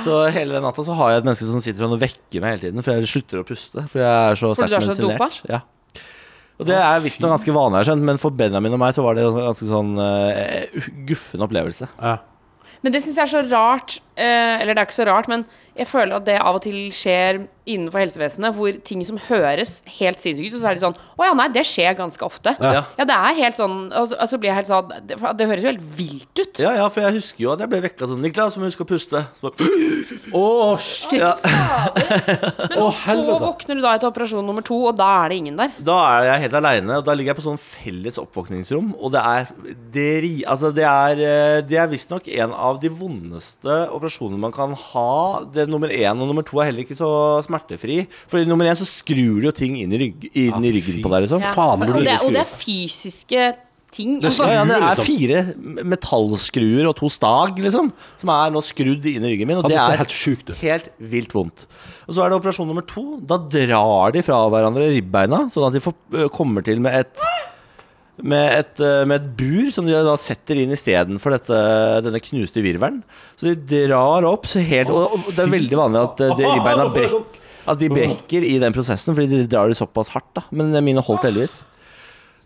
[0.00, 2.64] Så hele den natta så har jeg et menneske som sitter og vekker meg hele
[2.64, 3.84] tiden, for jeg slutter å puste.
[3.92, 5.42] For jeg er så sterkt er medisinert.
[5.50, 5.60] Ja.
[6.60, 9.16] Og det er visstnok ganske vanlig, jeg skjønt, men for Benjamin og meg så var
[9.18, 11.88] det en ganske sånn uh, guffen opplevelse.
[11.98, 12.20] Ja.
[12.82, 15.88] Men det syns jeg er så rart Eller det er ikke så rart, men jeg
[15.88, 20.50] føler at det av og til skjer innenfor helsevesenet, hvor ting som høres helt sinnssykt
[20.50, 22.52] ut, og så er det sånn Å ja, nei, det skjer ganske ofte.
[22.58, 22.82] Ja.
[22.98, 25.62] Ja, det er helt sånn Og så, altså blir jeg helt sånn det, det høres
[25.62, 26.60] jo helt vilt ut.
[26.60, 28.88] Ja, ja, for jeg husker jo at jeg ble vekka sånn Niklas, må huske å
[28.90, 29.22] puste.
[29.38, 29.70] Så bare,
[30.42, 30.44] Å,
[30.82, 31.14] shit!
[31.22, 31.32] ja.
[31.46, 35.58] Men oh, så våkner du da etter operasjon nummer to, og da er det ingen
[35.60, 35.72] der.
[35.86, 38.92] Da er jeg helt aleine, og da ligger jeg på sånn felles oppvåkningsrom.
[38.98, 39.48] Og det er
[39.92, 40.10] Det,
[40.50, 44.01] altså det er, eh, det er visstnok en av de vondeste operasjonene
[44.40, 45.44] man kan ha.
[45.52, 48.06] Det Nummer én og nummer to er heller ikke så smertefri.
[48.28, 51.02] For i nummer én så skrur du jo ting inn i, rygg, inn i ryggen
[51.02, 51.40] på deg, liksom.
[51.40, 51.52] Ja.
[51.54, 53.44] Faen, og, det, og det er fysiske
[53.92, 54.20] ting.
[54.22, 55.04] Det skruer, Ja, ja, det er liksom.
[55.04, 59.60] fire metallskruer og to stag, liksom, som er nå skrudd inn i ryggen min.
[59.60, 61.66] Og Ja, det det er helt sjukt helt vilt vondt.
[62.08, 63.20] Og så er det operasjon nummer to.
[63.20, 67.24] Da drar de fra hverandre ribbeina, sånn at de får, kommer til med et
[68.22, 73.00] med et, med et bur som de da setter inn istedenfor denne knuste virvelen.
[73.36, 73.56] Så de
[73.88, 77.78] drar opp så helt Og, og det er veldig vanlig at de ribbeina brekk, at
[77.82, 80.30] de brekker i den prosessen, fordi de drar det såpass hardt.
[80.38, 81.60] da Men mine holdt heldigvis.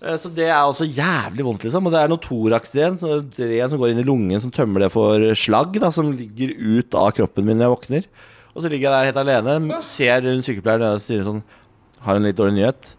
[0.03, 1.87] Eh, Så det er også jævlig vondt, liksom.
[1.89, 4.93] Og det er noe thorax-dren, så dren som går inn i lungen, som tømmer det
[4.93, 8.09] for slagg, da, som ligger ut av kroppen min når jeg våkner.
[8.57, 11.43] Og så ligger jeg der helt alene, ser hun sykepleieren og sier sånn
[12.07, 12.93] Har en litt dårlig nyhet.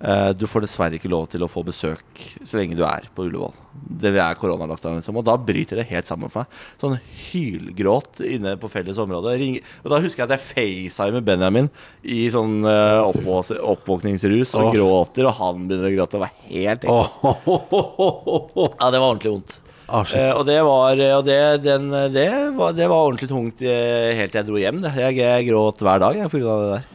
[0.00, 3.26] Eh, Du får dessverre ikke lov til å få besøk så lenge du er på
[3.26, 3.52] Ullevål.
[4.00, 5.18] Det er koronalockdown, liksom.
[5.20, 6.60] Og da bryter det helt sammen for meg.
[6.80, 6.96] Sånn
[7.30, 9.36] hylgråt inne på felles område.
[9.84, 10.46] Og da husker jeg at jeg
[10.90, 11.70] facetimer Benjamin
[12.02, 14.74] i sånn uh, oppvåkningsrus og oh.
[14.74, 16.16] gråter, og han begynner å gråte.
[16.16, 17.18] Det var helt ekkelt.
[17.24, 18.70] Oh.
[18.80, 19.60] Ja, det var ordentlig vondt.
[19.90, 20.06] Ah.
[20.14, 24.30] Eh, og det var, og det, den, det, var, det var ordentlig tungt eh, helt
[24.30, 24.84] til jeg dro hjem.
[24.86, 26.88] Jeg, jeg gråt hver dag av det der.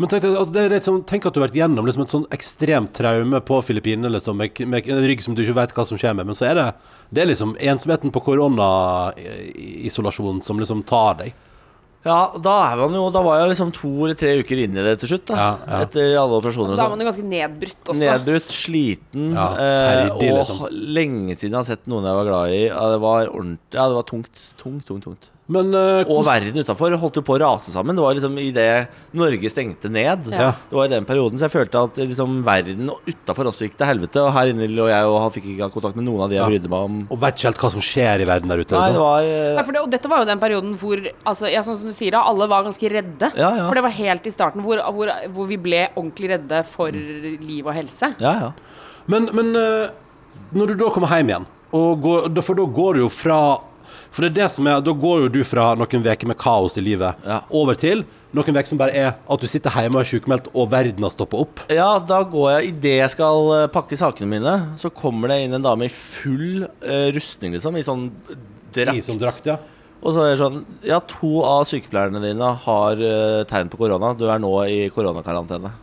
[0.00, 2.12] Men tenk, at det er litt sånn, tenk at du har vært gjennom liksom et
[2.14, 5.84] sånn ekstremt traume på Filippinene, liksom, med, med en rygg som du ikke vet hva
[5.84, 6.24] som skjer med.
[6.30, 6.64] Men så er det,
[7.12, 11.30] det er liksom ensomheten på koronaisolasjon som liksom tar deg.
[12.00, 14.80] Ja, da, er man jo, da var jeg liksom to eller tre uker inn i
[14.86, 15.26] det til slutt.
[15.28, 15.80] Da, Ja, ja.
[15.84, 16.70] Etter alle operasjoner.
[16.72, 16.94] altså, da er sånn.
[16.96, 18.00] man jo ganske nedbrutt også.
[18.00, 20.64] Nedbrutt, sliten, Ja, eh, og liksom.
[20.96, 22.62] lenge siden jeg har sett noen jeg var glad i.
[22.70, 25.28] Ja, det var ordentlig, ja, det var tungt, tungt, tungt, tungt.
[25.50, 27.96] Men eh, Og verden utafor holdt jo på å rase sammen.
[27.98, 28.66] Det var liksom i det
[29.18, 30.28] Norge stengte ned.
[30.30, 30.52] Ja.
[30.70, 33.90] Det var i den perioden, så jeg følte at liksom verden utafor også gikk til
[33.90, 34.22] helvete.
[34.22, 36.48] Og her inne lå jeg og fikk ikke kontakt med noen av de jeg Ja.
[36.52, 37.00] brydde meg om.
[37.10, 38.76] Og vet ikke helt hva som skjer i verden der ute.
[38.76, 39.06] Nei, det liksom.
[39.08, 41.78] var Ja, eh, for det, og dette var jo den perioden hvor altså, ja, sånn
[41.80, 43.32] som du sier da, alle var ganske redde.
[43.34, 43.66] Ja, ja.
[43.66, 47.66] For det var helt i starten hvor, hvor, hvor vi ble ordentlig redde for liv
[47.66, 48.14] og helse.
[48.22, 48.52] Ja, ja.
[49.10, 49.90] Men, men uh,
[50.54, 53.40] når du da kommer hjem igjen, og går, for da går du jo fra
[54.10, 56.76] For det er det som er Da går jo du fra noen uker med kaos
[56.80, 57.40] i livet Ja.
[57.50, 58.04] over til
[58.34, 61.10] noen uker som bare er at du sitter hjemme og er sykemeldt, og verden har
[61.10, 61.64] stoppa opp.
[61.70, 65.56] Ja, da går jeg Idet jeg skal eh, pakke sakene mine, så kommer det inn
[65.58, 67.74] en dame i full uh, rustning, liksom.
[67.74, 68.04] I sånn
[68.72, 68.94] drakt.
[68.94, 69.58] I som drakt, ja.
[70.00, 74.14] Og så er det sånn Ja, to av sykepleierne dine har uh, tegn på korona.
[74.14, 75.74] Du er nå i koronakarantene.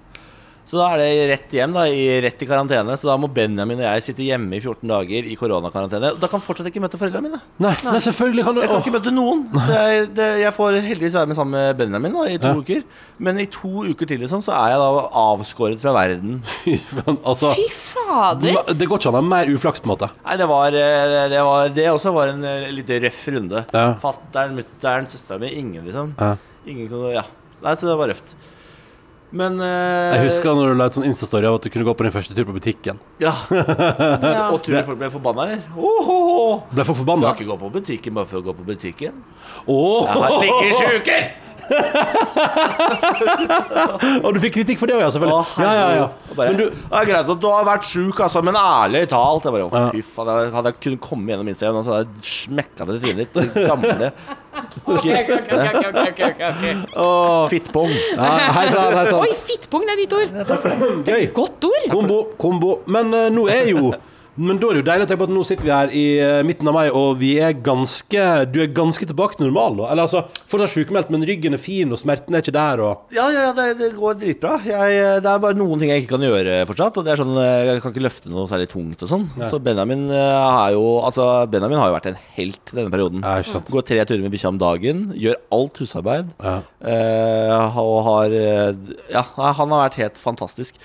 [0.67, 2.91] Så da er det rett hjem, da, i, rett i karantene.
[2.99, 6.09] Så da må Benjamin og jeg sitte hjemme i 14 dager i koronakarantene.
[6.19, 7.39] Da kan jeg fortsatt ikke møte foreldrene mine.
[7.63, 9.45] Nei, nei, selvfølgelig kan du Jeg kan ikke møte noen.
[9.63, 12.59] Så jeg, det, jeg får heldigvis være med sammen med Benjamin da, i to Ja.
[12.59, 12.83] uker.
[13.23, 16.41] Men i to uker til liksom, så er jeg da avskåret fra verden.
[16.65, 18.59] Fy faen, altså Fy fader!
[18.75, 20.11] Det går ikke an å ha mer uflaks, på en måte.
[20.27, 20.83] Nei, det var Det,
[21.31, 23.63] det, var, det også var en eh, litt røff runde.
[23.71, 23.87] Ja.
[24.03, 25.53] Fatter'n, mutter'n, søstera mi.
[25.63, 26.11] Ingen, liksom.
[26.19, 26.35] Ja.
[26.67, 27.23] Ingen kunne Ja.
[27.63, 28.35] Nei, så det var røft.
[29.35, 31.93] Men uh, Jeg husker når du la ut sånn Insta-story av at du kunne gå
[31.99, 33.01] på din første tur på butikken.
[33.23, 33.33] Ja.
[33.57, 34.47] Ja.
[34.53, 35.65] Og tror du folk ble forbanna, eller?
[35.75, 36.61] Ohoho.
[36.71, 39.19] Ble folk Skal ikke gå på butikken bare for å gå på butikken.
[39.65, 41.19] Oh, Jeg har liggesjuke!
[44.25, 45.45] Og du fikk kritikk for det òg, ja, Å, selvfølgelig.
[45.63, 46.05] Ja, ja, ja.
[46.37, 49.43] Bare, Men du, det er greit at du har vært sjuk, altså, men ærlig talt
[49.47, 52.13] jeg bare, å, Fy faen, jeg- hadde jeg kunnet komme gjennom Instagram, så hadde jeg
[52.31, 53.33] smekka det i trynet ditt.
[53.55, 54.07] Det gamle
[54.57, 55.13] Ok, ok, ok,
[55.53, 56.41] ok, ok, ok, ok.
[57.51, 57.91] fittpong.
[57.93, 59.21] ja, Hei sann, hei sann.
[59.21, 60.33] Oi, fittpung, det er nytt ord!
[61.05, 61.23] Gøy.
[61.35, 61.85] Godt ord!
[61.93, 62.71] Kombo, kombo.
[62.89, 63.93] Men uh, nå er jo
[64.37, 66.03] Men da er det jo deilig å tenke på at nå sitter vi her i
[66.21, 69.87] eh, midten av mai, og vi er ganske Du er ganske tilbake til normal nå.
[69.89, 73.25] Eller altså, fortsatt sykemeldt, men ryggen er fin, og smerten er ikke der, og Ja,
[73.33, 74.59] ja, ja, det, det går dritbra.
[74.67, 76.99] Jeg, det er bare noen ting jeg ikke kan gjøre fortsatt.
[77.01, 79.25] Og det er sånn, Jeg kan ikke løfte noe særlig tungt og sånn.
[79.49, 83.25] Så Benjamin eh, er jo Altså, Benjamin har jo vært en helt denne perioden.
[83.25, 83.73] Ja, ikke sant.
[83.73, 86.31] Går tre turer med bikkja om dagen, gjør alt husarbeid.
[86.43, 86.59] Ja.
[86.93, 90.77] eh, og har eh, Ja, han har vært helt fantastisk.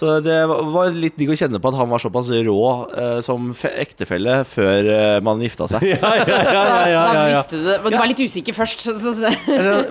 [0.00, 2.60] Så det var- litt digg å kjenne på at han var såpass rå
[2.96, 5.84] eh, som fe ektefelle før eh, man gifta seg.
[5.90, 7.24] Ja, ja, ja, ja, Da, ja, ja, ja.
[7.34, 7.76] visste du det.
[7.84, 8.84] Men Du var litt usikker først.
[8.86, 9.32] Så, så, så.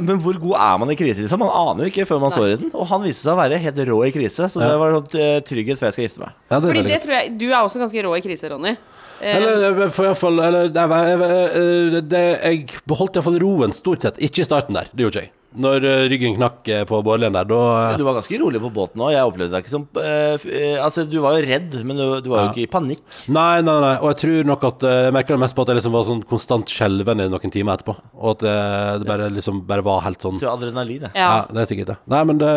[0.01, 1.21] Men hvor god er man i krise?
[1.21, 1.43] liksom?
[1.43, 2.71] Man aner jo ikke før man står i den.
[2.73, 5.39] Og han viste seg å være helt rå i krise, så det var sånn eh,
[5.45, 6.37] trygghet før jeg skal gifte meg.
[6.49, 8.75] Ja, det er Fordi det tror jeg Du er også ganske rå i krise, Ronny.
[9.19, 14.17] Eh, Eller eh, for iallfall Eller det, jeg, jeg, jeg beholdt iallfall roen stort sett.
[14.23, 15.35] Ikke i starten der, det gjorde ikke jeg.
[15.57, 19.01] Når eh, ryggen knakk på Bårdlen der, da eh, Du var ganske rolig på båten
[19.01, 19.09] òg.
[19.15, 22.29] Jeg opplevde deg ikke som eh, eh, Altså, du var jo redd, men du, du
[22.29, 22.51] var jo Ja.
[22.53, 23.01] ikke i panikk.
[23.33, 23.95] Nei, nei, nei.
[24.03, 26.21] Og jeg tror nok at Jeg merka det mest på at jeg liksom var sånn
[26.29, 27.97] konstant skjelven i noen timer etterpå.
[28.21, 31.15] Og at eh, det bare liksom bare var helt sånn Du har adrenalin, jeg.
[31.17, 31.45] Ja, ja.
[31.49, 31.97] det er sikkert det.
[32.13, 32.53] Nei, men det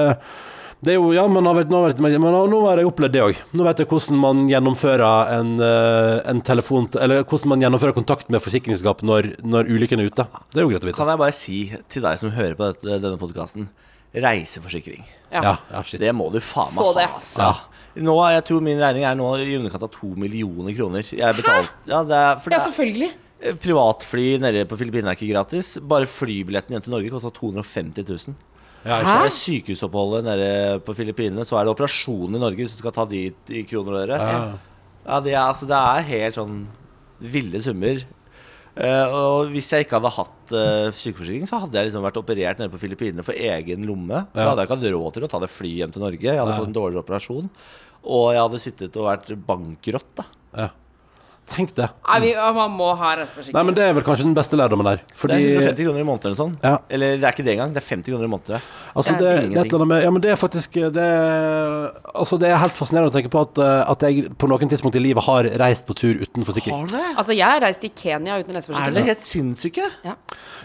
[0.82, 3.14] det er jo, ja, men, har vært, nå, har vært, men nå har jeg opplevd
[3.14, 3.36] det òg.
[3.54, 8.28] Nå vet jeg hvordan man gjennomfører en, eh, en telefon Eller hvordan man gjennomfører kontakt
[8.34, 10.26] med forsikringsskap når, når ulykken er ute.
[10.50, 10.98] Det er jo greit å vite.
[10.98, 11.60] Kan jeg bare si
[11.92, 13.70] til deg som hører på dette, denne podkasten
[14.12, 15.04] reiseforsikring.
[15.32, 16.00] Ja, ja, shit.
[16.02, 17.06] Det må du faen meg Få ha.
[17.06, 17.08] det.
[17.40, 17.52] Ja.
[18.04, 21.04] Nå, jeg tror min regning er nå i underkant av to millioner kroner.
[21.06, 23.10] Jeg betalte ja, det er, for ja, det er, selvfølgelig.
[23.40, 25.74] eh, Privatfly nede på Filippinene er ikke gratis.
[25.80, 28.36] Bare flybilletten hjem til Norge kosta 250 000.
[28.82, 29.26] Ja, ikke er Hæ?
[29.28, 30.50] det sykehusoppholdet nede
[30.82, 33.94] på Filippinene, så er det operasjon i Norge hvis du skal ta de i kroner
[33.94, 34.18] og øre.
[34.18, 34.40] Ja.
[35.02, 36.58] Ja, det er, altså, det er helt sånn
[37.22, 38.02] ville summer.
[38.72, 42.60] Uh, og hvis jeg ikke hadde hatt uh, sykeforsikring, så hadde jeg liksom vært operert
[42.62, 44.24] nede på Filippinene for egen lomme.
[44.32, 46.28] Da hadde jeg ikke hatt råd til å ta det flyet hjem til Norge.
[46.30, 46.60] Jeg hadde Nei.
[46.62, 47.50] fått en dårligere operasjon.
[48.02, 50.26] Og jeg hadde sittet og vært bankrott, da.
[50.56, 50.70] Ja.
[51.50, 51.88] Tenk det.
[52.06, 53.56] Nei, vi, man må ha reiseforsikring.
[53.56, 55.00] Nei, men det er vel kanskje den beste lærdommen der.
[55.02, 56.54] Det er 150 kroner i måneden eller sånn.
[56.62, 56.76] Ja.
[56.88, 57.74] Eller det er ikke det engang.
[57.74, 58.68] Det er 50 kroner i måneden.
[58.94, 60.78] Altså, Det det, er det, er et eller annet med, ja, men det er faktisk
[60.94, 64.48] det er, Altså, det er helt fascinerende å tenke på at, eh, at jeg på
[64.52, 66.76] noen tidspunkt i livet har reist på tur uten forsikring.
[66.78, 67.04] Har du det?
[67.16, 69.88] Altså, jeg har reist i Kenya uten Er det helt sinnssyke?
[70.06, 70.16] Ja.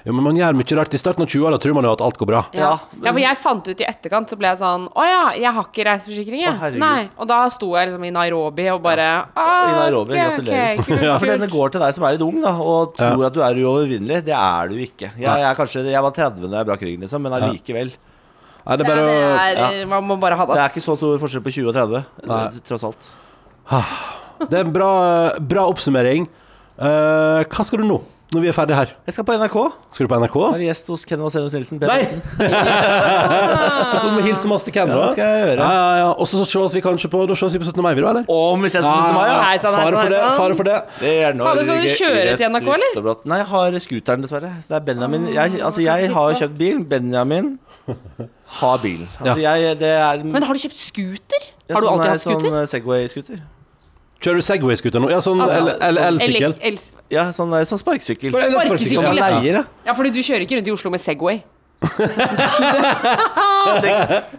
[0.08, 0.94] Ja, men man gjør mye rart.
[0.94, 2.44] I starten av 20-åra tror man jo at alt går bra.
[2.56, 2.70] Ja.
[3.02, 5.68] Ja, for jeg fant ut i etterkant, så ble jeg sånn Å ja, jeg har
[5.68, 6.56] ikke reiseforsikring, jeg.
[6.56, 6.70] Å.
[6.80, 7.10] Nei.
[7.18, 9.24] Og da sto jeg liksom i Nairobi og bare ja.
[9.36, 10.64] I Nairobi, okay, gratulerer.
[10.64, 13.24] ok, kult, Ja, for denne går til deg som er litt ung da og tror
[13.30, 14.20] at du er uovervinnelig.
[14.28, 15.12] Det er du ikke.
[15.16, 17.94] Jeg, jeg, er kanskje, jeg var 30 da jeg brakk ryggen, liksom, men allikevel.
[18.68, 20.58] Nei, det er Ja, det er, Man må bare ha det.
[20.58, 22.42] Det er ikke så stor forskjell på 20 og 30, Nei.
[22.68, 23.10] tross alt.
[24.44, 24.92] Det er en bra,
[25.42, 26.28] bra oppsummering.
[26.78, 28.02] Uh, hva skal du nå,
[28.36, 28.90] når vi er ferdige her?
[29.08, 29.56] Jeg skal på NRK.
[29.96, 30.34] Skal du på NRK?
[30.52, 31.80] Være gjest hos Ken Vasenus Nilsen.
[31.80, 32.02] Nei!
[32.04, 33.86] P13.
[33.92, 35.64] Så kommer vi hilse masse til Ken, Ja, det skal jeg gjøre.
[35.64, 36.10] Ja, ja, ja.
[36.12, 37.80] Og så ses vi kanskje på Da ses vi på 17.
[37.86, 38.28] mai, vi da, eller?
[38.28, 39.16] Om vi ses på 17.
[39.16, 39.40] mai, ja!
[39.46, 40.22] Hei sånn Fare for det.
[40.42, 40.78] Fare for det.
[41.00, 43.12] Det er Fader, skal du kjøre til NRK, eller?
[43.32, 44.54] Nei, jeg har scooteren, dessverre.
[44.68, 46.82] Det er Benjamin Jeg, altså, jeg har kjøpt bil.
[46.96, 47.54] Benjamin
[48.60, 49.06] har bil.
[49.22, 51.48] Altså, jeg, det er Men har du kjøpt scooter?
[51.68, 52.52] er Har du alltid hatt Sånn scooter?
[52.60, 53.46] Sånn Segway-scooter.
[54.20, 55.10] Kjører du Segway-scooter nå?
[55.12, 56.56] Ja, sånn Altså, el- el- elsykkel.
[56.62, 58.32] el- el- Ja, sånn, eh, sånn sparkesykkel.
[58.32, 59.64] Sparkesykkel, Som man leier, ja.
[59.86, 61.44] Ja, fordi du kjører ikke rundt i Oslo med Segway.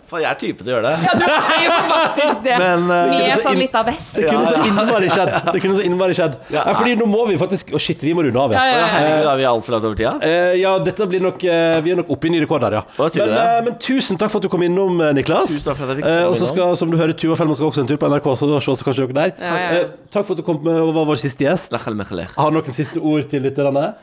[0.09, 0.95] For jeg er type til å gjøre det.
[1.07, 2.57] Ja, du er jo faktisk det.
[2.62, 4.14] Men, uh, Med så sånn inn- lita vest.
[4.16, 5.30] Det kunne så innmari skjedd.
[5.53, 6.34] Det kunne så innmari skjedd.
[6.51, 6.62] Ja.
[6.68, 8.72] Ja, fordi nå må vi faktisk Å, shit, vi må runde av, Ja, ja.
[8.72, 8.89] ja, Ja, ja.
[8.95, 10.14] herregud, er vi altfor langt over tida?
[10.22, 12.82] Uh, ja, dette blir nok uh, Vi er nok oppe i ny rekord her, ja.
[12.99, 15.53] Men, eh, men tusen takk for at du kom innom, eh, Niklas.
[15.53, 17.57] Tusen takk for at jeg fikk Eh, og så skal, som du hører, Tuva Fellman
[17.59, 19.32] skal også en tur på NRK, så da ses kanskje dere der.
[19.39, 19.80] Ja, ja, ja.
[19.84, 21.72] Eh, takk for at du kom med og var vår siste gjest.
[21.74, 23.95] Har du noen siste ord til lytterne?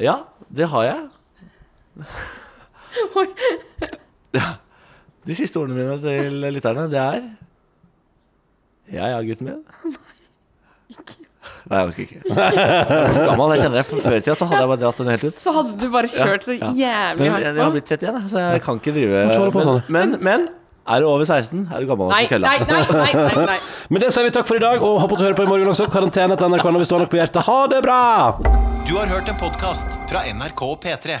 [0.00, 0.16] Ja,
[0.50, 1.00] det har jeg.
[4.34, 4.46] Ja.
[5.28, 7.20] De siste ordene mine til lytterne, det er
[8.90, 9.58] Ja ja, gutten min.
[11.70, 12.20] Nei, jeg orker ikke.
[12.24, 13.52] Jeg er gammel.
[13.54, 13.84] Jeg kjenner det.
[13.86, 15.36] For Før i tida så hadde jeg bare dratt den helt ut.
[15.36, 16.70] Så hadde du bare kjørt så Ja.
[16.74, 17.74] jævlig Men hardt jeg, jeg har på.
[17.76, 19.78] blitt 31, jeg, så jeg kan ikke drive holde på sånn.
[19.86, 20.48] Men, men, men
[20.90, 22.46] er du over 16, er du gammel nok Nei, til kølla.
[22.48, 23.58] nei, nei, nei, nei, nei.
[23.92, 25.50] Men det sier vi takk for i dag, og håper at du hører på i
[25.52, 25.86] morgen også.
[25.92, 27.44] Karantene til NRK når vi står nok på hjertet.
[27.46, 28.00] Ha det bra!
[28.88, 31.20] Du har hørt en podkast fra NRK P3.